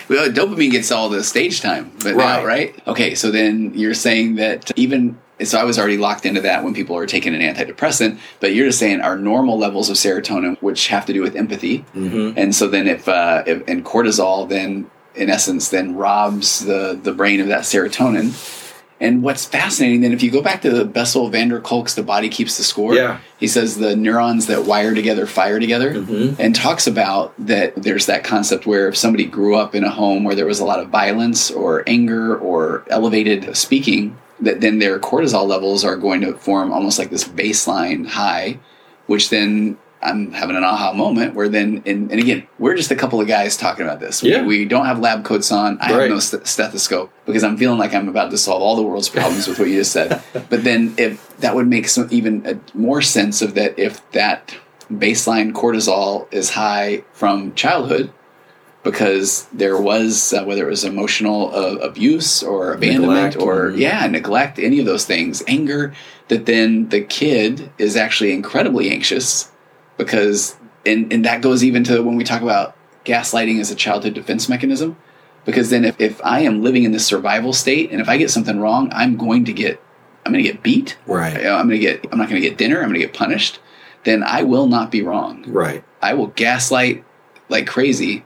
well, 0.08 0.28
dopamine 0.30 0.70
gets 0.72 0.90
all 0.90 1.08
the 1.08 1.22
stage 1.24 1.60
time, 1.60 1.92
but 2.02 2.16
now, 2.16 2.44
Right. 2.44 2.44
right? 2.44 2.82
Okay, 2.88 3.14
so 3.14 3.30
then 3.30 3.72
you're 3.74 3.94
saying 3.94 4.34
that 4.36 4.70
even 4.76 5.18
so, 5.44 5.58
I 5.58 5.64
was 5.64 5.78
already 5.78 5.98
locked 5.98 6.24
into 6.26 6.40
that 6.42 6.64
when 6.64 6.74
people 6.74 6.96
are 6.96 7.06
taking 7.06 7.34
an 7.34 7.40
antidepressant, 7.40 8.18
but 8.40 8.54
you're 8.54 8.66
just 8.66 8.78
saying 8.78 9.00
our 9.00 9.16
normal 9.16 9.58
levels 9.58 9.90
of 9.90 9.96
serotonin, 9.96 10.56
which 10.60 10.88
have 10.88 11.06
to 11.06 11.12
do 11.12 11.22
with 11.22 11.36
empathy, 11.36 11.84
Mm-hmm. 11.94 12.38
and 12.38 12.54
so 12.54 12.68
then 12.68 12.86
if, 12.88 13.08
uh, 13.08 13.42
if 13.46 13.62
and 13.68 13.84
cortisol, 13.84 14.48
then 14.48 14.90
in 15.14 15.28
essence, 15.28 15.68
then 15.68 15.94
robs 15.96 16.64
the 16.64 16.98
the 17.02 17.12
brain 17.12 17.40
of 17.40 17.48
that 17.48 17.62
serotonin. 17.62 18.58
And 19.00 19.24
what's 19.24 19.44
fascinating, 19.44 20.02
then, 20.02 20.12
if 20.12 20.22
you 20.22 20.30
go 20.30 20.42
back 20.42 20.62
to 20.62 20.70
the 20.70 20.84
Bessel 20.84 21.28
van 21.28 21.48
der 21.48 21.58
Kolk's 21.60 21.94
"The 21.94 22.04
Body 22.04 22.28
Keeps 22.28 22.56
the 22.56 22.62
Score," 22.62 22.94
Yeah. 22.94 23.18
he 23.36 23.48
says 23.48 23.76
the 23.76 23.96
neurons 23.96 24.46
that 24.46 24.64
wire 24.64 24.94
together 24.94 25.26
fire 25.26 25.58
together, 25.58 25.92
Mhm. 25.94 26.36
and 26.38 26.54
talks 26.54 26.86
about 26.86 27.34
that 27.44 27.74
there's 27.76 28.06
that 28.06 28.22
concept 28.22 28.64
where 28.64 28.86
if 28.88 28.96
somebody 28.96 29.24
grew 29.24 29.56
up 29.56 29.74
in 29.74 29.82
a 29.82 29.90
home 29.90 30.22
where 30.22 30.36
there 30.36 30.46
was 30.46 30.60
a 30.60 30.64
lot 30.64 30.78
of 30.78 30.88
violence 30.88 31.50
or 31.50 31.82
anger 31.88 32.36
or 32.36 32.84
elevated 32.90 33.56
speaking, 33.56 34.16
that 34.42 34.60
then 34.60 34.78
their 34.78 34.98
cortisol 34.98 35.46
levels 35.46 35.84
are 35.84 35.96
going 35.96 36.20
to 36.20 36.34
form 36.36 36.72
almost 36.72 36.98
like 36.98 37.10
this 37.10 37.24
baseline 37.24 38.06
high, 38.06 38.58
which 39.06 39.30
then 39.30 39.78
I'm 40.02 40.32
having 40.32 40.56
an 40.56 40.64
aha 40.64 40.92
moment 40.92 41.34
where 41.36 41.48
then, 41.48 41.82
and, 41.86 42.10
and 42.10 42.20
again, 42.20 42.48
we're 42.58 42.74
just 42.74 42.90
a 42.90 42.96
couple 42.96 43.20
of 43.20 43.28
guys 43.28 43.56
talking 43.56 43.86
about 43.86 44.00
this. 44.00 44.20
Yeah. 44.22 44.40
We, 44.42 44.58
we 44.58 44.64
don't 44.64 44.86
have 44.86 44.98
lab 44.98 45.24
coats 45.24 45.52
on. 45.52 45.78
I 45.80 45.92
Right. 45.92 46.00
have 46.02 46.10
no 46.10 46.18
st- 46.18 46.44
stethoscope 46.46 47.12
because 47.24 47.44
I'm 47.44 47.56
feeling 47.56 47.78
like 47.78 47.94
I'm 47.94 48.08
about 48.08 48.32
to 48.32 48.36
solve 48.38 48.62
all 48.62 48.74
the 48.74 48.82
world's 48.82 49.08
problems 49.08 49.46
with 49.46 49.60
what 49.60 49.68
you 49.68 49.76
just 49.76 49.92
said. 49.92 50.20
But 50.50 50.64
then, 50.64 50.94
if 50.98 51.34
that 51.38 51.54
would 51.54 51.68
make 51.68 51.88
some 51.88 52.08
even 52.10 52.44
uh 52.46 52.54
more 52.74 53.00
sense 53.00 53.42
of 53.42 53.54
that, 53.54 53.78
if 53.78 54.02
that 54.10 54.56
baseline 54.92 55.52
cortisol 55.52 56.26
is 56.32 56.50
high 56.50 57.04
from 57.12 57.54
childhood, 57.54 58.12
because 58.82 59.46
there 59.52 59.80
was 59.80 60.32
uh, 60.32 60.42
whether 60.44 60.66
it 60.66 60.70
was 60.70 60.84
emotional 60.84 61.54
uh, 61.54 61.76
abuse 61.76 62.42
or 62.42 62.72
abandonment 62.72 63.34
Neglect. 63.34 63.36
or 63.36 63.70
Mhm. 63.70 63.78
yeah 63.78 64.06
neglect 64.06 64.58
any 64.58 64.78
of 64.80 64.86
those 64.86 65.04
things 65.04 65.42
anger 65.46 65.92
that 66.28 66.46
then 66.46 66.88
the 66.88 67.00
kid 67.00 67.70
is 67.78 67.96
actually 67.96 68.32
incredibly 68.32 68.90
anxious 68.90 69.50
because 69.96 70.56
and, 70.84 71.12
and 71.12 71.24
that 71.24 71.42
goes 71.42 71.62
even 71.62 71.84
to 71.84 72.02
when 72.02 72.16
we 72.16 72.24
talk 72.24 72.42
about 72.42 72.74
gaslighting 73.04 73.60
as 73.60 73.70
a 73.70 73.74
childhood 73.74 74.14
defense 74.14 74.48
mechanism 74.48 74.96
because 75.44 75.70
then 75.70 75.84
if, 75.84 76.00
if 76.00 76.20
i 76.24 76.40
am 76.40 76.62
living 76.62 76.84
in 76.84 76.92
this 76.92 77.06
survival 77.06 77.52
state 77.52 77.90
and 77.92 78.00
if 78.00 78.08
i 78.08 78.16
get 78.16 78.30
something 78.30 78.58
wrong 78.60 78.88
i'm 78.92 79.16
going 79.16 79.44
to 79.44 79.52
get 79.52 79.80
i'm 80.26 80.32
going 80.32 80.42
to 80.44 80.50
get 80.50 80.62
beat 80.62 80.96
Right. 81.06 81.36
I'm 81.46 81.68
going 81.68 81.70
to 81.70 81.78
get 81.78 82.04
i'm 82.10 82.18
not 82.18 82.28
going 82.28 82.40
to 82.42 82.48
get 82.48 82.58
dinner 82.58 82.78
i'm 82.78 82.88
going 82.88 83.00
to 83.00 83.06
get 83.06 83.12
punished 83.14 83.60
then 84.04 84.22
i 84.24 84.42
will 84.42 84.66
not 84.66 84.90
be 84.90 85.02
wrong 85.02 85.44
Right. 85.46 85.84
I 86.00 86.14
will 86.14 86.28
gaslight 86.28 87.04
like 87.48 87.66
crazy. 87.68 88.24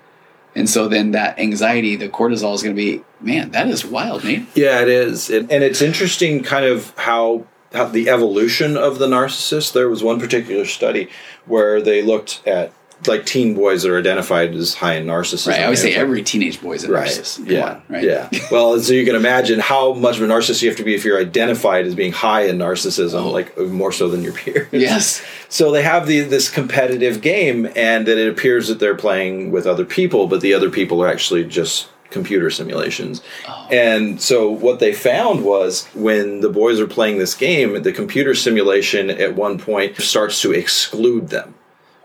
And 0.56 0.70
so 0.70 0.88
then 0.88 1.10
that 1.10 1.38
anxiety, 1.38 1.96
the 1.96 2.08
cortisol 2.08 2.54
is 2.54 2.62
going 2.62 2.74
to 2.74 2.82
be, 2.82 3.04
man, 3.20 3.50
that 3.50 3.68
is 3.68 3.84
wild, 3.84 4.24
man. 4.24 4.46
Yeah, 4.54 4.80
it 4.80 4.88
is, 4.88 5.28
it, 5.28 5.42
and 5.52 5.62
it's 5.62 5.82
interesting, 5.82 6.42
kind 6.42 6.64
of 6.64 6.96
how 6.96 7.44
how 7.74 7.84
the 7.84 8.08
evolution 8.08 8.74
of 8.76 8.98
the 8.98 9.06
narcissist. 9.06 9.74
There 9.74 9.88
was 9.88 10.02
one 10.02 10.18
particular 10.18 10.64
study 10.64 11.10
where 11.44 11.82
they 11.82 12.00
looked 12.00 12.40
at 12.46 12.72
like 13.06 13.26
teen 13.26 13.54
boys 13.54 13.82
that 13.82 13.90
are 13.92 13.98
identified 13.98 14.54
as 14.54 14.74
high 14.74 14.94
in 14.94 15.06
narcissism. 15.06 15.48
Right. 15.48 15.60
I 15.60 15.68
would 15.68 15.78
say 15.78 15.92
And- 15.92 16.02
every 16.02 16.22
teenage 16.22 16.60
boy 16.60 16.72
is 16.72 16.84
a 16.84 16.90
Right. 16.90 17.06
narcissist. 17.08 17.36
Come 17.36 17.46
yeah. 17.50 17.64
on, 17.68 17.82
right. 17.88 18.02
Yeah. 18.04 18.28
well, 18.50 18.80
so 18.80 18.92
you 18.94 19.04
can 19.04 19.14
imagine 19.14 19.60
how 19.60 19.92
much 19.92 20.16
of 20.16 20.22
a 20.22 20.26
narcissist 20.26 20.62
you 20.62 20.68
have 20.70 20.78
to 20.78 20.84
be 20.84 20.94
if 20.94 21.04
you're 21.04 21.20
identified 21.20 21.86
as 21.86 21.94
being 21.94 22.12
high 22.12 22.42
in 22.46 22.58
narcissism, 22.58 23.22
Oh. 23.24 23.30
like 23.30 23.56
more 23.58 23.92
so 23.92 24.08
than 24.08 24.22
your 24.22 24.32
peers. 24.32 24.68
Yes. 24.72 25.22
So 25.48 25.70
they 25.70 25.82
have 25.82 26.06
the, 26.06 26.20
this 26.20 26.48
competitive 26.48 27.20
game, 27.20 27.68
and 27.76 28.06
that 28.06 28.18
it 28.18 28.28
appears 28.28 28.68
that 28.68 28.78
they're 28.80 28.96
playing 28.96 29.50
with 29.52 29.66
other 29.66 29.84
people, 29.84 30.26
but 30.26 30.40
the 30.40 30.54
other 30.54 30.70
people 30.70 31.02
are 31.02 31.08
actually 31.08 31.44
just 31.44 31.88
computer 32.10 32.48
simulations. 32.50 33.20
Oh. 33.48 33.66
And 33.70 34.20
so 34.22 34.48
what 34.48 34.78
they 34.78 34.92
found 34.94 35.44
was 35.44 35.86
when 35.92 36.40
the 36.40 36.48
boys 36.48 36.80
are 36.80 36.86
playing 36.86 37.18
this 37.18 37.34
game, 37.34 37.82
the 37.82 37.92
computer 37.92 38.32
simulation 38.34 39.10
at 39.10 39.34
one 39.34 39.58
point 39.58 39.96
starts 40.00 40.40
to 40.42 40.52
exclude 40.52 41.28
them. 41.30 41.54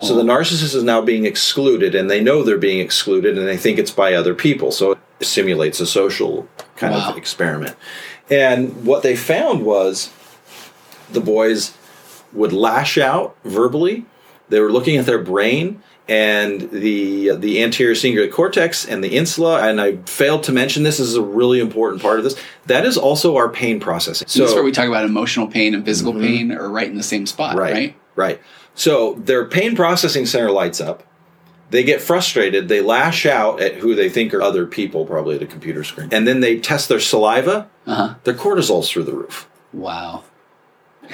So 0.01 0.15
the 0.15 0.23
narcissist 0.23 0.73
is 0.73 0.83
now 0.83 1.01
being 1.01 1.25
excluded, 1.25 1.93
and 1.93 2.09
they 2.09 2.21
know 2.21 2.41
they're 2.43 2.57
being 2.57 2.79
excluded, 2.79 3.37
and 3.37 3.47
they 3.47 3.57
think 3.57 3.77
it's 3.77 3.91
by 3.91 4.13
other 4.13 4.33
people. 4.33 4.71
So 4.71 4.93
it 5.19 5.25
simulates 5.25 5.79
a 5.79 5.85
social 5.85 6.47
kind 6.75 6.93
Wow. 6.93 7.11
of 7.11 7.17
experiment. 7.17 7.75
And 8.29 8.85
what 8.85 9.03
they 9.03 9.15
found 9.15 9.63
was 9.63 10.09
the 11.11 11.21
boys 11.21 11.73
would 12.33 12.53
lash 12.53 12.97
out 12.97 13.35
verbally. 13.43 14.05
They 14.49 14.59
were 14.59 14.71
looking 14.71 14.97
at 14.97 15.05
their 15.05 15.19
brain 15.19 15.81
and 16.07 16.69
the 16.71 17.35
the 17.35 17.61
anterior 17.63 17.93
cingulate 17.93 18.31
cortex 18.31 18.85
and 18.85 19.03
the 19.03 19.15
insula. 19.15 19.61
And 19.61 19.79
I 19.79 19.97
failed 20.05 20.43
to 20.43 20.51
mention 20.51 20.83
this, 20.83 20.97
this 20.97 21.07
is 21.07 21.15
a 21.15 21.21
really 21.21 21.59
important 21.59 22.01
part 22.01 22.17
of 22.17 22.23
this. 22.23 22.35
That 22.65 22.85
is 22.85 22.97
also 22.97 23.35
our 23.37 23.49
pain 23.49 23.79
processing. 23.79 24.27
So 24.27 24.39
that's 24.39 24.53
where 24.53 24.63
we 24.63 24.71
talk 24.71 24.87
about 24.87 25.05
emotional 25.05 25.47
pain 25.47 25.73
and 25.75 25.85
physical 25.85 26.13
pain 26.13 26.51
are 26.51 26.69
right 26.69 26.87
in 26.87 26.95
the 26.97 27.03
same 27.03 27.25
spot, 27.25 27.55
right? 27.55 27.73
Mm-hmm. 27.73 27.79
Right. 27.79 27.95
Right. 28.15 28.41
So 28.75 29.13
their 29.15 29.45
pain 29.45 29.75
processing 29.75 30.25
center 30.25 30.51
lights 30.51 30.79
up. 30.81 31.03
They 31.69 31.83
get 31.83 32.01
frustrated. 32.01 32.67
They 32.67 32.81
lash 32.81 33.25
out 33.25 33.61
at 33.61 33.75
who 33.75 33.95
they 33.95 34.09
think 34.09 34.33
are 34.33 34.41
other 34.41 34.65
people, 34.65 35.05
probably 35.05 35.35
at 35.37 35.41
a 35.41 35.47
computer 35.47 35.83
screen. 35.85 36.09
And 36.11 36.27
then 36.27 36.41
they 36.41 36.59
test 36.59 36.89
their 36.89 36.99
saliva. 36.99 37.69
Uh 37.87 37.95
huh. 37.95 38.15
Their 38.25 38.33
cortisol's 38.33 38.89
through 38.91 39.03
the 39.03 39.13
roof. 39.13 39.49
Wow. 39.73 40.23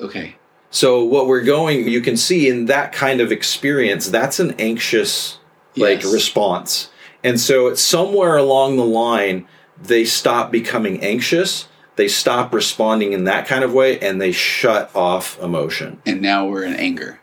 Okay. 0.00 0.36
So 0.70 1.04
what 1.04 1.26
we're 1.26 1.42
going, 1.44 1.86
you 1.88 2.00
can 2.00 2.16
see 2.16 2.48
in 2.48 2.66
that 2.66 2.92
kind 2.92 3.20
of 3.20 3.30
experience, 3.32 4.08
that's 4.08 4.40
an 4.40 4.54
anxious 4.58 5.38
like 5.76 6.02
Yes. 6.02 6.12
response. 6.12 6.90
And 7.22 7.38
so 7.40 7.66
it's 7.68 7.80
somewhere 7.82 8.36
along 8.36 8.76
the 8.76 8.84
line 8.84 9.46
they 9.80 10.04
stop 10.06 10.50
becoming 10.50 11.02
anxious, 11.02 11.68
they 11.96 12.08
stop 12.08 12.52
responding 12.54 13.12
in 13.12 13.24
that 13.24 13.46
kind 13.46 13.64
of 13.64 13.72
way 13.72 13.98
and 14.00 14.20
they 14.20 14.32
shut 14.32 14.90
off 14.94 15.38
emotion. 15.42 16.00
And 16.06 16.20
now 16.22 16.46
we're 16.46 16.64
in 16.64 16.74
anger. 16.74 17.20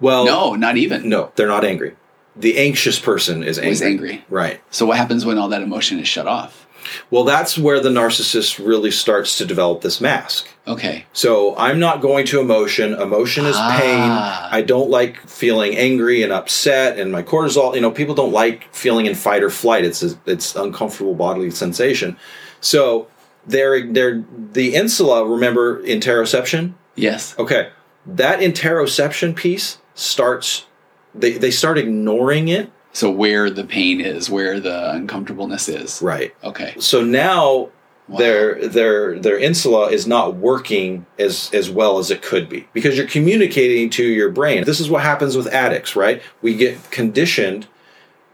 Well, 0.00 0.24
No, 0.24 0.54
not 0.54 0.76
even. 0.76 1.08
no, 1.08 1.30
they're 1.36 1.46
not 1.48 1.64
angry. 1.64 1.96
The 2.36 2.58
anxious 2.58 2.98
person 2.98 3.42
is 3.42 3.58
angry. 3.58 3.70
Was 3.70 3.82
angry. 3.82 4.24
Right. 4.30 4.60
So 4.70 4.86
what 4.86 4.96
happens 4.96 5.24
when 5.26 5.36
all 5.38 5.48
that 5.48 5.62
emotion 5.62 5.98
is 5.98 6.08
shut 6.08 6.26
off? 6.26 6.66
Well, 7.10 7.24
that's 7.24 7.58
where 7.58 7.78
the 7.78 7.90
narcissist 7.90 8.64
really 8.64 8.90
starts 8.90 9.36
to 9.38 9.44
develop 9.44 9.82
this 9.82 10.00
mask. 10.00 10.48
Okay. 10.66 11.04
So 11.12 11.54
I'm 11.56 11.78
not 11.78 12.00
going 12.00 12.24
to 12.26 12.40
emotion. 12.40 12.94
Emotion 12.94 13.44
is 13.46 13.54
Ah. 13.58 13.78
pain. 13.78 14.10
I 14.58 14.62
don't 14.62 14.88
like 14.88 15.20
feeling 15.28 15.76
angry 15.76 16.22
and 16.22 16.32
upset, 16.32 16.98
and 16.98 17.12
my 17.12 17.22
cortisol. 17.22 17.74
You 17.74 17.82
know, 17.82 17.90
people 17.90 18.14
don't 18.14 18.32
like 18.32 18.72
feeling 18.74 19.04
in 19.06 19.14
fight 19.14 19.42
or 19.42 19.50
flight. 19.50 19.84
It's 19.84 20.02
a, 20.02 20.18
it's 20.26 20.56
uncomfortable 20.56 21.14
bodily 21.14 21.50
sensation. 21.50 22.16
So 22.62 23.08
they're 23.46 23.86
they're 23.92 24.24
the 24.52 24.74
insula. 24.74 25.26
Remember 25.26 25.82
interoception. 25.82 26.74
Yes. 26.96 27.38
Okay, 27.38 27.70
that 28.06 28.40
interoception 28.40 29.34
piece 29.36 29.78
starts. 29.94 30.66
They 31.14 31.32
they 31.32 31.50
start 31.50 31.78
ignoring 31.78 32.48
it. 32.48 32.70
So 32.92 33.10
where 33.10 33.50
the 33.50 33.64
pain 33.64 34.00
is, 34.00 34.28
where 34.28 34.58
the 34.58 34.90
uncomfortableness 34.90 35.68
is. 35.68 36.02
Right. 36.02 36.34
Okay. 36.42 36.74
So 36.78 37.04
now 37.04 37.70
Wow. 38.08 38.18
their 38.18 38.66
their 38.66 39.18
their 39.20 39.38
insula 39.38 39.90
is 39.90 40.04
not 40.08 40.34
working 40.34 41.06
as 41.16 41.48
as 41.52 41.70
well 41.70 41.98
as 41.98 42.10
it 42.10 42.22
could 42.22 42.48
be 42.48 42.66
because 42.72 42.96
you're 42.98 43.06
communicating 43.06 43.88
to 43.90 44.02
your 44.04 44.30
brain. 44.30 44.64
This 44.64 44.80
is 44.80 44.90
what 44.90 45.02
happens 45.04 45.36
with 45.36 45.46
addicts, 45.46 45.94
right? 45.94 46.20
We 46.42 46.56
get 46.56 46.90
conditioned 46.90 47.68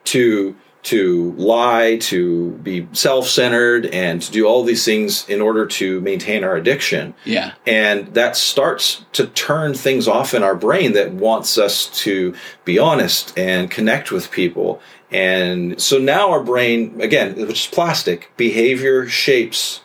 to 0.04 0.56
to 0.86 1.32
lie, 1.36 1.96
to 1.96 2.52
be 2.62 2.86
self-centered 2.92 3.86
and 3.86 4.22
to 4.22 4.30
do 4.30 4.46
all 4.46 4.62
these 4.62 4.84
things 4.84 5.28
in 5.28 5.40
order 5.40 5.66
to 5.66 6.00
maintain 6.00 6.44
our 6.44 6.54
addiction. 6.54 7.12
Yeah. 7.24 7.54
And 7.66 8.14
that 8.14 8.36
starts 8.36 9.04
to 9.14 9.26
turn 9.26 9.74
things 9.74 10.06
off 10.06 10.32
in 10.32 10.44
our 10.44 10.54
brain 10.54 10.92
that 10.92 11.12
wants 11.12 11.58
us 11.58 11.86
to 12.04 12.34
be 12.64 12.78
honest 12.78 13.36
and 13.36 13.68
connect 13.68 14.12
with 14.12 14.30
people. 14.30 14.80
And 15.10 15.80
so 15.80 15.98
now 15.98 16.30
our 16.30 16.42
brain, 16.44 17.00
again, 17.00 17.34
which 17.34 17.66
is 17.66 17.66
plastic, 17.66 18.30
behavior 18.36 19.08
shapes 19.08 19.80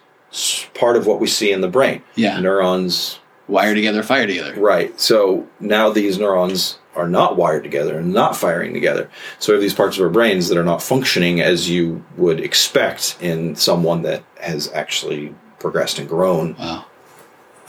part 0.75 0.95
of 0.95 1.07
what 1.07 1.19
we 1.19 1.27
see 1.27 1.51
in 1.51 1.61
the 1.61 1.67
brain. 1.67 2.03
Yeah. 2.15 2.39
Neurons, 2.39 3.19
Wire 3.47 3.73
together, 3.73 4.01
fire 4.03 4.27
together. 4.27 4.53
right. 4.55 4.97
So 4.99 5.47
now 5.59 5.89
these 5.89 6.17
neurons 6.19 6.77
are 6.95 7.07
not 7.07 7.37
wired 7.37 7.63
together 7.63 7.99
and 7.99 8.13
not 8.13 8.35
firing 8.35 8.73
together. 8.73 9.09
So 9.39 9.51
we 9.51 9.55
have 9.55 9.61
these 9.61 9.73
parts 9.73 9.97
of 9.97 10.03
our 10.03 10.09
brains 10.09 10.49
that 10.49 10.57
are 10.57 10.63
not 10.63 10.81
functioning 10.81 11.41
as 11.41 11.69
you 11.69 12.03
would 12.17 12.39
expect 12.39 13.17
in 13.21 13.55
someone 13.55 14.01
that 14.03 14.23
has 14.39 14.71
actually 14.73 15.33
progressed 15.59 15.99
and 15.99 16.09
grown. 16.09 16.55
Wow. 16.55 16.85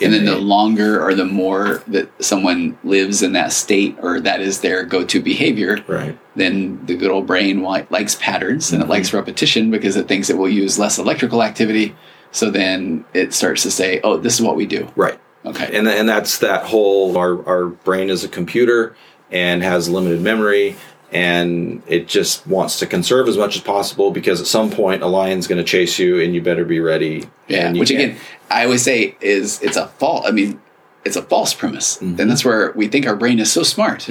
And 0.01 0.13
then 0.13 0.25
the 0.25 0.37
longer 0.37 1.01
or 1.01 1.15
the 1.15 1.25
more 1.25 1.83
that 1.87 2.11
someone 2.23 2.77
lives 2.83 3.23
in 3.23 3.35
that 3.35 3.53
state 3.53 3.97
or 4.01 4.21
that 4.21 4.41
is 4.41 4.61
their 4.61 4.85
go-to 4.85 5.21
behavior, 5.21 5.85
Right. 5.87 6.19
then 6.35 6.85
the 6.87 6.97
good 6.97 7.11
old 7.11 7.27
brain 7.27 7.63
likes 7.63 8.17
patterns 8.17 8.73
and 8.73 8.81
it 8.81 8.85
mm-hmm. 8.85 8.91
likes 8.91 9.13
repetition 9.13 9.71
because 9.71 9.97
it 9.97 10.09
thinks 10.09 10.29
it 10.29 10.39
will 10.39 10.49
use 10.49 10.79
less 10.79 10.99
electrical 10.99 11.43
activity. 11.43 11.95
So 12.33 12.51
then 12.51 13.05
it 13.13 13.35
starts 13.35 13.63
to 13.63 13.71
say, 13.71 14.01
"Oh, 14.03 14.17
this 14.17 14.35
is 14.35 14.41
what 14.41 14.57
we 14.57 14.67
do." 14.67 14.91
Right. 14.97 15.21
Okay. 15.45 15.77
and 15.77 15.89
and 15.89 16.09
that's 16.09 16.39
that 16.39 16.65
whole 16.65 17.17
our 17.19 17.47
our 17.47 17.67
brain 17.67 18.11
is 18.11 18.25
a 18.25 18.29
computer 18.29 18.97
and 19.33 19.63
has 19.63 19.89
limited 19.89 20.21
memory 20.21 20.77
and 21.11 21.83
it 21.87 22.09
just 22.09 22.47
wants 22.47 22.79
to 22.79 22.87
conserve 22.87 23.29
as 23.29 23.37
much 23.37 23.57
as 23.57 23.63
possible 23.63 24.11
because 24.11 24.41
at 24.41 24.47
some 24.47 24.71
point 24.71 25.03
a 25.03 25.07
lion's 25.07 25.47
going 25.47 25.59
to 25.59 25.65
chase 25.65 25.99
you 25.99 26.21
and 26.21 26.35
you 26.35 26.41
better 26.41 26.65
be 26.65 26.81
ready 26.81 27.25
Yeah, 27.49 27.67
and 27.69 27.79
which 27.79 27.91
can't- 27.91 28.03
again, 28.13 28.17
I 28.51 28.65
always 28.65 28.83
say 28.83 29.17
is 29.21 29.61
it's 29.63 29.77
a 29.77 29.89
fault. 29.89 30.25
I 30.27 30.31
mean, 30.31 30.61
it's 31.05 31.17
a 31.17 31.23
false 31.23 31.53
premise, 31.53 31.97
Mm-hmm. 31.99 32.21
and 32.21 32.31
that's 32.31 32.45
where 32.45 32.73
we 32.77 32.87
think 32.87 33.07
our 33.09 33.17
brain 33.17 33.41
is 33.41 33.51
so 33.51 33.63
smart, 33.65 34.07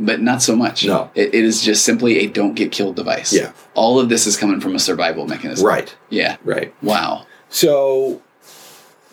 but 0.00 0.20
not 0.20 0.42
so 0.42 0.56
much. 0.56 0.84
No. 0.84 1.08
it, 1.14 1.28
it 1.34 1.44
is 1.44 1.62
just 1.62 1.84
simply 1.84 2.18
a 2.18 2.26
don't 2.26 2.54
get 2.54 2.72
killed 2.72 2.96
device. 2.96 3.32
Yeah. 3.32 3.52
all 3.74 4.00
of 4.00 4.08
this 4.08 4.26
is 4.26 4.36
coming 4.36 4.60
from 4.60 4.74
a 4.74 4.78
survival 4.80 5.26
mechanism. 5.26 5.64
right 5.66 5.94
Yeah. 6.10 6.36
right 6.44 6.74
Wow. 6.82 7.26
so 7.48 8.20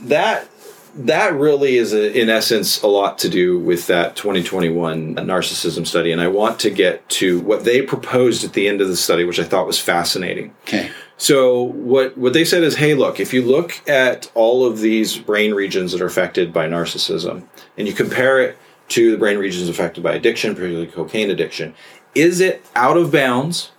that 0.01 0.47
that 0.95 1.33
really 1.33 1.77
is 1.77 1.93
a, 1.93 2.19
in 2.19 2.29
essence 2.29 2.81
a 2.81 2.87
lot 2.87 3.17
to 3.19 3.29
do 3.29 3.59
with 3.59 3.87
that 3.87 4.15
2021 4.15 5.15
narcissism 5.15 5.85
study 5.85 6.11
and 6.11 6.21
i 6.21 6.27
want 6.27 6.59
to 6.59 6.69
get 6.69 7.07
to 7.09 7.39
what 7.41 7.63
they 7.63 7.81
proposed 7.81 8.43
at 8.43 8.53
the 8.53 8.67
end 8.67 8.81
of 8.81 8.87
the 8.87 8.97
study 8.97 9.23
which 9.23 9.39
i 9.39 9.43
thought 9.43 9.67
was 9.67 9.79
fascinating 9.79 10.53
Okay. 10.63 10.91
So 11.19 11.63
what 11.63 12.17
what 12.17 12.31
they 12.31 12.45
said 12.45 12.63
is, 12.63 12.77
hey, 12.77 12.93
look, 12.93 13.19
if 13.19 13.33
you 13.33 13.41
look 13.41 13.87
at 13.89 14.31
all 14.35 14.65
of 14.65 14.79
these 14.79 15.17
brain 15.17 15.53
regions 15.53 15.91
that 15.91 16.01
are 16.01 16.05
affected 16.05 16.53
by 16.53 16.67
narcissism, 16.69 17.43
and 17.77 17.87
you 17.87 17.93
compare 17.93 18.39
it 18.39 18.57
to 18.89 19.11
the 19.11 19.17
brain 19.17 19.37
regions 19.37 19.67
affected 19.67 20.01
by 20.01 20.13
addiction, 20.13 20.55
particularly 20.55 20.87
cocaine 20.87 21.29
addiction, 21.29 21.75
is 22.15 22.39
it 22.39 22.65
out 22.73 22.95
of 22.95 23.11
bounds, 23.11 23.71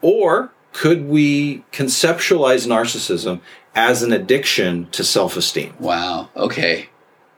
or 0.00 0.50
could 0.72 1.06
we 1.06 1.62
conceptualize 1.72 2.66
narcissism 2.66 3.42
as 3.74 4.02
an 4.02 4.12
addiction 4.12 4.88
to 4.92 5.04
self-esteem? 5.04 5.74
Wow. 5.78 6.28
Okay. 6.36 6.88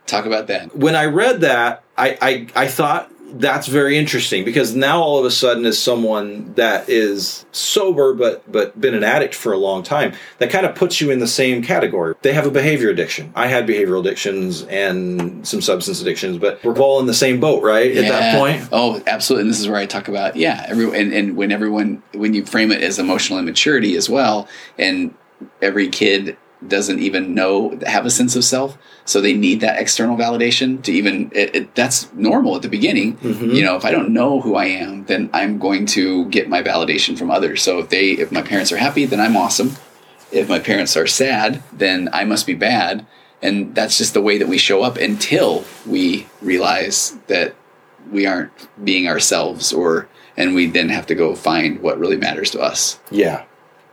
Talk 0.06 0.26
about 0.26 0.48
that. 0.48 0.74
when 0.76 0.96
I 0.96 1.04
read 1.06 1.42
that, 1.42 1.84
I, 1.96 2.18
I 2.20 2.64
I 2.64 2.66
thought 2.66 3.10
that's 3.34 3.68
very 3.68 3.96
interesting 3.96 4.44
because 4.44 4.74
now 4.74 5.00
all 5.00 5.20
of 5.20 5.24
a 5.24 5.30
sudden, 5.30 5.64
as 5.64 5.78
someone 5.78 6.52
that 6.54 6.88
is 6.88 7.44
sober 7.52 8.12
but 8.12 8.50
but 8.50 8.80
been 8.80 8.92
an 8.94 9.04
addict 9.04 9.36
for 9.36 9.52
a 9.52 9.56
long 9.56 9.84
time, 9.84 10.14
that 10.38 10.50
kind 10.50 10.66
of 10.66 10.74
puts 10.74 11.00
you 11.00 11.12
in 11.12 11.20
the 11.20 11.28
same 11.28 11.62
category. 11.62 12.16
They 12.22 12.32
have 12.32 12.44
a 12.44 12.50
behavior 12.50 12.88
addiction. 12.90 13.32
I 13.36 13.46
had 13.46 13.68
behavioral 13.68 14.00
addictions 14.00 14.64
and 14.64 15.46
some 15.46 15.60
substance 15.60 16.00
addictions, 16.00 16.38
but 16.38 16.64
we're 16.64 16.76
all 16.80 16.98
in 16.98 17.06
the 17.06 17.14
same 17.14 17.38
boat, 17.38 17.62
right? 17.62 17.96
At 17.96 18.08
that 18.08 18.36
point, 18.36 18.68
Oh, 18.72 19.00
absolutely. 19.06 19.42
And 19.42 19.50
this 19.50 19.60
is 19.60 19.68
where 19.68 19.76
I 19.78 19.86
talk 19.86 20.08
about, 20.08 20.34
yeah, 20.34 20.64
every 20.66 20.86
and, 21.00 21.12
and 21.12 21.36
when 21.36 21.52
everyone 21.52 22.02
when 22.14 22.34
you 22.34 22.44
frame 22.44 22.72
it 22.72 22.82
as 22.82 22.98
emotional 22.98 23.38
immaturity 23.38 23.96
as 23.96 24.10
well, 24.10 24.48
and 24.76 25.14
every 25.60 25.88
kid 25.88 26.36
doesn't 26.66 26.98
even 26.98 27.34
know 27.34 27.78
have 27.86 28.04
a 28.04 28.10
sense 28.10 28.36
of 28.36 28.44
self, 28.44 28.76
so 29.04 29.20
they 29.20 29.32
need 29.32 29.60
that 29.60 29.80
external 29.80 30.16
validation 30.16 30.82
to 30.82 30.92
even 30.92 31.30
it, 31.34 31.54
it, 31.54 31.74
that's 31.74 32.12
normal 32.12 32.56
at 32.56 32.62
the 32.62 32.68
beginning. 32.68 33.16
Mm-hmm. 33.16 33.50
You 33.50 33.62
know, 33.64 33.76
if 33.76 33.84
I 33.84 33.90
don't 33.90 34.10
know 34.10 34.40
who 34.40 34.56
I 34.56 34.66
am, 34.66 35.04
then 35.06 35.30
I'm 35.32 35.58
going 35.58 35.86
to 35.86 36.26
get 36.26 36.48
my 36.48 36.62
validation 36.62 37.16
from 37.16 37.30
others. 37.30 37.62
So 37.62 37.78
if 37.78 37.88
they 37.88 38.10
if 38.10 38.30
my 38.30 38.42
parents 38.42 38.72
are 38.72 38.76
happy, 38.76 39.06
then 39.06 39.20
I'm 39.20 39.36
awesome. 39.36 39.72
If 40.30 40.48
my 40.48 40.58
parents 40.58 40.96
are 40.96 41.06
sad, 41.06 41.62
then 41.72 42.08
I 42.12 42.24
must 42.24 42.46
be 42.46 42.54
bad. 42.54 43.06
And 43.42 43.74
that's 43.74 43.96
just 43.96 44.12
the 44.12 44.20
way 44.20 44.36
that 44.36 44.48
we 44.48 44.58
show 44.58 44.82
up 44.82 44.98
until 44.98 45.64
we 45.86 46.26
realize 46.42 47.16
that 47.26 47.54
we 48.12 48.26
aren't 48.26 48.52
being 48.84 49.08
ourselves 49.08 49.72
or 49.72 50.08
and 50.36 50.54
we 50.54 50.66
then 50.66 50.88
have 50.90 51.06
to 51.06 51.14
go 51.14 51.34
find 51.34 51.80
what 51.80 51.98
really 51.98 52.16
matters 52.16 52.50
to 52.50 52.60
us. 52.60 53.00
yeah. 53.10 53.44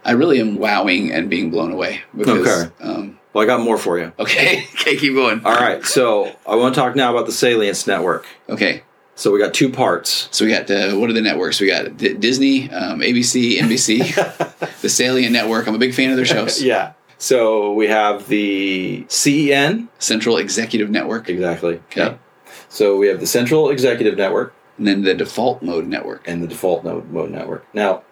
I 0.07 0.11
really 0.13 0.39
am 0.39 0.57
wowing 0.57 1.11
and 1.11 1.29
being 1.29 1.51
blown 1.51 1.71
away 1.71 2.01
because 2.17 2.47
Okay. 2.47 2.71
um, 2.81 3.19
Well, 3.33 3.43
I 3.43 3.47
got 3.47 3.59
more 3.59 3.77
for 3.77 3.99
you. 3.99 4.11
okay, 4.17 4.63
okay, 4.73 4.95
keep 4.97 5.13
going. 5.13 5.41
All 5.45 5.53
right, 5.53 5.83
so 5.85 6.31
I 6.47 6.55
want 6.55 6.73
to 6.73 6.81
talk 6.81 6.95
now 6.95 7.11
about 7.13 7.25
the 7.27 7.31
Salience 7.31 7.85
Network. 7.85 8.25
Okay. 8.49 8.81
So 9.15 9.31
we 9.31 9.39
got 9.39 9.53
two 9.53 9.69
parts. 9.71 10.29
So 10.31 10.45
we 10.45 10.51
got 10.51 10.69
uh, 10.69 10.93
what 10.93 11.09
are 11.09 11.13
the 11.13 11.21
networks? 11.21 11.59
We 11.59 11.65
got 11.67 11.97
D- 11.97 12.13
Disney, 12.13 12.69
um, 12.69 12.99
ABC, 12.99 13.57
NBC, 13.57 13.97
the 14.81 14.89
Salient 14.89 15.33
Network. 15.33 15.67
I'm 15.67 15.73
a 15.73 15.79
big 15.79 15.93
fan 15.95 16.11
of 16.11 16.17
their 16.17 16.25
shows. 16.25 16.61
Yeah. 16.71 16.93
So 17.19 17.73
we 17.73 17.87
have 17.87 18.27
the 18.27 19.03
CEN, 19.09 19.89
Central 19.97 20.37
Executive 20.37 20.91
Network, 20.91 21.29
Exactly. 21.29 21.75
Okay. 21.89 22.01
Yep. 22.01 22.19
So 22.69 22.95
we 22.97 23.07
have 23.07 23.19
the 23.19 23.25
Central 23.25 23.69
Executive 23.71 24.17
Network 24.17 24.53
and 24.77 24.85
then 24.85 25.01
the 25.01 25.15
Default 25.15 25.63
Mode 25.63 25.87
Network. 25.87 26.27
and 26.27 26.43
the 26.43 26.47
Default 26.47 26.83
Mode, 26.83 27.09
mode 27.09 27.31
Network. 27.31 27.65
Now, 27.73 28.03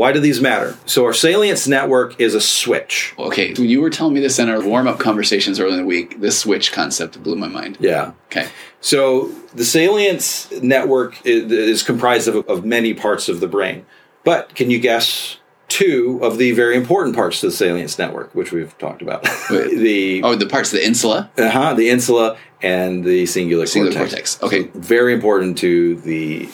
why 0.00 0.12
do 0.12 0.18
these 0.18 0.40
matter? 0.40 0.78
So 0.86 1.04
our 1.04 1.12
Salience 1.12 1.68
Network 1.68 2.18
is 2.18 2.34
a 2.34 2.40
switch. 2.40 3.12
Okay, 3.18 3.52
when 3.52 3.68
you 3.68 3.82
were 3.82 3.90
telling 3.90 4.14
me 4.14 4.20
this 4.20 4.38
in 4.38 4.48
our 4.48 4.62
warm 4.62 4.88
up 4.88 4.98
conversations 4.98 5.60
earlier 5.60 5.74
in 5.74 5.80
the 5.82 5.86
week, 5.86 6.22
this 6.22 6.38
switch 6.38 6.72
concept 6.72 7.22
blew 7.22 7.36
my 7.36 7.48
mind. 7.48 7.76
Yeah. 7.80 8.12
Okay. 8.30 8.48
So 8.80 9.26
the 9.54 9.62
Salience 9.62 10.50
Network 10.62 11.20
is, 11.26 11.52
is 11.52 11.82
comprised 11.82 12.28
of, 12.28 12.48
of 12.48 12.64
many 12.64 12.94
parts 12.94 13.28
of 13.28 13.40
the 13.40 13.46
brain. 13.46 13.84
But 14.24 14.54
can 14.54 14.70
you 14.70 14.78
guess 14.78 15.36
two 15.68 16.18
of 16.22 16.38
the 16.38 16.52
very 16.52 16.76
important 16.76 17.14
parts 17.14 17.40
to 17.40 17.48
the 17.48 17.52
Salience 17.52 17.98
Network, 17.98 18.34
which 18.34 18.52
we've 18.52 18.76
talked 18.78 19.02
about? 19.02 19.28
The 19.50 20.22
Oh, 20.24 20.34
the 20.34 20.46
parts 20.46 20.72
of 20.72 20.78
the 20.78 20.86
insula, 20.86 21.30
uh-huh, 21.36 21.74
the 21.74 21.90
insula 21.90 22.38
and 22.62 23.04
the 23.04 23.24
cingulate, 23.24 23.68
Cingulate 23.68 23.96
cortex. 23.98 24.36
cortex. 24.36 24.42
Okay. 24.44 24.72
So 24.72 24.78
very 24.78 25.12
important 25.12 25.58
to 25.58 25.96
the 25.96 26.46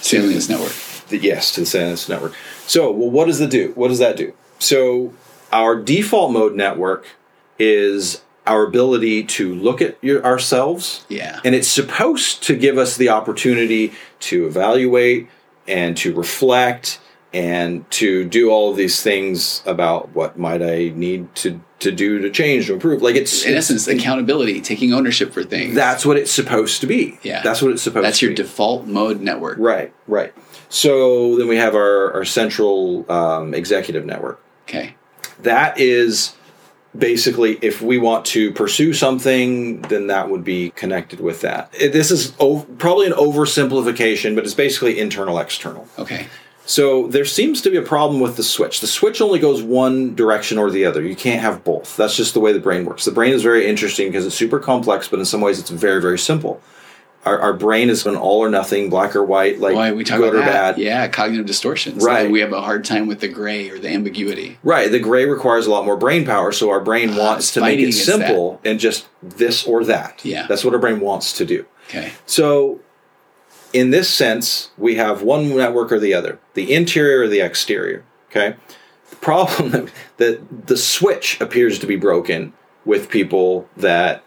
Salience 0.00 0.48
Network. 0.48 0.93
The- 1.18 1.26
yes, 1.26 1.52
to 1.52 1.60
the 1.60 1.66
Salience 1.66 2.08
network. 2.08 2.34
So, 2.66 2.90
well, 2.90 3.10
what 3.10 3.26
does 3.26 3.40
it 3.40 3.50
do? 3.50 3.72
What 3.74 3.88
does 3.88 3.98
that 3.98 4.16
do? 4.16 4.32
So, 4.58 5.12
our 5.52 5.76
default 5.76 6.32
mode 6.32 6.54
network 6.54 7.06
is 7.58 8.22
our 8.46 8.64
ability 8.66 9.24
to 9.24 9.54
look 9.54 9.80
at 9.80 9.96
your, 10.02 10.22
ourselves, 10.24 11.04
Yeah. 11.08 11.40
and 11.44 11.54
it's 11.54 11.68
supposed 11.68 12.42
to 12.44 12.54
give 12.56 12.76
us 12.76 12.96
the 12.96 13.08
opportunity 13.08 13.92
to 14.20 14.46
evaluate 14.46 15.28
and 15.66 15.96
to 15.98 16.12
reflect 16.14 16.98
and 17.32 17.90
to 17.90 18.24
do 18.24 18.50
all 18.50 18.70
of 18.70 18.76
these 18.76 19.02
things 19.02 19.62
about 19.66 20.14
what 20.14 20.38
might 20.38 20.62
I 20.62 20.92
need 20.94 21.34
to 21.36 21.60
to 21.80 21.90
do 21.92 22.18
to 22.20 22.30
change 22.30 22.68
to 22.68 22.72
improve. 22.72 23.02
Like 23.02 23.14
it's 23.16 23.44
In 23.44 23.54
essence, 23.54 23.86
accountability, 23.88 24.60
taking 24.62 24.94
ownership 24.94 25.32
for 25.34 25.42
things. 25.42 25.74
that's 25.74 26.06
what 26.06 26.16
it's 26.16 26.30
supposed 26.30 26.80
to 26.80 26.86
be. 26.86 27.18
Yeah. 27.22 27.42
that's 27.42 27.60
what 27.60 27.72
it's 27.72 27.82
supposed. 27.82 27.96
To 27.96 28.00
be. 28.02 28.06
That's 28.06 28.22
your 28.22 28.30
be. 28.30 28.36
default 28.36 28.86
mode 28.86 29.20
network. 29.20 29.58
Right, 29.58 29.92
right. 30.06 30.32
So 30.68 31.36
then 31.36 31.48
we 31.48 31.56
have 31.56 31.74
our, 31.74 32.12
our 32.12 32.24
central 32.24 33.10
um, 33.10 33.54
executive 33.54 34.04
network. 34.04 34.42
Okay. 34.68 34.94
That 35.42 35.78
is 35.78 36.34
basically 36.96 37.58
if 37.60 37.82
we 37.82 37.98
want 37.98 38.24
to 38.24 38.52
pursue 38.52 38.92
something 38.92 39.80
then 39.82 40.06
that 40.06 40.30
would 40.30 40.44
be 40.44 40.70
connected 40.70 41.20
with 41.20 41.40
that. 41.40 41.72
This 41.72 42.10
is 42.10 42.32
o- 42.38 42.66
probably 42.78 43.06
an 43.06 43.12
oversimplification 43.12 44.34
but 44.34 44.44
it's 44.44 44.54
basically 44.54 44.98
internal 45.00 45.38
external. 45.38 45.88
Okay. 45.98 46.28
so 46.66 47.08
there 47.08 47.24
seems 47.24 47.60
to 47.62 47.70
be 47.70 47.76
a 47.76 47.82
problem 47.82 48.20
with 48.20 48.36
the 48.36 48.44
switch. 48.44 48.80
The 48.80 48.86
switch 48.86 49.20
only 49.20 49.38
goes 49.40 49.60
one 49.62 50.14
direction 50.14 50.56
or 50.56 50.70
the 50.70 50.84
other. 50.84 51.02
You 51.02 51.16
can't 51.16 51.40
have 51.40 51.64
both. 51.64 51.96
That's 51.96 52.16
just 52.16 52.32
the 52.32 52.40
way 52.40 52.52
the 52.52 52.60
brain 52.60 52.84
works. 52.84 53.04
The 53.04 53.10
brain 53.10 53.32
is 53.32 53.42
very 53.42 53.66
interesting 53.66 54.08
because 54.08 54.24
it's 54.24 54.36
super 54.36 54.60
complex 54.60 55.08
but 55.08 55.18
in 55.18 55.24
some 55.24 55.40
ways 55.40 55.58
it's 55.58 55.70
very 55.70 56.00
very 56.00 56.18
simple 56.18 56.62
our, 57.24 57.38
our 57.38 57.52
brain 57.52 57.88
is 57.90 58.04
an 58.06 58.16
all 58.16 58.40
or 58.40 58.50
nothing 58.50 58.90
black 58.90 59.16
or 59.16 59.24
white 59.24 59.58
like 59.58 59.74
Why 59.74 59.92
we 59.92 60.04
talk 60.04 60.18
good 60.18 60.34
about 60.34 60.42
or 60.42 60.44
that? 60.44 60.76
bad 60.76 60.78
Yeah, 60.78 61.08
cognitive 61.08 61.46
distortions. 61.46 62.04
Right. 62.04 62.30
We 62.30 62.40
have 62.40 62.52
a 62.52 62.60
hard 62.60 62.84
time 62.84 63.06
with 63.06 63.20
the 63.20 63.28
gray 63.28 63.70
or 63.70 63.78
the 63.78 63.88
ambiguity. 63.88 64.58
Right. 64.62 64.90
The 64.90 64.98
gray 65.00 65.24
requires 65.24 65.66
a 65.66 65.70
lot 65.70 65.84
more 65.84 65.96
brain 65.96 66.24
power, 66.24 66.52
so 66.52 66.70
our 66.70 66.80
brain 66.80 67.10
Ah, 67.10 67.18
wants 67.18 67.52
to 67.54 67.60
make 67.60 67.78
it 67.80 67.92
simple 67.92 68.60
and 68.64 68.78
just 68.78 69.06
this 69.22 69.66
or 69.66 69.84
that. 69.84 70.24
Yeah. 70.24 70.46
That's 70.46 70.64
what 70.64 70.74
our 70.74 70.80
brain 70.80 71.00
wants 71.00 71.32
to 71.38 71.44
do. 71.44 71.64
Okay. 71.88 72.12
So, 72.26 72.80
in 73.72 73.90
this 73.90 74.08
sense, 74.08 74.70
we 74.78 74.94
have 74.96 75.22
one 75.22 75.54
network 75.56 75.92
or 75.92 75.98
the 75.98 76.14
other, 76.14 76.38
the 76.54 76.72
interior 76.72 77.22
or 77.22 77.28
the 77.28 77.40
exterior. 77.40 78.04
Okay. 78.30 78.56
The 79.10 79.16
problem 79.16 79.88
that 80.18 80.66
the 80.66 80.76
switch 80.76 81.40
appears 81.40 81.78
to 81.78 81.86
be 81.86 81.96
broken 81.96 82.52
with 82.84 83.08
people 83.08 83.68
that 83.76 84.22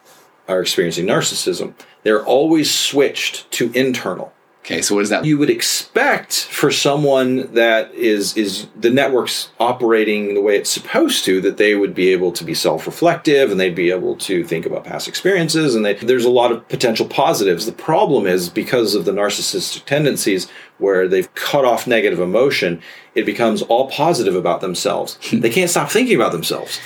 are 0.47 0.61
experiencing 0.61 1.05
narcissism. 1.05 1.73
They're 2.07 2.25
always 2.25 2.73
switched 2.73 3.51
to 3.51 3.69
internal 3.73 4.31
Okay. 4.67 4.81
So 4.81 4.95
what 4.95 5.03
is 5.03 5.09
that? 5.09 5.23
you 5.23 5.37
would 5.37 5.49
expect 5.49 6.43
for 6.43 6.71
someone 6.71 7.53
that 7.53 7.93
is 7.95 8.35
is 8.35 8.67
the 8.75 8.89
network's 8.89 9.49
operating 9.61 10.33
the 10.33 10.41
way 10.41 10.57
it's 10.57 10.69
supposed 10.69 11.23
to 11.23 11.39
that 11.39 11.55
they 11.55 11.75
would 11.75 11.95
be 11.95 12.09
able 12.09 12.33
to 12.33 12.43
be 12.43 12.53
self-reflective 12.53 13.49
and 13.49 13.57
they'd 13.57 13.75
be 13.75 13.91
able 13.91 14.17
to 14.17 14.43
think 14.43 14.65
about 14.65 14.83
past 14.83 15.07
experiences 15.07 15.73
and 15.73 15.85
they, 15.85 15.93
there's 15.93 16.25
a 16.25 16.29
lot 16.29 16.51
of 16.51 16.67
potential 16.67 17.05
positives 17.05 17.65
the 17.65 17.71
problem 17.71 18.27
is 18.27 18.49
because 18.49 18.93
of 18.93 19.05
the 19.05 19.13
narcissistic 19.13 19.85
tendencies 19.85 20.49
where 20.79 21.07
they've 21.07 21.33
cut 21.33 21.63
off 21.63 21.87
negative 21.87 22.19
emotion 22.19 22.81
it 23.15 23.25
becomes 23.25 23.61
all 23.61 23.89
positive 23.89 24.35
about 24.35 24.59
themselves 24.59 25.17
they 25.31 25.49
can't 25.49 25.69
stop 25.69 25.89
thinking 25.89 26.17
about 26.17 26.33
themselves 26.33 26.77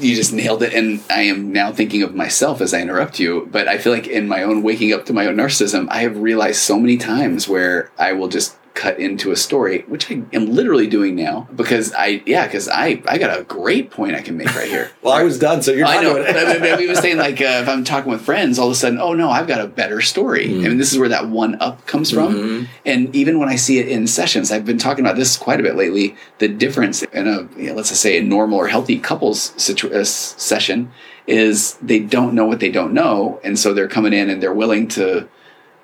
you 0.00 0.14
just 0.14 0.32
nailed 0.32 0.62
it 0.62 0.74
and 0.74 1.00
i 1.10 1.22
am 1.22 1.52
now 1.52 1.72
thinking 1.72 2.02
of 2.02 2.14
myself 2.14 2.60
as 2.60 2.74
i 2.74 2.80
interrupt 2.80 3.18
you 3.18 3.48
but 3.52 3.68
i 3.68 3.78
feel 3.78 3.92
like 3.92 4.06
in 4.06 4.26
my 4.26 4.42
own 4.42 4.62
waking 4.62 4.92
up 4.92 5.06
to 5.06 5.12
my 5.12 5.26
own 5.26 5.36
narcissism 5.36 5.86
i 5.90 5.98
have 5.98 6.16
realized 6.16 6.60
so 6.60 6.78
many 6.78 6.96
times 6.96 7.48
where 7.48 7.90
i 7.98 8.12
will 8.12 8.28
just 8.28 8.57
cut 8.82 8.98
into 9.06 9.26
a 9.32 9.36
story 9.36 9.76
which 9.88 10.04
i 10.10 10.14
am 10.32 10.44
literally 10.58 10.86
doing 10.86 11.14
now 11.16 11.36
because 11.56 11.92
i 11.94 12.22
yeah 12.26 12.46
because 12.46 12.66
i 12.68 12.86
i 13.12 13.18
got 13.18 13.30
a 13.38 13.42
great 13.44 13.90
point 13.90 14.14
i 14.14 14.22
can 14.26 14.36
make 14.36 14.46
right 14.54 14.68
here 14.68 14.86
well 15.02 15.12
i 15.12 15.22
was 15.22 15.36
done 15.38 15.60
so 15.62 15.72
you're 15.72 15.86
I 15.86 16.00
know. 16.02 16.14
doing 16.14 16.24
But, 16.32 16.36
it. 16.36 16.46
but, 16.48 16.60
but 16.70 16.78
we 16.78 16.86
were 16.88 16.94
saying 17.04 17.18
like 17.26 17.40
uh, 17.40 17.60
if 17.64 17.68
I'm 17.68 17.82
talking 17.84 18.10
with 18.10 18.22
friends, 18.22 18.58
all 18.58 18.68
of 18.68 18.72
a 18.72 18.80
sudden, 18.82 18.98
oh 19.00 19.14
no, 19.14 19.28
I've 19.30 19.46
got 19.48 19.60
a 19.60 19.66
better 19.66 20.00
story, 20.00 20.46
Mm. 20.48 20.64
and 20.66 20.80
this 20.80 20.92
is 20.92 20.98
where 20.98 21.08
that 21.16 21.28
one 21.28 21.52
up 21.60 21.76
comes 21.86 22.10
from. 22.10 22.34
Mm-hmm. 22.34 22.64
And 22.86 23.00
even 23.16 23.38
when 23.40 23.48
I 23.48 23.56
see 23.56 23.78
it 23.78 23.88
in 23.88 24.06
sessions, 24.06 24.52
I've 24.52 24.64
been 24.64 24.78
talking 24.78 25.04
about 25.04 25.16
this 25.16 25.36
quite 25.36 25.58
a 25.60 25.62
bit 25.62 25.74
lately. 25.76 26.14
The 26.38 26.48
difference 26.48 27.02
in 27.02 27.26
a 27.26 27.48
you 27.60 27.68
know, 27.68 27.74
let's 27.74 27.88
just 27.90 28.02
say 28.02 28.18
a 28.18 28.22
normal 28.22 28.58
or 28.58 28.68
healthy 28.68 28.98
couples 28.98 29.52
situ- 29.56 29.92
uh, 29.92 30.04
session 30.04 30.90
is 31.26 31.74
they 31.82 31.98
don't 31.98 32.34
know 32.34 32.46
what 32.46 32.60
they 32.60 32.70
don't 32.70 32.92
know, 32.92 33.40
and 33.44 33.58
so 33.58 33.72
they're 33.74 33.88
coming 33.88 34.12
in 34.12 34.30
and 34.30 34.42
they're 34.42 34.54
willing 34.64 34.86
to. 34.88 35.28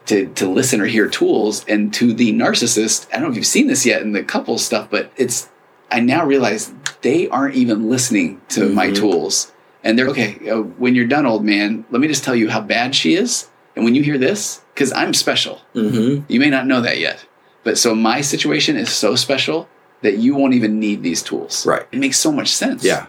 To, 0.07 0.27
to 0.35 0.47
listen 0.47 0.83
or 0.83 0.87
hear 0.87 1.09
tools 1.09 1.65
and 1.67 1.93
to 1.95 2.13
the 2.13 2.31
narcissist 2.35 3.07
i 3.11 3.15
don't 3.15 3.23
know 3.23 3.31
if 3.31 3.37
you've 3.37 3.47
seen 3.47 3.69
this 3.69 3.87
yet 3.87 4.03
in 4.03 4.13
the 4.13 4.23
couple 4.23 4.59
stuff 4.59 4.89
but 4.91 5.11
it's 5.17 5.49
i 5.91 5.99
now 5.99 6.27
realize 6.27 6.73
they 7.01 7.27
aren't 7.31 7.55
even 7.55 7.89
listening 7.89 8.43
to 8.51 8.69
my 8.69 8.91
tools 8.91 9.51
and 9.83 9.99
they're 9.99 10.09
okay 10.09 10.51
uh, 10.51 10.61
when 10.61 10.95
you're 10.95 11.07
done 11.07 11.25
old 11.25 11.43
man 11.43 11.87
let 11.91 12.03
me 12.03 12.07
just 12.07 12.23
tell 12.23 12.35
you 12.37 12.51
how 12.51 12.61
bad 12.61 12.95
she 12.95 13.15
is 13.15 13.49
and 13.77 13.85
when 13.85 13.95
you 13.95 14.03
hear 14.03 14.19
this 14.19 14.61
because 14.75 14.93
i'm 14.93 15.15
special 15.15 15.63
mm-hmm. 15.75 16.23
you 16.31 16.39
may 16.39 16.51
not 16.51 16.67
know 16.67 16.83
that 16.83 16.99
yet 16.99 17.25
but 17.63 17.79
so 17.79 17.95
my 17.95 18.21
situation 18.21 18.77
is 18.77 18.91
so 18.91 19.17
special 19.17 19.67
that 20.03 20.19
you 20.19 20.35
won't 20.35 20.53
even 20.53 20.79
need 20.79 21.03
these 21.03 21.23
tools 21.23 21.65
Right. 21.65 21.87
it 21.93 21.99
makes 21.99 22.19
so 22.19 22.31
much 22.31 22.49
sense 22.53 22.85
Yeah. 22.85 23.07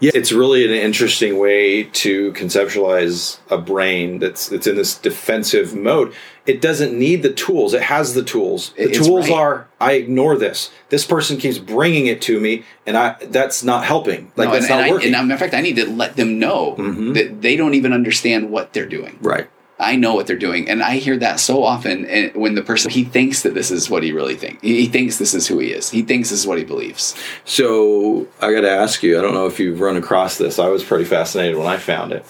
Yeah, 0.00 0.10
it's 0.12 0.32
really 0.32 0.64
an 0.66 0.72
interesting 0.72 1.38
way 1.38 1.84
to 1.84 2.32
conceptualize 2.32 3.38
a 3.48 3.56
brain 3.56 4.18
that's 4.18 4.48
that's 4.48 4.66
in 4.66 4.74
this 4.76 4.98
defensive 4.98 5.74
mode. 5.74 6.12
It 6.46 6.60
doesn't 6.60 6.92
need 6.98 7.22
the 7.22 7.32
tools. 7.32 7.72
It 7.72 7.82
has 7.82 8.12
the 8.12 8.22
tools. 8.22 8.72
The 8.76 8.82
It's 8.90 8.98
tools 8.98 9.28
right. 9.30 9.34
are 9.38 9.66
I 9.80 9.92
ignore 9.92 10.36
this. 10.36 10.70
This 10.90 11.06
person 11.06 11.38
keeps 11.38 11.58
bringing 11.58 12.06
it 12.06 12.20
to 12.22 12.38
me 12.38 12.64
and 12.86 12.96
I 12.98 13.16
that's 13.22 13.64
not 13.64 13.84
helping. 13.84 14.30
Like 14.36 14.48
No, 14.48 14.52
that's 14.54 14.66
and, 14.66 14.70
not 14.70 14.80
and 14.80 14.86
I, 14.86 14.90
working. 14.92 15.14
and 15.14 15.28
matter 15.28 15.34
of 15.34 15.40
fact, 15.40 15.54
I 15.54 15.62
need 15.62 15.76
to 15.76 15.88
let 15.88 16.16
them 16.16 16.38
know 16.38 16.76
Mhm. 16.78 17.14
that 17.14 17.40
they 17.40 17.56
don't 17.56 17.72
even 17.74 17.92
understand 17.94 18.50
what 18.50 18.72
they're 18.74 18.84
doing. 18.86 19.18
right. 19.22 19.46
I 19.76 19.96
know 19.96 20.14
what 20.14 20.28
they're 20.28 20.36
doing, 20.36 20.68
and 20.68 20.84
I 20.84 20.98
hear 20.98 21.16
that 21.16 21.40
so 21.40 21.64
often. 21.64 22.06
And 22.06 22.30
when 22.36 22.54
the 22.54 22.62
person 22.62 22.92
he 22.92 23.02
thinks 23.02 23.42
that 23.42 23.54
this 23.54 23.72
is 23.72 23.90
what 23.90 24.04
he 24.04 24.12
really 24.12 24.36
thinks, 24.36 24.62
he 24.62 24.86
thinks 24.86 25.16
this 25.18 25.34
is 25.34 25.48
who 25.48 25.58
he 25.58 25.72
is. 25.72 25.90
He 25.90 26.02
thinks 26.02 26.30
this 26.30 26.38
is 26.40 26.46
what 26.46 26.58
he 26.58 26.64
believes. 26.64 27.12
So 27.44 28.28
I 28.40 28.52
got 28.52 28.60
to 28.60 28.70
ask 28.70 29.02
you. 29.02 29.18
I 29.18 29.20
don't 29.22 29.34
know 29.34 29.46
if 29.46 29.58
you've 29.58 29.80
run 29.80 29.96
across 29.96 30.38
this. 30.38 30.60
I 30.60 30.68
was 30.68 30.84
pretty 30.84 31.04
fascinated 31.04 31.56
when 31.56 31.66
I 31.66 31.76
found 31.78 32.12
it. 32.12 32.24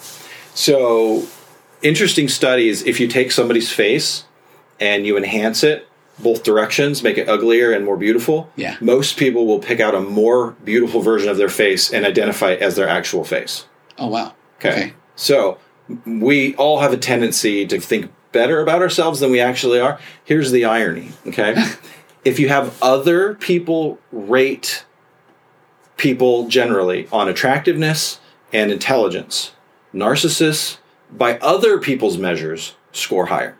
So 0.55 1.23
interesting 1.85 2.27
studies. 2.27 2.83
If 2.83 2.99
you 2.99 3.07
take 3.07 3.31
somebody's 3.31 3.71
face 3.71 4.25
and 4.79 5.05
you 5.05 5.17
enhance 5.17 5.63
it 5.63 5.87
both 6.17 6.43
directions, 6.43 7.03
make 7.03 7.17
it 7.17 7.27
uglier 7.27 7.71
and 7.71 7.83
more 7.85 7.97
beautiful. 7.97 8.49
Yeah. 8.55 8.77
Most 8.79 9.17
people 9.17 9.45
will 9.45 9.59
pick 9.59 9.79
out 9.79 9.93
a 9.93 9.99
more 9.99 10.51
beautiful 10.63 11.01
version 11.01 11.29
of 11.29 11.37
their 11.37 11.49
face 11.49 11.91
and 11.91 12.05
identify 12.05 12.51
it 12.51 12.61
as 12.61 12.75
their 12.75 12.87
actual 12.87 13.23
face. 13.23 13.67
Oh 13.97 14.07
wow. 14.07 14.33
Okay. 14.57 14.93
So 15.15 15.57
we 16.05 16.55
all 16.55 16.79
have 16.79 16.93
a 16.93 16.97
tendency 16.97 17.65
to 17.67 17.79
think 17.79 18.11
better 18.31 18.59
about 18.61 18.81
ourselves 18.81 19.19
than 19.19 19.31
we 19.31 19.39
actually 19.39 19.79
are. 19.79 19.99
Here's 20.23 20.51
the 20.51 20.65
irony, 20.65 21.11
okay? 21.27 21.55
if 22.25 22.39
you 22.39 22.49
have 22.49 22.77
other 22.81 23.35
people 23.35 23.99
rate 24.11 24.85
people 25.97 26.47
generally 26.47 27.07
on 27.11 27.29
attractiveness 27.29 28.19
and 28.51 28.71
intelligence, 28.71 29.51
narcissists, 29.93 30.77
by 31.11 31.37
other 31.39 31.79
people's 31.79 32.17
measures, 32.17 32.75
score 32.91 33.27
higher. 33.27 33.55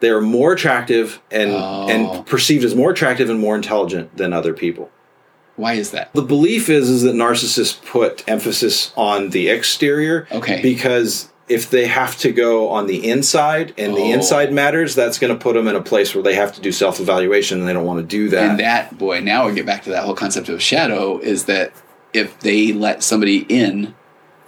They 0.00 0.10
are 0.10 0.20
more 0.20 0.52
attractive 0.52 1.20
and 1.30 1.50
Oh. 1.52 1.86
and 1.88 2.26
perceived 2.26 2.64
as 2.64 2.74
more 2.74 2.90
attractive 2.90 3.30
and 3.30 3.40
more 3.40 3.54
intelligent 3.56 4.16
than 4.16 4.32
other 4.32 4.52
people. 4.52 4.90
Why 5.56 5.74
is 5.74 5.92
that? 5.92 6.10
The 6.14 6.22
belief 6.22 6.68
is 6.68 6.90
is 6.90 7.02
that 7.02 7.14
narcissists 7.14 7.82
put 7.86 8.24
emphasis 8.28 8.92
on 8.96 9.30
the 9.30 9.48
exterior. 9.48 10.26
Okay. 10.32 10.60
Because 10.62 11.28
if 11.48 11.70
they 11.70 11.86
have 11.86 12.18
to 12.18 12.32
go 12.32 12.68
on 12.70 12.86
the 12.86 13.08
inside 13.08 13.72
and 13.78 13.94
the 13.94 14.00
Oh. 14.00 14.12
inside 14.14 14.52
matters, 14.52 14.94
that's 14.94 15.18
going 15.18 15.32
to 15.32 15.38
put 15.38 15.54
them 15.54 15.68
in 15.68 15.76
a 15.76 15.80
place 15.82 16.14
where 16.14 16.24
they 16.24 16.34
have 16.34 16.52
to 16.54 16.60
do 16.60 16.72
self 16.72 16.98
evaluation 17.00 17.60
and 17.60 17.68
they 17.68 17.72
don't 17.72 17.84
want 17.84 18.00
to 18.00 18.04
do 18.06 18.28
that. 18.30 18.50
And 18.50 18.60
that 18.60 18.98
boy, 18.98 19.20
now 19.20 19.46
we 19.46 19.54
get 19.54 19.64
back 19.66 19.84
to 19.84 19.90
that 19.90 20.04
whole 20.04 20.14
concept 20.14 20.48
of 20.48 20.60
shadow. 20.60 21.18
Is 21.18 21.44
that 21.44 21.72
if 22.12 22.38
they 22.40 22.72
let 22.72 23.02
somebody 23.02 23.46
in, 23.48 23.94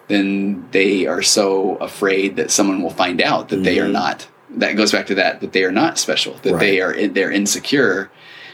then 0.08 0.66
they 0.72 1.06
are 1.06 1.22
so 1.22 1.76
afraid 1.76 2.36
that 2.36 2.50
someone 2.50 2.82
will 2.82 2.90
find 2.90 3.20
out 3.20 3.48
that 3.48 3.64
they 3.64 3.78
are 3.80 3.86
Mhm. 3.88 3.92
not. 3.92 4.26
That 4.56 4.76
goes 4.76 4.92
back 4.92 5.06
to 5.08 5.14
that 5.16 5.40
that 5.40 5.52
they 5.52 5.64
are 5.64 5.72
not 5.72 5.98
special. 5.98 6.36
That 6.42 6.58
they 6.60 6.80
are 6.80 6.94
they're 7.08 7.32
insecure, 7.32 8.10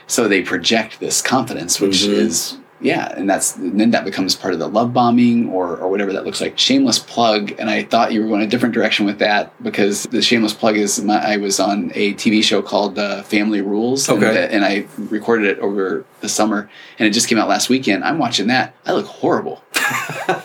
so 0.07 0.27
they 0.29 0.41
project 0.43 1.01
this 1.01 1.21
confidence, 1.21 1.81
which 1.81 2.03
Mhm. 2.05 2.13
is 2.15 2.57
yeah, 2.81 3.13
and 3.17 3.31
that's 3.31 3.55
and 3.55 3.79
then 3.79 3.93
that 3.93 4.05
becomes 4.05 4.35
part 4.35 4.53
of 4.55 4.59
the 4.59 4.67
love 4.67 4.93
bombing 4.93 5.49
or 5.51 5.77
or 5.77 5.89
whatever 5.89 6.13
that 6.15 6.25
looks 6.25 6.41
like. 6.41 6.59
Shameless 6.59 6.99
plug, 6.99 7.53
and 7.59 7.71
I 7.71 7.85
thought 7.85 8.13
you 8.13 8.23
were 8.23 8.27
going 8.29 8.43
a 8.43 8.47
different 8.49 8.75
direction 8.75 9.07
with 9.07 9.19
that 9.21 9.53
because 9.63 10.03
the 10.11 10.21
shameless 10.23 10.53
plug 10.55 10.77
is 10.77 11.01
my, 11.01 11.19
I 11.35 11.37
was 11.37 11.61
on 11.61 11.93
a 11.95 12.15
TV 12.15 12.43
show 12.43 12.61
called 12.63 12.99
uh, 12.99 13.23
Family 13.23 13.61
Rules, 13.61 14.09
and, 14.09 14.25
Okay. 14.25 14.49
and 14.51 14.65
I 14.65 14.87
recorded 15.11 15.47
it 15.49 15.59
over 15.61 16.05
the 16.23 16.29
summer, 16.29 16.69
and 16.99 17.07
it 17.07 17.13
just 17.13 17.29
came 17.29 17.39
out 17.39 17.49
last 17.49 17.69
weekend. 17.69 18.03
I'm 18.03 18.19
watching 18.19 18.49
that. 18.49 18.75
I 18.85 18.93
look 18.95 19.07
horrible. 19.07 19.63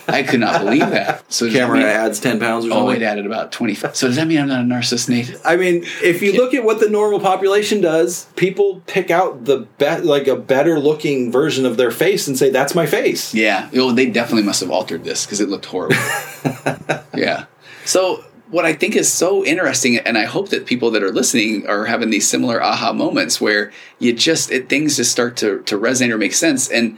I 0.07 0.23
could 0.27 0.39
not 0.39 0.61
believe 0.61 0.89
that. 0.89 1.31
So 1.31 1.49
Camera 1.51 1.77
mean- 1.77 1.87
adds 1.87 2.19
10 2.19 2.39
pounds 2.39 2.65
or 2.65 2.73
Oh, 2.73 2.89
it 2.89 3.01
added 3.01 3.25
about 3.25 3.51
25. 3.51 3.95
So 3.95 4.07
does 4.07 4.15
that 4.15 4.27
mean 4.27 4.39
I'm 4.39 4.47
not 4.47 4.61
a 4.61 4.63
narcissist, 4.63 5.09
Nate? 5.09 5.35
I 5.45 5.55
mean, 5.55 5.83
if 6.03 6.21
you 6.21 6.33
look 6.33 6.53
at 6.53 6.63
what 6.63 6.79
the 6.79 6.89
normal 6.89 7.19
population 7.19 7.81
does, 7.81 8.25
people 8.35 8.81
pick 8.87 9.11
out 9.11 9.45
the 9.45 9.67
be- 9.77 10.01
like 10.01 10.27
a 10.27 10.35
better 10.35 10.79
looking 10.79 11.31
version 11.31 11.65
of 11.65 11.77
their 11.77 11.91
face 11.91 12.27
and 12.27 12.37
say, 12.37 12.49
"That's 12.49 12.75
my 12.75 12.85
face." 12.85 13.33
Yeah. 13.33 13.69
Well, 13.73 13.91
they 13.91 14.07
definitely 14.07 14.43
must 14.43 14.61
have 14.61 14.71
altered 14.71 15.03
this 15.03 15.25
because 15.25 15.39
it 15.41 15.49
looked 15.49 15.65
horrible. 15.65 15.95
yeah. 17.15 17.45
So 17.85 18.23
what 18.49 18.65
I 18.65 18.73
think 18.73 18.95
is 18.95 19.11
so 19.11 19.43
interesting, 19.45 19.97
and 19.97 20.17
I 20.17 20.25
hope 20.25 20.49
that 20.49 20.65
people 20.65 20.91
that 20.91 21.03
are 21.03 21.11
listening 21.11 21.67
are 21.67 21.85
having 21.85 22.09
these 22.09 22.27
similar 22.27 22.61
aha 22.63 22.93
moments 22.93 23.41
where 23.41 23.71
you 23.99 24.13
just 24.13 24.51
it, 24.51 24.69
things 24.69 24.95
just 24.97 25.11
start 25.11 25.35
to 25.37 25.59
to 25.63 25.77
resonate 25.77 26.11
or 26.11 26.17
make 26.17 26.33
sense. 26.33 26.69
And 26.69 26.97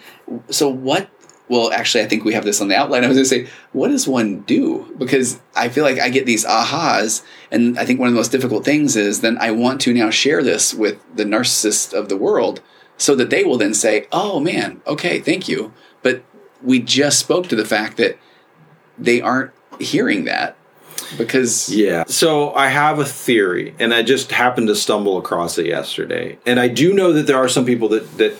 so 0.49 0.69
what? 0.69 1.09
Well, 1.49 1.71
actually, 1.73 2.03
I 2.03 2.07
think 2.07 2.23
we 2.23 2.33
have 2.33 2.45
this 2.45 2.61
on 2.61 2.67
the 2.67 2.75
outline. 2.75 3.03
I 3.03 3.07
was 3.07 3.17
going 3.17 3.25
to 3.25 3.29
say, 3.29 3.47
what 3.73 3.89
does 3.89 4.07
one 4.07 4.41
do? 4.41 4.93
Because 4.97 5.41
I 5.55 5.67
feel 5.69 5.83
like 5.83 5.99
I 5.99 6.09
get 6.09 6.25
these 6.25 6.45
ahas, 6.45 7.23
and 7.51 7.77
I 7.77 7.85
think 7.85 7.99
one 7.99 8.07
of 8.07 8.13
the 8.13 8.19
most 8.19 8.31
difficult 8.31 8.63
things 8.63 8.95
is 8.95 9.21
then 9.21 9.37
I 9.39 9.51
want 9.51 9.81
to 9.81 9.93
now 9.93 10.11
share 10.11 10.43
this 10.43 10.73
with 10.73 10.99
the 11.15 11.25
narcissist 11.25 11.91
of 11.93 12.07
the 12.07 12.17
world 12.17 12.61
so 12.97 13.15
that 13.15 13.31
they 13.31 13.43
will 13.43 13.57
then 13.57 13.73
say, 13.73 14.07
"Oh 14.11 14.39
man, 14.39 14.81
okay, 14.87 15.19
thank 15.19 15.47
you." 15.49 15.73
but 16.01 16.23
we 16.61 16.79
just 16.79 17.19
spoke 17.19 17.47
to 17.47 17.55
the 17.55 17.65
fact 17.65 17.97
that 17.97 18.17
they 18.97 19.21
aren't 19.21 19.51
hearing 19.79 20.25
that 20.25 20.55
because 21.17 21.73
Yeah. 21.73 22.03
So 22.07 22.53
I 22.53 22.67
have 22.67 22.99
a 22.99 23.05
theory, 23.05 23.73
and 23.79 23.93
I 23.93 24.03
just 24.03 24.31
happened 24.31 24.67
to 24.67 24.75
stumble 24.75 25.17
across 25.17 25.57
it 25.57 25.65
yesterday. 25.65 26.37
And 26.45 26.59
I 26.59 26.67
do 26.67 26.93
know 26.93 27.13
that 27.13 27.27
there 27.27 27.37
are 27.37 27.49
some 27.49 27.65
people 27.65 27.89
that 27.89 28.17
that 28.17 28.37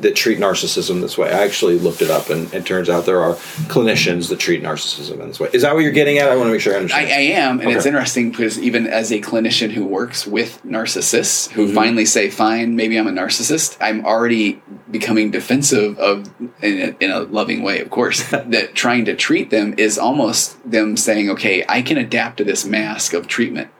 that 0.00 0.16
treat 0.16 0.38
narcissism 0.38 1.00
this 1.00 1.16
way. 1.16 1.30
I 1.32 1.44
actually 1.44 1.78
looked 1.78 2.02
it 2.02 2.10
up, 2.10 2.30
and 2.30 2.52
it 2.52 2.66
turns 2.66 2.90
out 2.90 3.06
there 3.06 3.22
are 3.22 3.34
clinicians 3.68 4.28
that 4.28 4.38
treat 4.38 4.62
narcissism 4.62 5.20
in 5.20 5.28
this 5.28 5.38
way. 5.40 5.48
Is 5.52 5.62
that 5.62 5.74
what 5.74 5.80
you're 5.80 5.92
getting 5.92 6.18
at? 6.18 6.28
I 6.28 6.36
want 6.36 6.48
to 6.48 6.52
make 6.52 6.60
sure 6.60 6.72
I 6.72 6.76
I, 6.76 6.80
understand. 6.80 7.10
I 7.10 7.20
am, 7.20 7.60
and 7.60 7.70
it's 7.70 7.86
interesting 7.86 8.30
because 8.30 8.58
even 8.58 8.86
as 8.86 9.12
a 9.12 9.20
clinician 9.20 9.70
who 9.70 9.84
works 9.84 10.26
with 10.26 10.60
narcissists 10.64 11.50
who 11.50 11.64
Mm-hmm. 11.66 11.74
finally 11.74 12.04
say, 12.04 12.28
"Fine, 12.30 12.76
maybe 12.76 12.98
I'm 12.98 13.06
a 13.06 13.10
narcissist," 13.12 13.76
I'm 13.80 14.04
already 14.04 14.60
becoming 14.90 15.30
defensive 15.30 15.98
of, 15.98 16.28
in 16.62 16.78
a, 16.80 17.04
in 17.04 17.10
a 17.10 17.20
loving 17.20 17.62
way, 17.62 17.80
of 17.80 17.90
course, 17.90 18.22
that 18.30 18.74
trying 18.74 19.04
to 19.06 19.14
treat 19.16 19.50
them 19.50 19.74
is 19.78 19.98
almost 19.98 20.56
them 20.70 20.96
saying, 20.96 21.30
"Okay, 21.30 21.64
I 21.68 21.82
can 21.82 21.96
adapt 21.98 22.36
to 22.38 22.44
this 22.44 22.64
mask 22.64 23.12
of 23.14 23.26
treatment," 23.28 23.70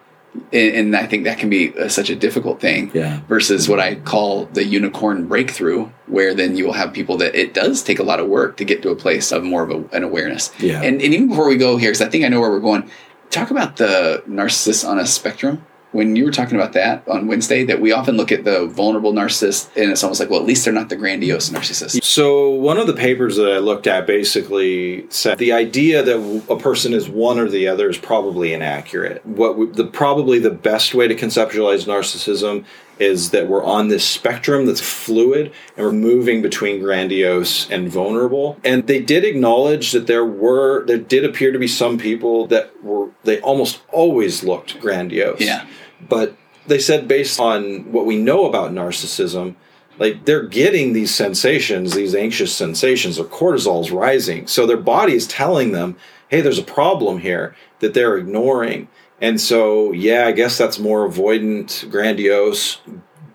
and, 0.53 0.76
and 0.76 0.97
I 0.97 1.07
think 1.07 1.24
that 1.24 1.39
can 1.39 1.51
be 1.51 1.76
uh, 1.78 1.89
such 1.89 2.11
a 2.11 2.16
difficult 2.16 2.61
thing. 2.61 2.91
Yeah. 2.95 3.20
Versus 3.28 3.68
what 3.68 3.80
I 3.80 3.97
call 3.97 4.47
the 4.47 4.64
unicorn 4.64 5.26
breakthrough, 5.26 5.91
where 6.07 6.35
then 6.35 6.57
you 6.57 6.64
will 6.66 6.72
have 6.72 6.93
people 6.93 7.16
that 7.18 7.35
it 7.35 7.55
does 7.55 7.82
take 7.82 7.99
a 7.99 8.03
lot 8.03 8.20
of 8.20 8.28
work 8.28 8.57
to 8.59 8.64
get 8.64 8.82
to 8.82 8.91
a 8.91 8.97
place 8.97 9.32
of 9.32 9.43
more 9.45 9.62
of 9.62 9.70
a, 9.70 9.97
an 9.97 10.03
awareness. 10.03 10.51
Yeah. 10.59 10.82
And, 10.82 11.01
and 11.01 11.14
even 11.14 11.28
before 11.28 11.49
we 11.49 11.57
go 11.57 11.76
here, 11.76 11.91
because 11.91 12.03
I 12.03 12.09
think 12.09 12.24
I 12.24 12.28
know 12.28 12.41
where 12.41 12.51
we're 12.51 12.61
going, 12.61 12.91
talk 13.30 13.51
about 13.51 13.76
the 13.76 14.22
narcissist 14.28 14.89
on 14.89 14.99
a 14.99 15.07
spectrum. 15.07 15.64
When 15.95 16.17
you 16.17 16.25
were 16.25 16.33
talking 16.33 16.57
about 16.57 16.73
that 16.73 17.07
on 17.07 17.29
Wednesday, 17.29 17.63
that 17.65 17.81
we 17.81 17.93
often 17.93 18.17
look 18.17 18.33
at 18.33 18.43
the 18.43 18.67
vulnerable 18.67 19.13
narcissist, 19.13 19.69
and 19.77 19.93
it's 19.93 20.03
almost 20.03 20.19
like, 20.19 20.29
well, 20.29 20.41
at 20.41 20.47
least 20.47 20.65
they're 20.65 20.75
not 20.75 20.89
the 20.89 20.97
grandiose 20.97 21.51
narcissist. 21.51 22.03
So 22.03 22.51
one 22.51 22.79
of 22.79 22.89
the 22.89 22.95
papers 22.95 23.37
that 23.37 23.49
I 23.49 23.59
looked 23.59 23.87
at 23.87 24.05
basically 24.05 25.07
said 25.11 25.39
the 25.39 25.53
idea 25.53 26.03
that 26.03 26.43
a 26.51 26.57
person 26.57 26.93
is 26.95 27.09
one 27.09 27.39
or 27.39 27.49
the 27.49 27.69
other 27.69 27.89
is 27.89 27.97
probably 27.97 28.53
inaccurate. 28.53 29.25
What 29.25 29.57
we, 29.57 29.67
the 29.67 29.85
probably 29.85 30.41
the 30.41 30.51
best 30.51 30.95
way 30.95 31.07
to 31.07 31.15
conceptualize 31.15 31.87
narcissism 31.87 32.65
is 32.99 33.31
that 33.31 33.49
we're 33.49 33.65
on 33.65 33.89
this 33.89 34.07
spectrum 34.07 34.67
that's 34.67 34.81
fluid 34.81 35.53
and 35.77 35.87
we're 35.87 35.93
moving 35.93 36.43
between 36.43 36.81
grandiose 36.81 37.69
and 37.71 37.89
vulnerable. 37.89 38.59
And 38.65 38.87
they 38.87 39.01
did 39.01 39.25
acknowledge 39.25 39.93
that 39.93 40.07
there 40.07 40.25
were 40.25 40.85
there 40.87 40.99
did 40.99 41.25
appear 41.25 41.53
to 41.53 41.59
be 41.59 41.69
some 41.69 41.99
people 41.99 42.47
that 42.49 42.83
were 42.83 43.11
they 43.25 43.41
almost 43.41 43.83
always 43.93 44.45
looked 44.45 44.81
grandiose. 44.81 45.41
Yeah. 45.41 45.67
But 46.09 46.37
they 46.67 46.79
said 46.79 47.07
based 47.09 47.39
on 47.41 47.93
what 47.93 48.07
we 48.07 48.17
know 48.17 48.47
about 48.47 48.73
narcissism, 48.73 49.55
like 49.99 50.25
they're 50.25 50.47
getting 50.47 50.93
these 50.93 51.15
sensations, 51.15 51.95
these 51.95 52.15
anxious 52.15 52.55
sensations, 52.55 53.17
their 53.17 53.25
cortisol's 53.27 53.91
rising. 53.91 54.47
So 54.47 54.67
their 54.67 54.77
body 54.77 55.15
is 55.15 55.27
telling 55.27 55.73
them, 55.73 55.97
hey, 56.29 56.41
there's 56.41 56.59
a 56.59 56.63
problem 56.65 57.19
here 57.19 57.55
that 57.81 57.95
they're 57.95 58.17
ignoring. 58.17 58.89
And 59.21 59.41
so, 59.41 59.93
yeah, 59.93 60.27
I 60.27 60.33
guess 60.33 60.59
that's 60.59 60.79
more 60.79 61.09
avoidant, 61.09 61.89
grandiose, 61.91 62.79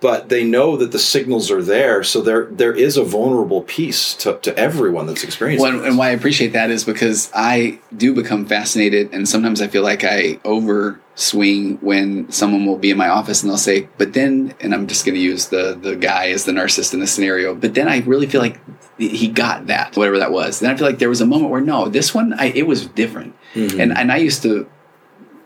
but 0.02 0.30
they 0.30 0.44
know 0.44 0.76
that 0.78 0.92
the 0.92 1.00
signals 1.00 1.50
are 1.50 1.62
there. 1.64 2.04
So 2.04 2.22
there 2.22 2.46
there 2.46 2.74
is 2.74 2.98
a 2.98 3.04
vulnerable 3.04 3.62
piece 3.64 4.14
to, 4.16 4.38
to 4.42 4.58
everyone 4.58 5.08
that's 5.08 5.24
experiencing 5.24 5.64
Well, 5.66 5.78
and- 5.80 5.86
and 5.88 5.98
why 5.98 6.08
I 6.10 6.12
appreciate 6.12 6.54
that 6.54 6.70
is 6.72 6.84
because 6.84 7.32
I 7.34 7.80
do 7.96 8.14
become 8.14 8.46
fascinated, 8.46 9.10
and 9.14 9.28
sometimes 9.28 9.62
I 9.62 9.68
feel 9.68 9.84
like 9.84 10.04
I 10.04 10.40
over 10.46 11.00
swing 11.20 11.78
when 11.82 12.32
someone 12.32 12.66
will 12.66 12.78
be 12.78 12.92
in 12.92 12.98
my 12.98 13.10
office 13.10 13.44
and 13.44 13.50
they'll 13.50 13.58
say, 13.58 13.90
"But 13.98 14.14
then," 14.14 14.54
and 14.62 14.74
I'm 14.74 14.88
just 14.88 15.06
going 15.06 15.16
to 15.16 15.22
use 15.22 15.48
the 15.48 15.78
the 15.80 15.96
guy 15.96 16.30
as 16.30 16.46
the 16.46 16.54
narcissist 16.54 16.94
in 16.94 17.02
the 17.02 17.08
scenario. 17.08 17.54
But 17.54 17.74
then 17.74 17.88
I 17.88 18.00
really 18.00 18.28
feel 18.28 18.42
like 18.42 18.60
he 18.98 19.28
got 19.28 19.68
that, 19.68 19.96
whatever 19.98 20.20
that 20.20 20.32
was. 20.32 20.60
Then 20.60 20.72
I 20.72 20.78
feel 20.78 20.88
like 20.88 21.00
there 21.00 21.10
was 21.10 21.22
a 21.22 21.26
moment 21.26 21.52
where 21.52 21.62
no, 21.62 21.90
this 21.90 22.14
one, 22.14 22.34
I, 22.34 22.46
it 22.46 22.68
was 22.68 22.88
different, 22.88 23.36
mm-hmm. 23.54 23.80
and 23.80 23.98
and 23.98 24.12
I 24.12 24.18
used 24.18 24.44
to 24.44 24.70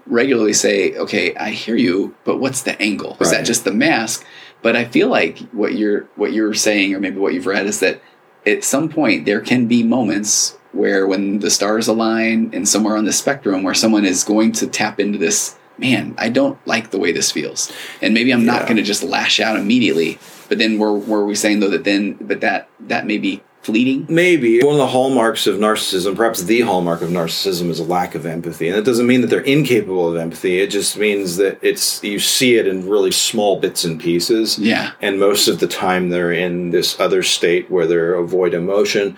regularly 0.06 0.54
say, 0.54 0.96
"Okay, 0.96 1.36
I 1.36 1.50
hear 1.50 1.76
you, 1.76 2.16
but 2.24 2.38
what's 2.38 2.62
the 2.62 2.80
angle? 2.80 3.18
Is 3.20 3.32
that 3.32 3.46
just 3.46 3.66
the 3.66 3.74
mask?" 3.74 4.26
But 4.62 4.76
I 4.76 4.86
feel 4.86 5.10
like 5.10 5.40
what 5.52 5.74
you're 5.74 6.08
what 6.16 6.34
you're 6.34 6.54
saying, 6.54 6.94
or 6.94 7.00
maybe 7.00 7.18
what 7.18 7.34
you've 7.34 7.48
read, 7.48 7.66
is 7.66 7.80
that 7.80 8.00
at 8.46 8.64
some 8.64 8.90
point 8.90 9.26
there 9.26 9.42
can 9.42 9.68
be 9.68 9.82
moments 9.84 10.58
where 10.72 11.08
when 11.08 11.40
the 11.40 11.52
stars 11.52 11.88
align 11.88 12.50
and 12.54 12.68
somewhere 12.68 12.98
on 12.98 13.06
the 13.06 13.14
spectrum 13.14 13.64
where 13.64 13.74
someone 13.74 14.06
is 14.06 14.24
going 14.24 14.52
to 14.52 14.68
tap 14.68 15.00
into 15.00 15.18
this 15.18 15.58
man 15.78 16.14
i 16.18 16.30
don't 16.30 16.58
like 16.68 16.92
the 16.92 17.00
way 17.00 17.12
this 17.12 17.32
feels 17.32 17.72
and 18.02 18.14
maybe 18.14 18.32
i'm 18.32 18.46
not 18.46 18.64
going 18.64 18.78
to 18.78 18.84
just 18.84 19.04
lash 19.04 19.40
out 19.40 19.58
immediately 19.58 20.20
but 20.50 20.58
then 20.58 20.78
were, 20.78 20.98
were 20.98 21.26
we 21.26 21.36
saying 21.36 21.60
though 21.60 21.70
that 21.70 21.84
then 21.84 22.14
but 22.22 22.42
that 22.42 22.70
that 22.80 23.06
may 23.06 23.18
be 23.18 23.42
fleeting 23.64 24.06
Maybe 24.10 24.62
one 24.62 24.74
of 24.74 24.78
the 24.78 24.88
hallmarks 24.88 25.48
of 25.48 25.58
narcissism, 25.58 26.16
perhaps 26.16 26.44
the 26.44 26.62
hallmark 26.62 27.02
of 27.02 27.10
narcissism, 27.10 27.70
is 27.70 27.80
a 27.80 27.84
lack 27.84 28.14
of 28.14 28.26
empathy, 28.26 28.68
and 28.68 28.78
that 28.78 28.84
doesn't 28.84 29.08
mean 29.08 29.22
that 29.22 29.28
they're 29.28 29.40
incapable 29.40 30.10
of 30.10 30.18
empathy. 30.18 30.60
It 30.60 30.68
just 30.68 30.98
means 30.98 31.38
that 31.38 31.60
it's 31.62 32.04
you 32.04 32.20
see 32.20 32.58
it 32.58 32.68
in 32.68 32.90
really 32.90 33.12
small 33.12 33.60
bits 33.60 33.86
and 33.86 34.00
pieces. 34.00 34.60
Yeah. 34.60 34.92
and 35.02 35.20
most 35.20 35.48
of 35.48 35.60
the 35.60 35.68
time 35.68 36.10
they're 36.10 36.34
in 36.34 36.72
this 36.72 37.00
other 37.00 37.24
state 37.24 37.72
where 37.72 37.88
they're 37.88 38.16
avoid 38.16 38.54
emotion. 38.54 39.18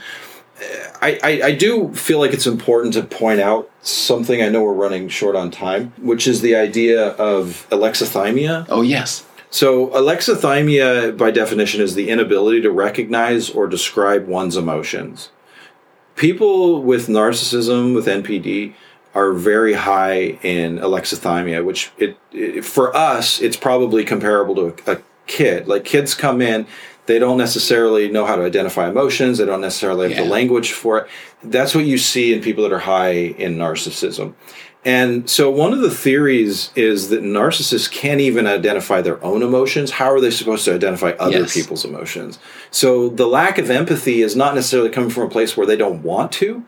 I, 1.02 1.20
I, 1.22 1.42
I 1.48 1.52
do 1.52 1.94
feel 1.94 2.20
like 2.20 2.34
it's 2.34 2.48
important 2.48 2.94
to 2.94 3.04
point 3.04 3.42
out 3.42 3.70
something. 3.82 4.42
I 4.42 4.50
know 4.50 4.64
we're 4.64 4.74
running 4.74 5.10
short 5.10 5.36
on 5.36 5.52
time, 5.52 5.94
which 5.98 6.28
is 6.28 6.42
the 6.42 6.56
idea 6.56 7.10
of 7.10 7.68
alexithymia. 7.70 8.66
oh 8.70 8.82
yes 8.82 9.26
So, 9.50 9.88
alexithymia, 9.88 11.18
by 11.18 11.32
definition, 11.32 11.82
is 11.82 11.96
the 11.96 12.10
inability 12.10 12.62
to 12.62 12.72
recognize 12.72 13.50
or 13.50 13.68
describe 13.68 14.28
one's 14.28 14.58
emotions. 14.58 15.30
People 16.16 16.82
with 16.82 17.08
narcissism, 17.08 17.94
with 17.94 18.06
NPD, 18.06 18.74
are 19.14 19.32
very 19.34 19.74
high 19.74 20.38
in 20.44 20.78
alexithymia, 20.80 21.64
which 21.64 21.92
it, 21.98 22.18
it 22.32 22.66
for 22.66 22.96
us, 22.96 23.42
it's 23.42 23.56
probably 23.58 24.04
comparable 24.04 24.56
to 24.56 24.92
a, 24.92 24.96
a 24.96 25.02
kid. 25.28 25.68
Like 25.68 25.86
kids 25.86 26.14
come 26.14 26.42
in, 26.42 26.68
they 27.06 27.20
don't 27.20 27.38
necessarily 27.38 28.10
know 28.10 28.26
how 28.26 28.36
to 28.36 28.44
identify 28.44 28.90
emotions. 28.90 29.38
They 29.38 29.46
don't 29.46 29.62
necessarily 29.62 30.14
have 30.14 30.24
the 30.26 30.30
language 30.32 30.72
for 30.72 31.00
it. 31.00 31.08
That's 31.44 31.76
what 31.76 31.86
you 31.86 31.98
see 31.98 32.34
in 32.34 32.42
people 32.42 32.64
that 32.64 32.74
are 32.74 32.80
high 32.80 33.12
in 33.14 33.58
narcissism. 33.58 34.34
And 34.84 35.28
so 35.28 35.50
one 35.50 35.74
of 35.74 35.82
the 35.82 35.90
theories 35.90 36.70
is 36.76 37.10
that 37.10 37.24
narcissists 37.24 37.92
can't 37.92 38.22
even 38.22 38.46
identify 38.46 39.02
their 39.02 39.24
own 39.24 39.42
emotions. 39.42 39.92
How 39.92 40.12
are 40.12 40.22
they 40.22 40.30
supposed 40.30 40.64
to 40.66 40.76
identify 40.76 41.12
other 41.20 41.40
Yes. 41.40 41.54
people's 41.56 41.86
emotions? 41.86 42.38
So 42.70 43.10
the 43.10 43.26
lack 43.26 43.58
of 43.58 43.72
empathy 43.72 44.22
is 44.22 44.36
not 44.36 44.54
necessarily 44.54 44.90
coming 44.90 45.10
from 45.10 45.24
a 45.24 45.30
place 45.30 45.58
where 45.58 45.66
they 45.66 45.76
don't 45.76 46.04
want 46.04 46.32
to, 46.34 46.64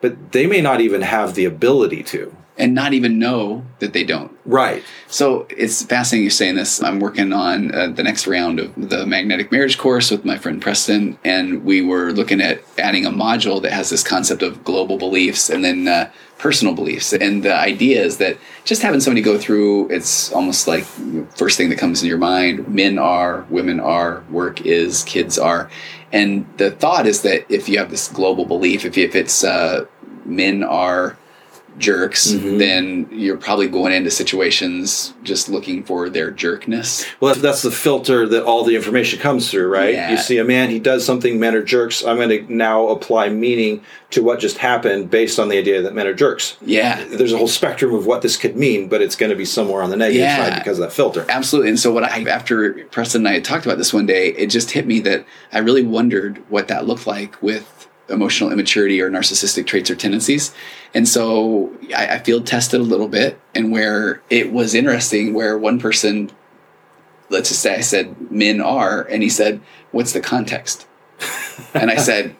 but 0.00 0.32
they 0.32 0.46
may 0.46 0.60
not 0.60 0.80
even 0.80 1.02
have 1.02 1.34
the 1.34 1.44
ability 1.44 2.02
to. 2.04 2.34
And 2.60 2.74
not 2.74 2.92
even 2.92 3.18
know 3.18 3.64
that 3.80 3.92
they 3.92 4.04
don't 4.04 4.30
Right. 4.50 4.82
So 5.06 5.46
it's 5.48 5.84
fascinating 5.84 6.24
you're 6.24 6.32
saying 6.32 6.56
this. 6.56 6.82
I'm 6.82 6.98
working 6.98 7.32
on 7.32 7.72
uh, 7.72 7.86
the 7.88 8.02
next 8.02 8.26
round 8.26 8.58
of 8.58 8.74
the 8.74 9.06
magnetic 9.06 9.52
marriage 9.52 9.78
course 9.78 10.10
with 10.10 10.24
my 10.24 10.38
friend 10.38 10.60
Preston, 10.60 11.16
and 11.24 11.64
we 11.64 11.82
were 11.82 12.10
looking 12.10 12.40
at 12.40 12.60
adding 12.76 13.06
a 13.06 13.10
module 13.10 13.62
that 13.62 13.70
has 13.70 13.90
this 13.90 14.02
concept 14.02 14.42
of 14.42 14.64
global 14.64 14.98
beliefs 14.98 15.48
and 15.48 15.64
then 15.64 15.86
uh, 15.86 16.10
personal 16.38 16.74
beliefs. 16.74 17.12
And 17.12 17.44
the 17.44 17.54
idea 17.54 18.02
is 18.02 18.16
that 18.16 18.38
just 18.64 18.82
having 18.82 18.98
somebody 18.98 19.22
go 19.22 19.38
through, 19.38 19.88
it's 19.90 20.32
almost 20.32 20.66
like 20.66 20.82
first 21.36 21.56
thing 21.56 21.68
that 21.68 21.78
comes 21.78 22.02
in 22.02 22.08
your 22.08 22.18
mind: 22.18 22.66
men 22.66 22.98
are, 22.98 23.46
women 23.50 23.78
are, 23.78 24.24
work 24.30 24.62
is, 24.62 25.04
kids 25.04 25.38
are. 25.38 25.70
And 26.12 26.44
the 26.56 26.72
thought 26.72 27.06
is 27.06 27.22
that 27.22 27.48
if 27.48 27.68
you 27.68 27.78
have 27.78 27.90
this 27.90 28.08
global 28.08 28.46
belief, 28.46 28.84
if, 28.84 28.98
if 28.98 29.14
it's 29.14 29.44
uh, 29.44 29.86
men 30.24 30.64
are 30.64 31.16
jerks, 31.78 32.28
mm-hmm. 32.28 32.58
then 32.58 33.08
you're 33.10 33.36
probably 33.36 33.68
going 33.68 33.92
into 33.92 34.10
situations 34.10 35.14
just 35.22 35.48
looking 35.48 35.82
for 35.82 36.08
their 36.08 36.30
jerkness. 36.30 37.06
Well, 37.20 37.32
that's, 37.32 37.42
that's 37.42 37.62
the 37.62 37.70
filter 37.70 38.26
that 38.28 38.44
all 38.44 38.64
the 38.64 38.76
information 38.76 39.18
comes 39.18 39.50
through, 39.50 39.68
right? 39.68 39.94
Yeah. 39.94 40.10
You 40.10 40.18
see 40.18 40.38
a 40.38 40.44
man, 40.44 40.70
he 40.70 40.78
does 40.78 41.04
something, 41.04 41.40
men 41.40 41.54
are 41.54 41.62
jerks. 41.62 42.04
I'm 42.04 42.16
going 42.16 42.46
to 42.46 42.52
now 42.52 42.88
apply 42.88 43.28
meaning 43.30 43.82
to 44.10 44.22
what 44.22 44.40
just 44.40 44.58
happened 44.58 45.10
based 45.10 45.38
on 45.38 45.48
the 45.48 45.58
idea 45.58 45.82
that 45.82 45.94
men 45.94 46.06
are 46.06 46.14
jerks. 46.14 46.56
Yeah. 46.60 47.04
There's 47.04 47.32
a 47.32 47.38
whole 47.38 47.48
spectrum 47.48 47.94
of 47.94 48.06
what 48.06 48.22
this 48.22 48.36
could 48.36 48.56
mean, 48.56 48.88
but 48.88 49.00
it's 49.00 49.16
going 49.16 49.30
to 49.30 49.36
be 49.36 49.44
somewhere 49.44 49.82
on 49.82 49.90
the 49.90 49.96
negative 49.96 50.22
Yeah. 50.22 50.36
side 50.36 50.58
because 50.58 50.78
of 50.78 50.82
that 50.82 50.92
filter. 50.92 51.24
Absolutely. 51.28 51.70
And 51.70 51.78
so 51.78 51.92
what 51.92 52.04
I 52.04 52.22
after 52.28 52.84
Preston 52.90 53.22
and 53.22 53.28
I 53.28 53.34
had 53.34 53.44
talked 53.44 53.66
about 53.66 53.78
this 53.78 53.94
one 53.94 54.06
day, 54.06 54.28
it 54.28 54.46
just 54.46 54.72
hit 54.72 54.86
me 54.86 55.00
that 55.00 55.24
I 55.52 55.58
really 55.58 55.84
wondered 55.84 56.38
what 56.48 56.68
that 56.68 56.86
looked 56.86 57.06
like 57.06 57.40
with 57.42 57.79
emotional 58.10 58.50
immaturity 58.50 59.00
or 59.00 59.10
narcissistic 59.10 59.66
traits 59.66 59.90
or 59.90 59.94
tendencies. 59.94 60.54
And 60.94 61.08
so 61.08 61.72
I, 61.96 62.16
I 62.16 62.18
field 62.18 62.46
tested 62.46 62.80
a 62.80 62.84
little 62.84 63.08
bit 63.08 63.40
and 63.54 63.72
where 63.72 64.22
it 64.30 64.52
was 64.52 64.74
interesting 64.74 65.32
where 65.32 65.56
one 65.56 65.78
person 65.78 66.30
let's 67.30 67.48
just 67.48 67.62
say 67.62 67.76
I 67.76 67.80
said 67.80 68.30
men 68.30 68.60
are 68.60 69.02
and 69.02 69.22
he 69.22 69.28
said, 69.28 69.60
What's 69.92 70.12
the 70.12 70.20
context? 70.20 70.86
and 71.74 71.90
I 71.90 71.96
said 71.96 72.36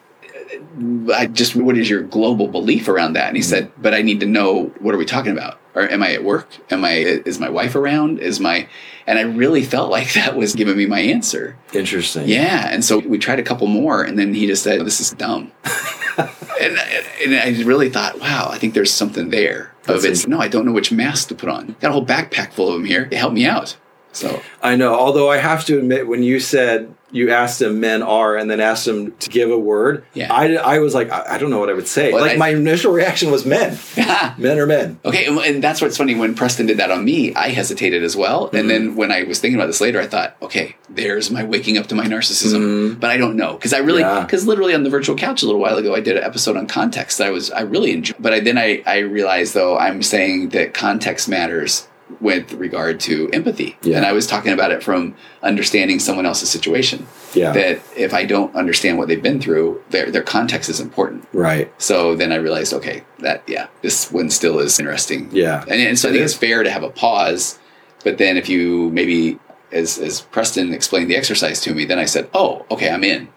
I 1.15 1.27
just, 1.27 1.55
what 1.55 1.77
is 1.77 1.89
your 1.89 2.03
global 2.03 2.49
belief 2.49 2.89
around 2.89 3.15
that? 3.15 3.29
And 3.29 3.37
he 3.37 3.43
mm-hmm. 3.43 3.51
said, 3.51 3.73
but 3.79 3.95
I 3.95 4.03
need 4.03 4.21
to 4.21 4.27
know, 4.27 4.65
what 4.81 4.95
are 4.95 4.99
we 4.99 5.05
talking 5.05 5.33
about? 5.33 5.59
Or 5.75 5.89
am 5.89 6.03
I 6.03 6.13
at 6.15 6.25
work? 6.25 6.49
Am 6.71 6.85
I, 6.85 6.95
is 6.95 7.39
my 7.39 7.49
wife 7.49 7.75
around? 7.75 8.19
Is 8.19 8.41
my, 8.41 8.69
and 9.07 9.19
I 9.19 9.23
really 9.23 9.63
felt 9.63 9.91
like 9.97 10.13
that 10.15 10.37
was 10.37 10.55
giving 10.55 10.77
me 10.77 10.87
my 10.87 11.01
answer. 11.01 11.57
Interesting. 11.73 12.29
Yeah. 12.29 12.69
And 12.71 12.85
so 12.85 12.99
we 12.99 13.19
tried 13.19 13.39
a 13.39 13.45
couple 13.45 13.67
more 13.67 14.03
and 14.03 14.19
then 14.19 14.35
he 14.35 14.47
just 14.47 14.63
said, 14.63 14.85
this 14.85 15.01
is 15.01 15.11
dumb. 15.11 15.53
and, 16.17 16.79
and 17.25 17.35
I 17.35 17.63
really 17.65 17.91
thought, 17.91 18.21
wow, 18.21 18.49
I 18.51 18.59
think 18.59 18.75
there's 18.75 18.93
something 18.93 19.31
there. 19.31 19.75
Of 19.87 20.05
it's, 20.05 20.27
no, 20.27 20.39
I 20.39 20.49
don't 20.49 20.65
know 20.65 20.73
which 20.73 20.93
mask 20.93 21.29
to 21.29 21.35
put 21.35 21.49
on. 21.49 21.75
Got 21.81 21.91
a 21.91 21.93
whole 21.93 22.07
backpack 22.07 22.53
full 22.53 22.69
of 22.69 22.75
them 22.75 22.85
here. 22.85 23.09
Help 23.13 23.33
me 23.33 23.45
out. 23.45 23.77
So 24.13 24.43
I 24.63 24.77
know. 24.77 24.95
Although 24.95 25.31
I 25.31 25.39
have 25.39 25.65
to 25.67 25.79
admit, 25.79 26.07
when 26.07 26.23
you 26.23 26.41
said 26.41 26.95
you 27.13 27.31
asked 27.31 27.61
him 27.63 27.81
men 27.81 28.03
are 28.03 28.37
and 28.37 28.51
then 28.51 28.61
asked 28.61 28.87
him 28.87 29.13
to 29.19 29.29
give 29.31 29.51
a 29.51 29.59
word, 29.59 30.05
Yeah. 30.15 30.33
I, 30.33 30.55
I 30.55 30.79
was 30.79 30.95
like, 30.95 31.11
I, 31.11 31.35
I 31.35 31.39
don't 31.39 31.51
know 31.51 31.59
what 31.59 31.69
I 31.71 31.73
would 31.75 31.89
say. 31.89 32.13
Well, 32.13 32.23
like 32.23 32.33
I- 32.33 32.37
my 32.37 32.49
initial 32.51 32.93
reaction 32.93 33.31
was 33.31 33.45
men. 33.45 33.79
men 34.39 34.59
are 34.59 34.67
men. 34.67 34.99
Okay, 35.05 35.27
and- 35.27 35.39
and 35.39 35.63
that's 35.65 35.81
what's 35.81 35.97
funny. 35.97 36.15
When 36.15 36.35
Preston 36.35 36.67
did 36.67 36.79
that 36.79 36.91
on 36.91 37.05
me, 37.05 37.35
I 37.35 37.49
hesitated 37.49 38.03
as 38.03 38.17
well. 38.17 38.45
And 38.47 38.61
Mm-hmm. 38.61 38.69
then 38.69 38.97
when 38.97 39.11
I 39.13 39.23
was 39.25 39.39
thinking 39.41 39.59
about 39.59 39.67
this 39.67 39.81
later, 39.81 40.01
I 40.01 40.07
thought, 40.07 40.37
okay, 40.43 40.77
there's 40.89 41.31
my 41.31 41.45
waking 41.45 41.79
up 41.79 41.87
to 41.89 41.95
my 41.95 42.05
narcissism. 42.07 42.99
But 43.01 43.11
I 43.11 43.17
don't 43.17 43.37
know 43.37 43.55
because 43.55 43.73
I 43.73 43.79
really, 43.79 44.03
Mm-hmm. 44.03 44.17
Yeah. 44.19 44.25
because 44.25 44.47
literally 44.47 44.75
on 44.75 44.83
the 44.85 44.91
virtual 44.91 45.17
couch 45.17 45.43
a 45.43 45.47
little 45.47 45.61
while 45.61 45.77
ago, 45.77 45.95
I 45.95 46.01
did 46.01 46.17
an 46.17 46.25
episode 46.25 46.57
on 46.57 46.67
context 46.67 47.19
that 47.19 47.27
I 47.27 47.31
was 47.31 47.51
I 47.51 47.63
really 47.63 47.93
enjoyed. 47.93 48.17
But 48.19 48.33
I, 48.33 48.41
then 48.41 48.57
I 48.59 48.83
I 48.87 48.99
realized 48.99 49.55
though 49.55 49.77
I'm 49.79 50.03
saying 50.03 50.51
that 50.51 50.75
context 50.75 51.29
matters 51.29 51.87
with 52.21 52.53
regard 52.55 53.01
to 53.01 53.29
empathy, 53.33 53.77
Yeah. 53.83 53.97
and 53.99 54.07
I 54.07 54.13
was 54.13 54.27
talking 54.27 54.53
about 54.53 54.73
it 54.73 54.83
from 54.83 55.15
understanding 55.43 55.99
someone 56.01 56.27
else's 56.27 56.51
situation. 56.51 57.07
Yeah. 57.35 57.53
That 57.53 57.81
if 57.97 58.13
I 58.15 58.25
don't 58.25 58.55
understand 58.55 58.99
what 58.99 59.09
they've 59.09 59.23
been 59.23 59.41
through, 59.41 59.83
their 59.91 60.11
their 60.11 60.23
context 60.23 60.69
is 60.71 60.81
important. 60.81 61.27
Right. 61.33 61.73
So 61.79 62.15
then 62.17 62.33
I 62.33 62.37
realized, 62.37 62.73
okay, 62.75 63.05
that 63.21 63.43
yeah, 63.47 63.69
this 63.83 64.11
one 64.11 64.31
still 64.31 64.59
is 64.59 64.79
interesting. 64.81 65.29
Yeah. 65.33 65.63
and, 65.63 65.81
and 65.81 65.99
so 65.99 66.09
I 66.09 66.13
think 66.13 66.25
it's 66.25 66.35
fair 66.35 66.63
to 66.63 66.71
have 66.71 66.83
a 66.83 66.91
pause. 66.91 67.59
But 68.05 68.19
then 68.19 68.37
if 68.37 68.49
you 68.49 68.91
maybe, 68.91 69.39
as 69.73 69.99
as 69.99 70.23
Preston 70.23 70.73
explained 70.75 71.11
the 71.11 71.17
exercise 71.17 71.61
to 71.63 71.75
me, 71.75 71.85
then 71.85 71.99
I 71.99 72.07
said, 72.07 72.29
oh, 72.35 72.65
okay, 72.71 72.91
I'm 72.91 73.05
in, 73.05 73.29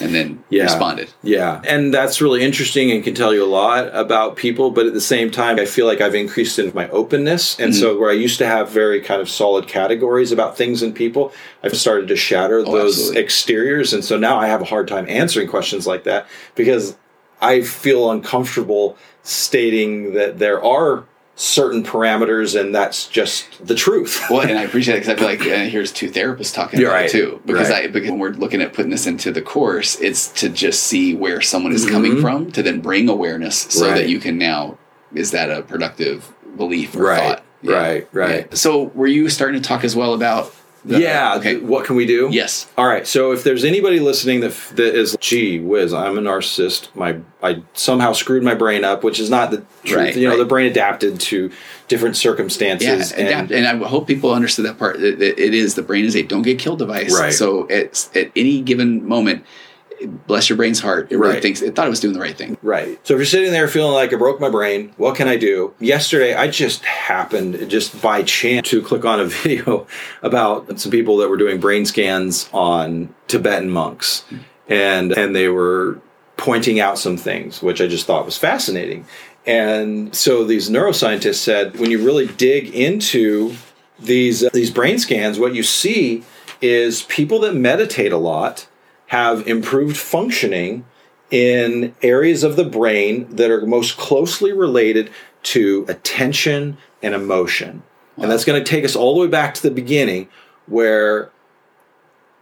and 0.00 0.14
then 0.14 0.42
Yeah. 0.50 0.64
responded. 0.64 1.08
Yeah. 1.22 1.60
And 1.64 1.92
that's 1.94 2.20
really 2.20 2.42
interesting 2.42 2.90
and 2.90 3.04
can 3.04 3.14
tell 3.14 3.32
you 3.32 3.44
a 3.44 3.46
lot 3.46 3.88
about 3.92 4.36
people. 4.36 4.70
But 4.70 4.86
at 4.86 4.94
the 4.94 5.00
same 5.00 5.30
time, 5.30 5.58
I 5.60 5.64
feel 5.64 5.86
like 5.86 6.00
I've 6.00 6.14
increased 6.14 6.58
in 6.58 6.72
my 6.74 6.88
openness. 6.90 7.56
And 7.60 7.72
Mm-hmm. 7.72 7.80
so, 7.80 7.98
where 7.98 8.10
I 8.10 8.14
used 8.14 8.38
to 8.38 8.46
have 8.46 8.70
very 8.70 9.00
kind 9.00 9.20
of 9.20 9.28
solid 9.28 9.68
categories 9.68 10.32
about 10.32 10.56
things 10.56 10.82
and 10.82 10.94
people, 10.94 11.32
I've 11.62 11.76
started 11.76 12.08
to 12.08 12.16
shatter 12.16 12.62
those 12.62 12.72
Oh, 12.74 12.86
absolutely. 13.02 13.22
exteriors. 13.22 13.92
And 13.92 14.04
so 14.04 14.16
now 14.16 14.38
I 14.38 14.46
have 14.48 14.62
a 14.62 14.66
hard 14.66 14.88
time 14.88 15.06
answering 15.08 15.46
questions 15.48 15.86
like 15.86 16.04
that 16.04 16.26
because 16.56 16.96
I 17.40 17.60
feel 17.62 18.10
uncomfortable 18.10 18.96
stating 19.22 20.14
that 20.14 20.38
there 20.38 20.62
are 20.64 21.04
certain 21.42 21.82
parameters 21.82 22.58
and 22.58 22.72
that's 22.72 23.08
just 23.08 23.66
the 23.66 23.74
truth. 23.74 24.22
Well, 24.30 24.42
and 24.42 24.56
I 24.58 24.62
appreciate 24.68 24.94
it 24.96 25.00
because 25.00 25.14
I 25.14 25.16
feel 25.16 25.26
like 25.28 25.40
uh, 25.40 25.68
here's 25.68 25.90
two 25.90 26.08
therapists 26.08 26.54
talking 26.54 26.78
You're 26.78 26.90
about 26.90 27.00
right. 27.00 27.06
it 27.08 27.12
too. 27.12 27.42
Because 27.44 27.68
Right. 27.68 27.84
I 27.84 27.86
because 27.88 28.10
when 28.10 28.20
we're 28.20 28.30
looking 28.30 28.62
at 28.62 28.72
putting 28.72 28.90
this 28.92 29.06
into 29.06 29.32
the 29.32 29.42
course, 29.42 30.00
it's 30.00 30.28
to 30.40 30.48
just 30.48 30.84
see 30.84 31.14
where 31.14 31.40
someone 31.40 31.72
is 31.72 31.88
coming 31.88 32.20
from 32.20 32.52
to 32.52 32.62
then 32.62 32.80
bring 32.80 33.08
awareness 33.08 33.58
so 33.62 33.82
Mm-hmm. 33.82 33.90
Right. 33.92 33.98
that 34.02 34.08
you 34.08 34.20
can 34.20 34.38
now 34.38 34.78
is 35.14 35.32
that 35.32 35.50
a 35.50 35.62
productive 35.62 36.32
belief 36.56 36.94
or 36.94 37.14
thought? 37.16 37.44
Right, 37.64 38.08
right. 38.12 38.46
Yeah. 38.48 38.54
So 38.54 38.84
were 38.94 39.06
you 39.06 39.28
starting 39.28 39.60
to 39.60 39.68
talk 39.68 39.82
as 39.84 39.94
well 39.96 40.14
about? 40.14 40.54
The- 40.84 41.00
yeah. 41.00 41.36
Okay. 41.36 41.52
th- 41.54 41.62
What 41.62 41.84
can 41.84 41.96
we 41.96 42.06
do? 42.06 42.28
Yes. 42.32 42.68
All 42.76 42.86
right. 42.86 43.06
So 43.06 43.32
if 43.32 43.44
there's 43.44 43.64
anybody 43.64 44.00
listening 44.00 44.40
that 44.40 44.50
f- 44.50 44.72
that 44.76 44.94
is, 44.94 45.16
gee 45.20 45.58
whiz, 45.60 45.92
I'm 45.94 46.18
a 46.18 46.20
narcissist. 46.20 46.88
My 46.94 47.18
I 47.42 47.62
somehow 47.74 48.12
screwed 48.12 48.42
my 48.42 48.54
brain 48.54 48.84
up, 48.84 49.02
which 49.04 49.18
is 49.20 49.30
not 49.30 49.50
the 49.50 49.64
truth. 49.84 49.96
Right, 49.98 50.16
you 50.16 50.24
know, 50.24 50.30
right. 50.30 50.38
the 50.38 50.44
brain 50.44 50.70
adapted 50.70 51.20
to 51.20 51.50
different 51.88 52.16
circumstances. 52.16 52.86
Yeah, 52.86 52.94
circumstances. 53.02 53.50
adapt, 53.50 53.52
and, 53.52 53.84
I 53.84 53.86
hope 53.88 54.06
people 54.06 54.32
understood 54.32 54.64
that 54.66 54.78
part. 54.78 54.98
That 55.00 55.20
it 55.22 55.54
is 55.54 55.74
the 55.74 55.82
brain 55.82 56.04
is 56.04 56.16
a 56.16 56.22
don't 56.22 56.42
get 56.42 56.58
killed 56.58 56.78
device. 56.78 57.18
Right. 57.18 57.32
So 57.32 57.66
it's 57.66 58.10
at 58.16 58.30
any 58.36 58.60
given 58.60 59.06
moment, 59.06 59.44
bless 60.06 60.48
your 60.48 60.56
brain's 60.56 60.80
heart. 60.80 61.08
It 61.10 61.18
really 61.18 61.34
Right. 61.34 61.42
thinks 61.42 61.62
it 61.62 61.74
thought 61.74 61.86
it 61.86 61.90
was 61.90 62.00
doing 62.00 62.14
the 62.14 62.20
right 62.20 62.36
thing. 62.36 62.56
Right. 62.62 62.98
So 63.04 63.14
if 63.14 63.18
you're 63.18 63.26
sitting 63.26 63.52
there 63.52 63.68
feeling 63.68 63.92
like 63.92 64.12
I 64.12 64.16
broke 64.16 64.40
my 64.40 64.48
brain, 64.50 64.92
what 64.96 65.14
can 65.16 65.28
I 65.28 65.36
do? 65.36 65.72
Yesterday, 65.80 66.34
I 66.34 66.48
just 66.48 66.84
happened, 66.84 67.68
just 67.68 68.00
by 68.02 68.22
chance, 68.22 68.68
to 68.70 68.82
click 68.82 69.04
on 69.04 69.20
a 69.20 69.24
video 69.42 69.86
about 70.22 70.78
some 70.78 70.90
people 70.92 71.16
that 71.18 71.28
were 71.28 71.36
doing 71.36 71.58
brain 71.60 71.84
scans 71.86 72.48
on 72.52 73.14
Tibetan 73.28 73.70
monks, 73.70 74.24
and 74.68 75.12
and 75.12 75.34
they 75.34 75.48
were 75.48 75.98
pointing 76.36 76.80
out 76.80 76.98
some 76.98 77.16
things, 77.16 77.62
which 77.62 77.80
I 77.80 77.86
just 77.86 78.06
thought 78.06 78.24
was 78.24 78.36
fascinating. 78.36 79.04
And 79.46 80.14
so 80.14 80.44
these 80.44 80.70
neuroscientists 80.70 81.36
said, 81.36 81.78
when 81.78 81.90
you 81.90 82.04
really 82.04 82.26
dig 82.26 82.74
into 82.74 83.54
these 83.98 84.40
these 84.52 84.70
brain 84.70 84.98
scans, 84.98 85.38
what 85.38 85.54
you 85.54 85.62
see 85.62 86.24
is 86.60 87.02
people 87.02 87.40
that 87.40 87.54
meditate 87.54 88.12
a 88.12 88.16
lot 88.16 88.66
have 89.12 89.46
improved 89.46 89.94
functioning 89.94 90.86
in 91.30 91.94
areas 92.00 92.42
of 92.42 92.56
the 92.56 92.64
brain 92.64 93.26
that 93.36 93.50
are 93.50 93.66
most 93.66 93.98
closely 93.98 94.54
related 94.54 95.10
to 95.42 95.84
attention 95.86 96.78
and 97.02 97.14
emotion. 97.14 97.82
And 98.16 98.30
that's 98.30 98.46
going 98.46 98.64
to 98.64 98.70
take 98.70 98.86
us 98.86 98.96
all 98.96 99.14
the 99.14 99.20
way 99.20 99.26
back 99.26 99.52
to 99.52 99.62
the 99.62 99.70
beginning 99.70 100.28
where 100.64 101.30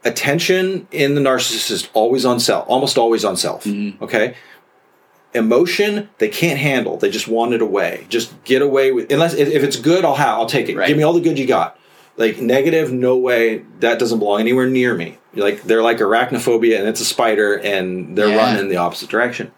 attention 0.05 0.87
in 0.93 1.17
the 1.17 1.21
narcissist 1.21 1.73
is 1.73 1.89
always 1.93 2.25
on 2.25 2.39
self, 2.39 2.69
almost 2.69 2.97
always 2.97 3.25
on 3.25 3.37
self. 3.37 3.65
Mm-hmm. 3.65 4.05
Okay? 4.05 4.37
Emotion 5.35 6.09
they 6.19 6.29
can't 6.29 6.61
handle. 6.61 6.99
They 6.99 7.11
just 7.11 7.27
want 7.27 7.53
it 7.53 7.63
away. 7.63 8.07
Just 8.09 8.33
get 8.45 8.63
away 8.63 8.93
with 8.93 9.11
unless 9.11 9.35
if 9.35 9.49
if 9.49 9.65
it's 9.65 9.77
good, 9.77 10.05
I'll 10.05 10.15
have 10.15 10.39
I'll 10.39 10.47
take 10.47 10.69
it. 10.69 10.77
Right. 10.77 10.87
Give 10.87 10.97
me 10.97 11.03
all 11.03 11.15
the 11.15 11.21
good 11.21 11.37
you 11.37 11.49
got. 11.49 11.77
Like 12.17 12.41
negative, 12.41 12.93
no 12.93 13.17
way. 13.17 13.65
That 13.81 13.99
doesn't 13.99 14.21
belong 14.21 14.39
anywhere 14.39 14.69
near 14.69 14.95
me. 14.95 15.19
Like 15.35 15.63
they're 15.63 15.83
like 15.83 15.99
arachnophobia, 15.99 16.79
and 16.79 16.89
it's 16.89 17.01
a 17.01 17.05
spider, 17.05 17.55
and 17.55 18.17
they're 18.17 18.29
Yeah. 18.29 18.37
running 18.37 18.61
in 18.61 18.69
the 18.69 18.77
opposite 18.77 19.09
direction. 19.09 19.53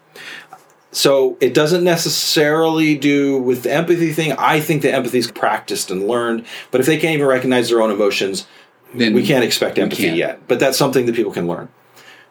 So 0.91 1.37
it 1.41 1.55
doesn't 1.55 1.83
necessarily 1.83 2.95
do 2.95 3.37
with 3.39 3.63
the 3.63 3.73
empathy 3.73 4.13
thing. 4.13 4.33
I 4.37 4.59
think 4.59 4.83
the 4.83 4.93
empathy 4.93 5.17
is 5.17 5.31
practiced 5.31 5.89
and 5.89 6.07
learned, 6.07 6.45
but 6.69 6.79
if 6.81 6.85
they 6.87 6.97
can't 6.97 7.15
even 7.15 7.25
recognize 7.25 7.69
their 7.69 7.81
own 7.81 7.89
emotions, 7.89 8.45
Then 8.93 9.15
we 9.15 9.25
can't 9.25 9.43
expect 9.43 9.79
empathy 9.79 10.03
can't. 10.03 10.17
yet. 10.17 10.39
But 10.47 10.59
that's 10.59 10.77
something 10.77 11.07
that 11.07 11.15
people 11.15 11.31
can 11.31 11.47
learn. 11.47 11.69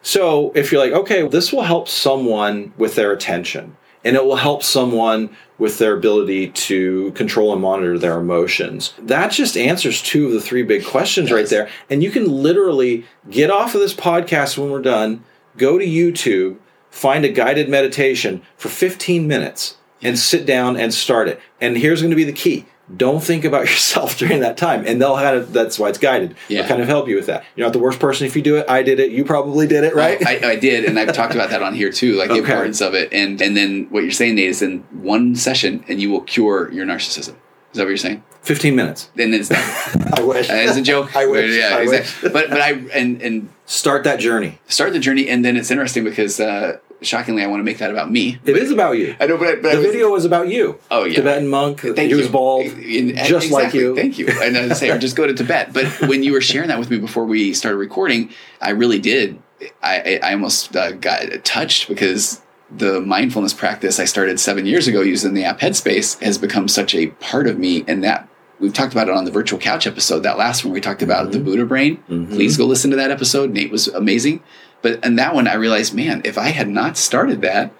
So 0.01 0.53
if 0.55 0.71
you're 0.71 0.79
like, 0.81 0.93
okay, 0.93 1.27
this 1.27 1.51
will 1.51 1.63
help 1.63 1.89
someone 1.89 2.71
with 2.77 2.95
their 2.95 3.11
attention, 3.11 3.75
and 4.05 4.15
it 4.15 4.23
will 4.23 4.37
help 4.37 4.63
someone 4.63 5.29
with 5.63 5.77
their 5.77 5.95
ability 5.95 6.49
to 6.49 7.09
control 7.13 7.53
and 7.53 7.61
monitor 7.61 7.97
their 7.97 8.19
emotions. 8.19 8.93
That 8.99 9.31
just 9.31 9.55
answers 9.55 10.01
two 10.01 10.25
of 10.25 10.33
the 10.33 10.41
three 10.41 10.61
big 10.61 10.85
questions 10.85 11.31
right 11.31 11.47
there. 11.47 11.69
And 11.89 12.03
you 12.03 12.11
can 12.11 12.27
literally 12.27 13.05
get 13.29 13.49
off 13.49 13.73
of 13.73 13.79
this 13.79 13.93
podcast 13.93 14.57
when 14.57 14.69
we're 14.69 14.81
done, 14.81 15.23
go 15.55 15.79
to 15.79 15.85
YouTube, 15.85 16.57
find 16.89 17.23
a 17.23 17.29
guided 17.29 17.69
meditation 17.69 18.41
for 18.57 18.67
15 18.67 19.25
minutes, 19.25 19.77
and 20.01 20.19
sit 20.19 20.45
down 20.45 20.75
and 20.75 20.93
start 20.93 21.29
it. 21.29 21.39
And 21.61 21.77
here's 21.77 22.01
going 22.01 22.11
to 22.11 22.17
be 22.17 22.25
the 22.25 22.33
key. 22.33 22.65
Don't 22.95 23.23
think 23.23 23.45
about 23.45 23.61
yourself 23.69 24.17
during 24.17 24.41
that 24.41 24.57
time, 24.57 24.85
and 24.85 25.01
they'll 25.01 25.15
kind 25.15 25.37
of. 25.37 25.53
That's 25.53 25.79
why 25.79 25.89
it's 25.89 25.97
guided. 25.97 26.35
Yeah. 26.49 26.59
They'll 26.59 26.69
kind 26.69 26.81
of 26.81 26.87
help 26.87 27.07
you 27.07 27.15
with 27.15 27.27
that. 27.27 27.45
You're 27.55 27.65
not 27.65 27.73
the 27.73 27.79
worst 27.79 27.99
person 27.99 28.27
if 28.27 28.35
you 28.35 28.41
do 28.41 28.57
it. 28.57 28.69
I 28.69 28.83
did 28.83 28.99
it. 28.99 29.11
You 29.11 29.23
probably 29.23 29.67
did 29.67 29.83
it, 29.83 29.95
right? 29.95 30.25
I, 30.25 30.51
I 30.51 30.55
did, 30.57 30.85
and 30.85 30.99
I've 30.99 31.13
talked 31.13 31.33
about 31.33 31.49
that 31.51 31.63
on 31.63 31.73
here 31.73 31.91
too, 31.91 32.15
like 32.15 32.29
the 32.29 32.35
importance 32.43 32.81
of 32.81 32.93
it. 32.93 33.13
And 33.13 33.41
and 33.41 33.55
then 33.55 33.87
what 33.89 34.03
you're 34.03 34.11
saying, 34.11 34.35
Nate, 34.35 34.49
is 34.49 34.61
in 34.61 34.79
one 34.91 35.35
session, 35.35 35.83
and 35.87 36.01
you 36.01 36.09
will 36.11 36.21
cure 36.21 36.71
your 36.71 36.85
narcissism. 36.85 37.35
Is 37.71 37.77
that 37.77 37.83
what 37.83 37.89
you're 37.89 37.97
saying? 37.97 38.23
15 38.43 38.75
minutes. 38.75 39.09
Then 39.15 39.33
it's 39.33 39.49
done. 39.49 40.13
I 40.13 40.21
wish. 40.21 40.49
As 40.49 40.77
a 40.77 40.81
joke. 40.81 41.15
I 41.15 41.25
wish. 41.25 41.57
Yeah, 41.57 41.77
I 41.77 41.81
exactly. 41.83 42.29
wish. 42.29 42.33
But 42.33 42.49
but 42.49 42.61
I 42.61 42.71
and 42.93 43.21
and 43.21 43.49
Start 43.65 44.03
that 44.03 44.19
journey. 44.19 44.59
start 44.67 44.91
the 44.91 44.99
journey, 44.99 45.29
and 45.29 45.43
then 45.45 45.55
it's 45.55 45.71
interesting 45.71 46.03
because 46.03 46.39
uh, 46.41 46.77
shockingly, 47.05 47.43
I 47.43 47.47
want 47.47 47.59
to 47.59 47.63
make 47.63 47.77
that 47.79 47.91
about 47.91 48.11
me. 48.11 48.39
It 48.45 48.57
is 48.57 48.71
about 48.71 48.97
you. 48.97 49.15
I 49.19 49.25
know, 49.27 49.37
but, 49.37 49.47
I- 49.47 49.55
but 49.55 49.71
The 49.71 49.77
was- 49.77 49.85
video 49.87 50.09
was 50.09 50.25
about 50.25 50.47
you. 50.49 50.79
Oh, 50.91 51.03
yeah. 51.05 51.15
Tibetan 51.15 51.47
monk. 51.47 51.81
Thank 51.81 51.97
he 51.97 52.07
you. 52.09 52.17
was 52.17 52.27
bald, 52.27 52.65
And- 52.65 53.15
just 53.17 53.51
like 53.51 53.73
you. 53.73 53.95
Thank 53.95 54.17
you. 54.17 54.27
And 54.29 54.57
I 54.57 54.73
say, 54.73 54.97
just 54.99 55.15
go 55.15 55.27
to 55.27 55.33
Tibet. 55.33 55.73
But 55.73 55.85
when 56.07 56.23
you 56.23 56.31
were 56.33 56.41
sharing 56.41 56.67
that 56.69 56.79
with 56.79 56.89
me 56.89 56.97
before 56.99 57.25
we 57.25 57.53
started 57.53 57.77
recording, 57.77 58.29
I 58.61 58.71
really 58.71 58.99
did. 58.99 59.39
I, 59.81 60.19
I 60.21 60.33
almost 60.33 60.75
uh, 60.75 60.91
got 60.93 61.45
touched 61.45 61.87
because 61.87 62.41
the 62.75 62.99
mindfulness 62.99 63.53
practice 63.53 63.99
I 63.99 64.05
started 64.05 64.39
seven 64.39 64.65
years 64.65 64.87
ago 64.87 65.01
using 65.01 65.33
the 65.35 65.43
app 65.45 65.59
Headspace 65.59 66.21
has 66.21 66.37
become 66.37 66.67
such 66.67 66.93
a 66.95 67.07
part 67.07 67.47
of 67.47 67.57
me, 67.59 67.83
and 67.87 68.03
that. 68.03 68.27
We've 68.59 68.71
talked 68.71 68.93
about 68.93 69.09
it 69.09 69.13
on 69.15 69.25
the 69.25 69.31
virtual 69.31 69.59
couch 69.59 69.85
episode. 69.87 70.19
That 70.19 70.37
last 70.37 70.63
one 70.63 70.73
we 70.73 70.79
talked 70.79 71.01
about 71.01 71.23
Mm-hmm. 71.23 71.31
the 71.33 71.39
Buddha 71.39 71.65
brain. 71.65 71.97
Please 72.29 72.55
go 72.55 72.65
listen 72.65 72.91
to 72.91 72.95
that 72.97 73.11
episode. 73.11 73.49
Nate 73.49 73.69
was 73.71 73.89
amazing. 73.89 74.41
But 74.83 75.03
in 75.03 75.15
that 75.15 75.33
one, 75.33 75.47
I 75.47 75.55
realized, 75.55 75.95
man, 75.95 76.21
if 76.23 76.37
I 76.37 76.49
had 76.49 76.69
not 76.69 76.95
started 76.97 77.41
that, 77.41 77.73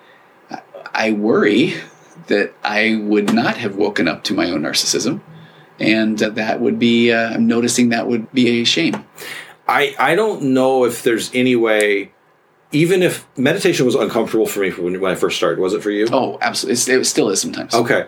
I 0.94 1.12
worry 1.12 1.76
that 2.28 2.54
I 2.64 2.96
would 2.96 3.32
not 3.32 3.58
have 3.58 3.76
woken 3.76 4.08
up 4.08 4.24
to 4.24 4.34
my 4.34 4.50
own 4.50 4.62
narcissism, 4.62 5.22
and 5.80 6.18
that 6.18 6.60
would 6.60 6.80
be. 6.80 7.12
Uh, 7.12 7.36
I'm 7.36 7.46
noticing 7.46 7.90
that 7.90 8.08
would 8.08 8.32
be 8.32 8.62
a 8.62 8.64
shame. 8.64 9.06
I, 9.68 9.96
I 10.00 10.16
don't 10.16 10.42
know 10.54 10.86
if 10.86 11.04
there's 11.04 11.30
any 11.36 11.56
way 11.56 12.12
even 12.74 13.04
if 13.04 13.26
meditation 13.38 13.86
was 13.86 13.96
uncomfortable 13.96 14.48
for 14.48 14.60
me 14.60 14.72
when, 14.72 15.00
when 15.00 15.12
I 15.12 15.16
first 15.16 15.38
started, 15.38 15.60
was 15.60 15.74
it 15.74 15.84
for 15.84 15.92
you? 15.92 16.08
Oh, 16.12 16.38
absolutely. 16.42 16.96
It 16.96 17.06
still 17.06 17.30
is 17.30 17.40
sometimes. 17.40 17.74
Okay. 17.74 18.08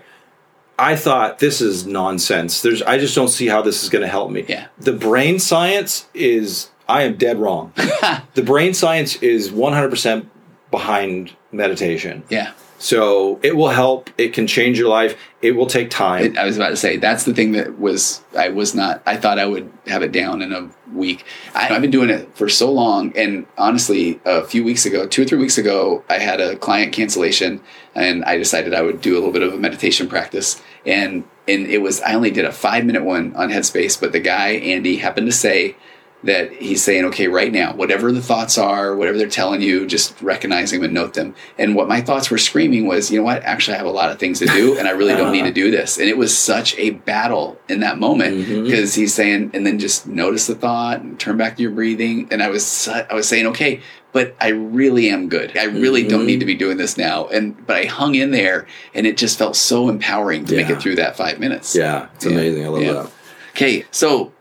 I 0.78 0.96
thought 0.98 1.40
this 1.40 1.62
is 1.62 1.86
nonsense. 1.86 2.62
There's 2.62 2.82
I 2.82 2.98
just 2.98 3.16
don't 3.16 3.30
see 3.30 3.48
how 3.48 3.62
this 3.62 3.84
is 3.84 3.90
going 3.90 4.02
to 4.02 4.10
help 4.10 4.32
me. 4.32 4.44
Yeah. 4.48 4.68
The 4.78 4.92
brain 4.92 5.40
science 5.40 6.08
is 6.14 6.70
I 6.88 7.04
am 7.04 7.16
dead 7.18 7.38
wrong. 7.38 7.74
the 8.34 8.44
brain 8.44 8.74
science 8.74 9.16
is 9.18 9.52
100% 9.52 10.28
behind 10.72 11.36
meditation. 11.52 12.24
Yeah. 12.30 12.54
So 12.78 13.40
it 13.42 13.56
will 13.56 13.70
help. 13.70 14.10
It 14.18 14.34
can 14.34 14.48
change 14.48 14.78
your 14.78 14.90
life. 14.90 15.18
It 15.42 15.52
will 15.54 15.66
take 15.66 15.90
time. 15.90 16.24
It, 16.24 16.38
I 16.38 16.46
was 16.46 16.58
about 16.58 16.70
to 16.70 16.76
say 16.76 16.98
that's 16.98 17.24
the 17.24 17.34
thing 17.34 17.54
that 17.54 17.80
was 17.80 18.22
I 18.38 18.50
was 18.50 18.76
not. 18.76 19.02
I 19.06 19.16
thought 19.16 19.40
I 19.40 19.46
would 19.46 19.72
have 19.88 20.04
it 20.04 20.12
down 20.12 20.42
in 20.42 20.52
a 20.52 20.70
week. 20.94 21.26
I, 21.54 21.74
I've 21.74 21.82
been 21.82 21.92
doing 21.92 22.10
it 22.10 22.36
for 22.36 22.50
so 22.50 22.72
long, 22.72 23.16
and 23.18 23.48
honestly, 23.58 24.20
a 24.26 24.44
few 24.44 24.64
weeks 24.64 24.86
ago, 24.86 25.08
two 25.08 25.22
or 25.22 25.26
three 25.26 25.40
weeks 25.40 25.58
ago, 25.58 26.04
I 26.10 26.18
had 26.20 26.42
a 26.42 26.58
client 26.58 26.92
cancellation, 26.92 27.62
and 27.96 28.26
I 28.26 28.38
decided 28.38 28.74
I 28.74 28.82
would 28.82 29.02
do 29.02 29.14
a 29.14 29.16
little 29.16 29.32
bit 29.32 29.42
of 29.44 29.54
a 29.54 29.58
meditation 29.58 30.10
practice, 30.10 30.62
and 30.86 31.24
and 31.48 31.68
it 31.68 31.82
was 31.82 32.02
I 32.02 32.14
only 32.14 32.32
did 32.32 32.46
a 32.46 32.52
five 32.52 32.86
minute 32.86 33.06
one 33.06 33.36
on 33.36 33.50
Headspace, 33.50 34.00
but 34.00 34.12
the 34.12 34.20
guy 34.20 34.50
Andy 34.50 34.98
happened 34.98 35.28
to 35.28 35.34
say 35.34 35.76
that 36.24 36.52
he's 36.54 36.84
saying, 36.84 37.06
okay, 37.06 37.28
right 37.28 37.52
now, 37.52 37.76
whatever 37.76 38.12
the 38.12 38.22
thoughts 38.22 38.58
are, 38.58 38.96
whatever 38.96 39.18
they're 39.18 39.28
telling 39.28 39.62
you, 39.62 39.86
just 39.86 40.20
recognize 40.22 40.72
them 40.72 40.84
and 40.84 40.94
note 40.94 41.14
them. 41.14 41.36
And 41.60 41.76
what 41.76 41.88
my 41.88 42.02
thoughts 42.02 42.32
were 42.32 42.40
screaming 42.40 42.88
was, 42.88 43.12
you 43.12 43.20
know 43.20 43.24
what? 43.24 43.44
Actually, 43.44 43.76
I 43.76 43.78
have 43.78 43.86
a 43.86 43.92
lot 43.92 44.12
of 44.12 44.18
things 44.18 44.40
to 44.40 44.48
do, 44.48 44.78
and 44.78 44.88
I 44.88 44.92
really 44.92 45.14
don't 45.14 45.32
need 45.32 45.44
to 45.44 45.52
do 45.52 45.70
this. 45.70 46.00
And 46.00 46.10
it 46.10 46.18
was 46.18 46.36
such 46.36 46.76
a 46.78 46.92
battle 46.92 47.60
in 47.70 47.82
that 47.82 48.00
moment 48.00 48.38
because 48.38 48.92
mm-hmm. 48.92 49.02
he's 49.02 49.14
saying, 49.14 49.52
and 49.54 49.68
then 49.68 49.78
just 49.78 50.08
notice 50.08 50.48
the 50.48 50.56
thought 50.56 51.02
and 51.02 51.20
turn 51.20 51.38
back 51.38 51.58
to 51.58 51.62
your 51.62 51.72
breathing. 51.72 52.28
And 52.32 52.42
I 52.42 52.50
was, 52.50 52.88
I 52.88 53.14
was 53.14 53.28
saying, 53.28 53.46
okay, 53.48 53.82
but 54.12 54.34
I 54.40 54.48
really 54.48 55.10
am 55.10 55.28
good. 55.28 55.58
I 55.58 55.66
really 55.66 56.02
mm-hmm. 56.02 56.10
don't 56.10 56.26
need 56.26 56.40
to 56.40 56.46
be 56.46 56.56
doing 56.56 56.78
this 56.78 56.98
now. 56.98 57.28
And 57.28 57.68
but 57.68 57.76
I 57.76 57.86
hung 57.86 58.16
in 58.16 58.32
there, 58.32 58.66
and 58.94 59.06
it 59.06 59.18
just 59.18 59.38
felt 59.38 59.58
so 59.58 59.90
empowering 59.90 60.46
to 60.46 60.56
yeah. 60.56 60.62
make 60.62 60.70
it 60.72 60.82
through 60.82 60.96
that 60.96 61.18
five 61.18 61.38
minutes. 61.38 61.76
Yeah, 61.76 62.08
it's 62.16 62.26
amazing. 62.26 62.66
I 62.66 62.70
love 62.70 62.82
yeah. 62.82 62.94
that. 62.94 63.12
Okay, 63.52 63.86
so 63.92 64.32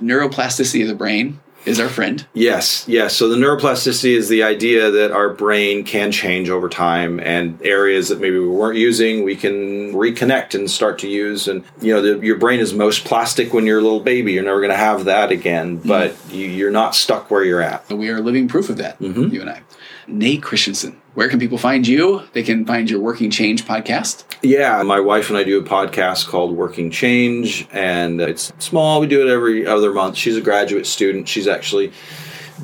neuroplasticity 0.00 0.82
of 0.82 0.88
the 0.88 0.94
brain 0.94 1.40
is 1.66 1.78
our 1.78 1.88
friend. 1.88 2.26
Yes, 2.32 2.84
yes. 2.88 3.14
So 3.14 3.28
the 3.28 3.36
neuroplasticity 3.36 4.16
is 4.16 4.28
the 4.28 4.42
idea 4.42 4.90
that 4.90 5.12
our 5.12 5.28
brain 5.28 5.84
can 5.84 6.10
change 6.10 6.48
over 6.48 6.68
time, 6.68 7.20
and 7.20 7.60
areas 7.62 8.08
that 8.08 8.20
maybe 8.20 8.38
we 8.38 8.48
weren't 8.48 8.78
using, 8.78 9.24
we 9.24 9.36
can 9.36 9.92
reconnect 9.92 10.54
and 10.54 10.70
start 10.70 10.98
to 11.00 11.08
use. 11.08 11.48
And 11.48 11.64
you 11.80 11.92
know, 11.94 12.00
the, 12.00 12.24
your 12.24 12.36
brain 12.36 12.60
is 12.60 12.72
most 12.72 13.04
plastic 13.04 13.52
when 13.52 13.66
you're 13.66 13.78
a 13.78 13.82
little 13.82 14.00
baby. 14.00 14.32
You're 14.32 14.44
never 14.44 14.60
going 14.60 14.70
to 14.70 14.76
have 14.76 15.04
that 15.04 15.30
again, 15.30 15.78
mm-hmm. 15.78 15.88
but 15.88 16.12
mm. 16.12 16.56
you, 16.56 16.66
are 16.66 16.70
not 16.70 16.94
stuck 16.94 17.30
where 17.30 17.44
you're 17.44 17.62
at. 17.62 17.88
We 17.90 18.08
are 18.08 18.20
living 18.20 18.48
proof 18.48 18.70
of 18.70 18.78
that. 18.78 18.98
Mm-hmm. 18.98 19.34
You 19.34 19.40
and 19.42 19.50
I. 19.50 19.62
Nate 20.06 20.42
Christensen 20.42 21.00
where 21.14 21.28
can 21.28 21.40
people 21.40 21.58
find 21.58 21.86
you? 21.86 22.22
They 22.32 22.42
can 22.42 22.64
find 22.64 22.88
your 22.88 23.00
Working 23.00 23.30
Change 23.30 23.64
podcast. 23.64 24.24
Yeah, 24.42 24.82
my 24.84 25.00
wife 25.00 25.28
and 25.28 25.36
I 25.36 25.42
do 25.42 25.58
a 25.58 25.62
podcast 25.62 26.28
called 26.28 26.56
Working 26.56 26.90
Change, 26.90 27.66
and 27.72 28.20
it's 28.20 28.52
small. 28.58 29.00
We 29.00 29.08
do 29.08 29.26
it 29.26 29.30
every 29.30 29.66
other 29.66 29.92
month. 29.92 30.16
She's 30.16 30.36
a 30.36 30.40
graduate 30.40 30.86
student. 30.86 31.28
She's 31.28 31.48
actually 31.48 31.92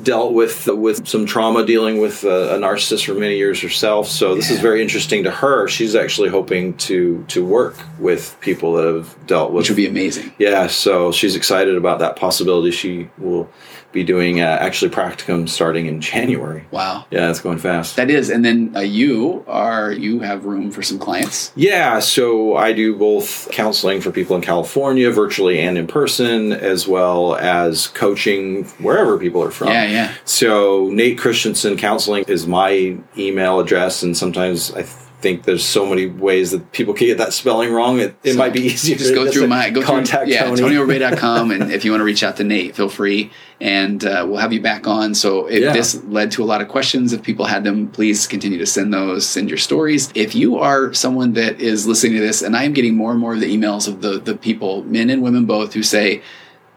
dealt 0.01 0.33
with 0.33 0.67
with 0.67 1.07
some 1.07 1.25
trauma 1.25 1.65
dealing 1.65 1.99
with 1.99 2.23
a, 2.23 2.55
a 2.55 2.59
narcissist 2.59 3.05
for 3.05 3.15
many 3.15 3.35
years 3.35 3.59
herself 3.59 4.07
so 4.07 4.35
this 4.35 4.47
yeah. 4.47 4.55
is 4.55 4.61
very 4.61 4.79
interesting 4.79 5.23
to 5.23 5.31
her 5.31 5.67
she's 5.67 5.95
actually 5.95 6.29
hoping 6.29 6.77
to 6.77 7.25
to 7.27 7.43
work 7.43 7.75
with 7.97 8.37
people 8.39 8.73
that 8.73 8.85
have 8.85 9.15
dealt 9.25 9.51
with 9.51 9.61
which 9.61 9.69
would 9.71 9.75
be 9.75 9.87
amazing 9.87 10.31
yeah 10.37 10.67
so 10.67 11.11
she's 11.11 11.35
excited 11.35 11.75
about 11.75 11.97
that 11.97 12.15
possibility 12.15 12.69
she 12.69 13.09
will 13.17 13.49
be 13.91 14.03
doing 14.03 14.41
uh, 14.41 14.45
actually 14.45 14.91
practicum 14.91 15.47
starting 15.47 15.85
in 15.85 16.01
January. 16.01 16.65
Wow. 16.71 17.05
Yeah, 17.09 17.29
it's 17.29 17.39
going 17.39 17.57
fast. 17.57 17.95
That 17.95 18.09
is. 18.09 18.29
And 18.29 18.43
then 18.43 18.75
uh, 18.75 18.81
you 18.81 19.43
are 19.47 19.91
you 19.91 20.19
have 20.19 20.45
room 20.45 20.71
for 20.71 20.83
some 20.83 20.99
clients? 20.99 21.51
Yeah, 21.55 21.99
so 21.99 22.55
I 22.55 22.73
do 22.73 22.95
both 22.95 23.49
counseling 23.51 24.01
for 24.01 24.11
people 24.11 24.35
in 24.35 24.41
California, 24.41 25.09
virtually 25.11 25.59
and 25.59 25.77
in 25.77 25.87
person, 25.87 26.51
as 26.51 26.87
well 26.87 27.35
as 27.35 27.87
coaching 27.87 28.65
wherever 28.79 29.17
people 29.17 29.43
are 29.43 29.51
from. 29.51 29.69
Yeah, 29.69 29.85
yeah. 29.85 30.13
So 30.25 30.89
Nate 30.89 31.17
Christensen 31.17 31.77
Counseling 31.77 32.25
is 32.27 32.45
my 32.45 32.97
email 33.17 33.59
address, 33.59 34.03
and 34.03 34.15
sometimes 34.15 34.73
I 34.73 34.83
think 35.19 35.43
there's 35.43 35.65
so 35.65 35.85
many 35.85 36.05
ways 36.05 36.51
that 36.51 36.71
people 36.71 36.93
can 36.93 37.07
get 37.07 37.17
that 37.17 37.33
spelling 37.33 37.73
wrong. 37.73 37.99
It, 37.99 38.15
it 38.23 38.33
so 38.33 38.37
might 38.37 38.53
be 38.53 38.61
easier. 38.61 38.97
Just 38.97 39.13
go 39.13 39.29
through 39.29 39.47
my 39.47 39.69
go 39.69 39.81
contact 39.81 40.25
through, 40.25 40.33
yeah, 40.33 40.43
Tony. 40.43 40.61
TonyOverbay.com, 40.61 41.51
and 41.59 41.71
if 41.71 41.85
you 41.85 41.91
want 41.91 42.01
to 42.01 42.05
reach 42.05 42.23
out 42.23 42.37
to 42.37 42.43
Nate, 42.43 42.75
feel 42.75 42.89
free, 42.89 43.31
and 43.59 44.05
uh, 44.05 44.25
we'll 44.27 44.37
have 44.37 44.53
you 44.53 44.61
back 44.61 44.87
on. 44.87 45.15
So 45.15 45.47
if 45.47 45.61
yeah. 45.61 45.73
this 45.73 46.03
led 46.03 46.31
to 46.31 46.43
a 46.43 46.45
lot 46.45 46.61
of 46.61 46.67
questions, 46.67 47.13
if 47.13 47.23
people 47.23 47.45
had 47.45 47.63
them, 47.63 47.87
please 47.87 48.27
continue 48.27 48.57
to 48.59 48.65
send 48.65 48.93
those. 48.93 49.27
Send 49.27 49.49
your 49.49 49.57
stories. 49.57 50.11
If 50.13 50.35
you 50.35 50.57
are 50.57 50.93
someone 50.93 51.33
that 51.33 51.59
is 51.59 51.87
listening 51.87 52.13
to 52.13 52.21
this, 52.21 52.41
and 52.41 52.55
I 52.55 52.63
am 52.63 52.73
getting 52.73 52.95
more 52.95 53.11
and 53.11 53.19
more 53.19 53.33
of 53.33 53.39
the 53.39 53.55
emails 53.55 53.87
of 53.87 54.01
the 54.01 54.19
the 54.19 54.35
people, 54.35 54.83
men 54.83 55.09
and 55.09 55.21
women 55.21 55.45
both, 55.45 55.73
who 55.73 55.83
say 55.83 56.21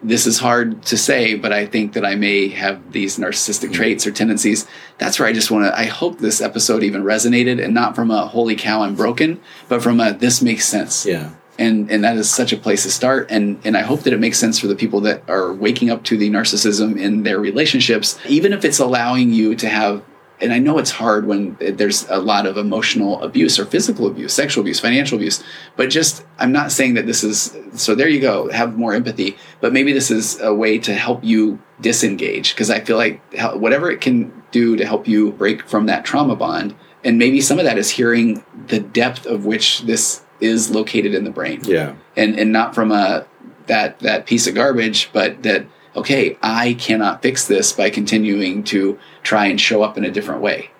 this 0.02 0.26
is 0.26 0.38
hard 0.38 0.82
to 0.82 0.96
say, 0.96 1.34
but 1.34 1.52
I 1.52 1.66
think 1.66 1.92
that 1.92 2.06
I 2.06 2.14
may 2.14 2.48
have 2.48 2.92
these 2.92 3.18
narcissistic 3.18 3.66
mm-hmm. 3.66 3.74
traits 3.74 4.06
or 4.06 4.12
tendencies. 4.12 4.66
That's 4.98 5.18
where 5.18 5.28
I 5.28 5.32
just 5.32 5.50
want 5.50 5.66
to, 5.66 5.78
I 5.78 5.84
hope 5.84 6.18
this 6.18 6.40
episode 6.40 6.82
even 6.82 7.02
resonated 7.02 7.62
and 7.62 7.74
not 7.74 7.94
from 7.94 8.10
a 8.10 8.26
holy 8.26 8.56
cow, 8.56 8.82
I'm 8.82 8.94
broken, 8.94 9.40
but 9.68 9.82
from 9.82 10.00
a 10.00 10.12
this 10.12 10.40
makes 10.40 10.64
sense. 10.64 11.04
Yeah. 11.04 11.30
And, 11.60 11.90
and 11.90 12.02
that 12.04 12.16
is 12.16 12.30
such 12.30 12.52
a 12.52 12.56
place 12.56 12.82
to 12.84 12.90
start. 12.90 13.30
And, 13.30 13.60
and 13.64 13.76
I 13.76 13.82
hope 13.82 14.00
that 14.00 14.12
it 14.12 14.18
makes 14.18 14.38
sense 14.38 14.58
for 14.58 14.66
the 14.66 14.74
people 14.74 15.00
that 15.02 15.22
are 15.28 15.52
waking 15.52 15.90
up 15.90 16.02
to 16.04 16.16
the 16.16 16.30
narcissism 16.30 16.98
in 16.98 17.22
their 17.22 17.38
relationships, 17.38 18.18
even 18.26 18.52
if 18.52 18.64
it's 18.64 18.78
allowing 18.78 19.32
you 19.32 19.54
to 19.56 19.68
have 19.68 20.02
and 20.42 20.54
I 20.54 20.58
know 20.58 20.78
it's 20.78 20.90
hard 20.90 21.26
when 21.26 21.58
there's 21.60 22.08
a 22.08 22.18
lot 22.18 22.46
of 22.46 22.56
emotional 22.56 23.22
abuse 23.22 23.58
or 23.58 23.66
physical 23.66 24.06
abuse, 24.06 24.32
sexual 24.32 24.62
abuse, 24.62 24.80
financial 24.80 25.18
abuse, 25.18 25.44
but 25.76 25.90
just 25.90 26.24
I'm 26.38 26.50
not 26.50 26.72
saying 26.72 26.94
that 26.94 27.04
this 27.04 27.22
is 27.22 27.54
so 27.74 27.94
there 27.94 28.08
you 28.08 28.20
go, 28.20 28.50
have 28.50 28.78
more 28.78 28.94
empathy, 28.94 29.36
but 29.60 29.74
maybe 29.74 29.92
this 29.92 30.10
is 30.10 30.40
a 30.40 30.54
way 30.54 30.78
to 30.78 30.94
help 30.94 31.22
you 31.22 31.60
disengage 31.80 32.54
because 32.54 32.70
I 32.70 32.80
feel 32.80 32.96
like 32.96 33.20
whatever 33.54 33.90
it 33.90 34.00
can 34.00 34.42
do 34.50 34.76
to 34.76 34.86
help 34.86 35.06
you 35.06 35.32
break 35.32 35.68
from 35.68 35.86
that 35.86 36.06
trauma 36.06 36.36
bond 36.36 36.74
and 37.04 37.18
maybe 37.18 37.40
some 37.40 37.58
of 37.58 37.64
that 37.64 37.78
is 37.78 37.90
hearing 37.90 38.44
the 38.66 38.80
depth 38.80 39.26
of 39.26 39.46
which 39.46 39.82
this 39.82 40.22
is 40.40 40.70
located 40.70 41.14
in 41.14 41.24
the 41.24 41.30
brain. 41.30 41.60
Yeah. 41.64 41.94
And 42.16 42.38
and 42.38 42.52
not 42.52 42.74
from 42.74 42.92
a 42.92 43.26
that 43.66 43.98
that 44.00 44.26
piece 44.26 44.46
of 44.46 44.54
garbage, 44.54 45.10
but 45.12 45.42
that 45.42 45.66
okay, 45.96 46.38
I 46.42 46.74
cannot 46.74 47.22
fix 47.22 47.46
this 47.46 47.72
by 47.72 47.90
continuing 47.90 48.62
to 48.64 48.98
try 49.22 49.46
and 49.46 49.60
show 49.60 49.82
up 49.82 49.98
in 49.98 50.04
a 50.04 50.10
different 50.10 50.40
way. 50.40 50.70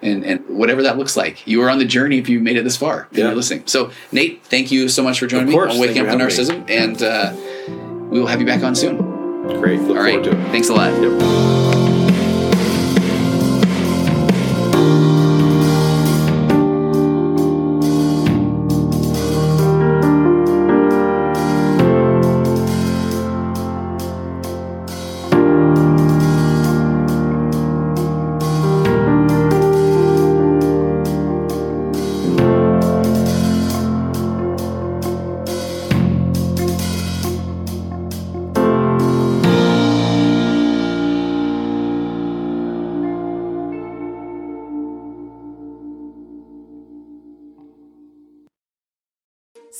And, 0.00 0.24
and 0.24 0.48
whatever 0.48 0.82
that 0.84 0.96
looks 0.96 1.16
like, 1.16 1.44
you 1.44 1.60
are 1.62 1.68
on 1.68 1.78
the 1.78 1.84
journey 1.84 2.18
if 2.18 2.28
you 2.28 2.38
made 2.38 2.56
it 2.56 2.62
this 2.62 2.76
far 2.76 3.08
yeah. 3.10 3.26
you're 3.26 3.34
listening. 3.34 3.64
So, 3.66 3.90
Nate, 4.12 4.44
thank 4.44 4.70
you 4.70 4.88
so 4.88 5.02
much 5.02 5.18
for 5.18 5.26
joining 5.26 5.48
me 5.48 5.58
on 5.58 5.76
Waking 5.78 6.06
Up 6.06 6.16
to 6.16 6.24
Narcissism, 6.24 6.66
me. 6.68 6.76
and 6.76 7.02
uh, 7.02 7.34
we 8.08 8.20
will 8.20 8.28
have 8.28 8.40
you 8.40 8.46
back 8.46 8.62
on 8.62 8.76
soon. 8.76 8.96
Great. 9.60 9.80
Look 9.80 9.96
All 9.96 10.02
right. 10.02 10.24
Thanks 10.52 10.68
a 10.68 10.74
lot. 10.74 10.92
Yep. 11.02 11.67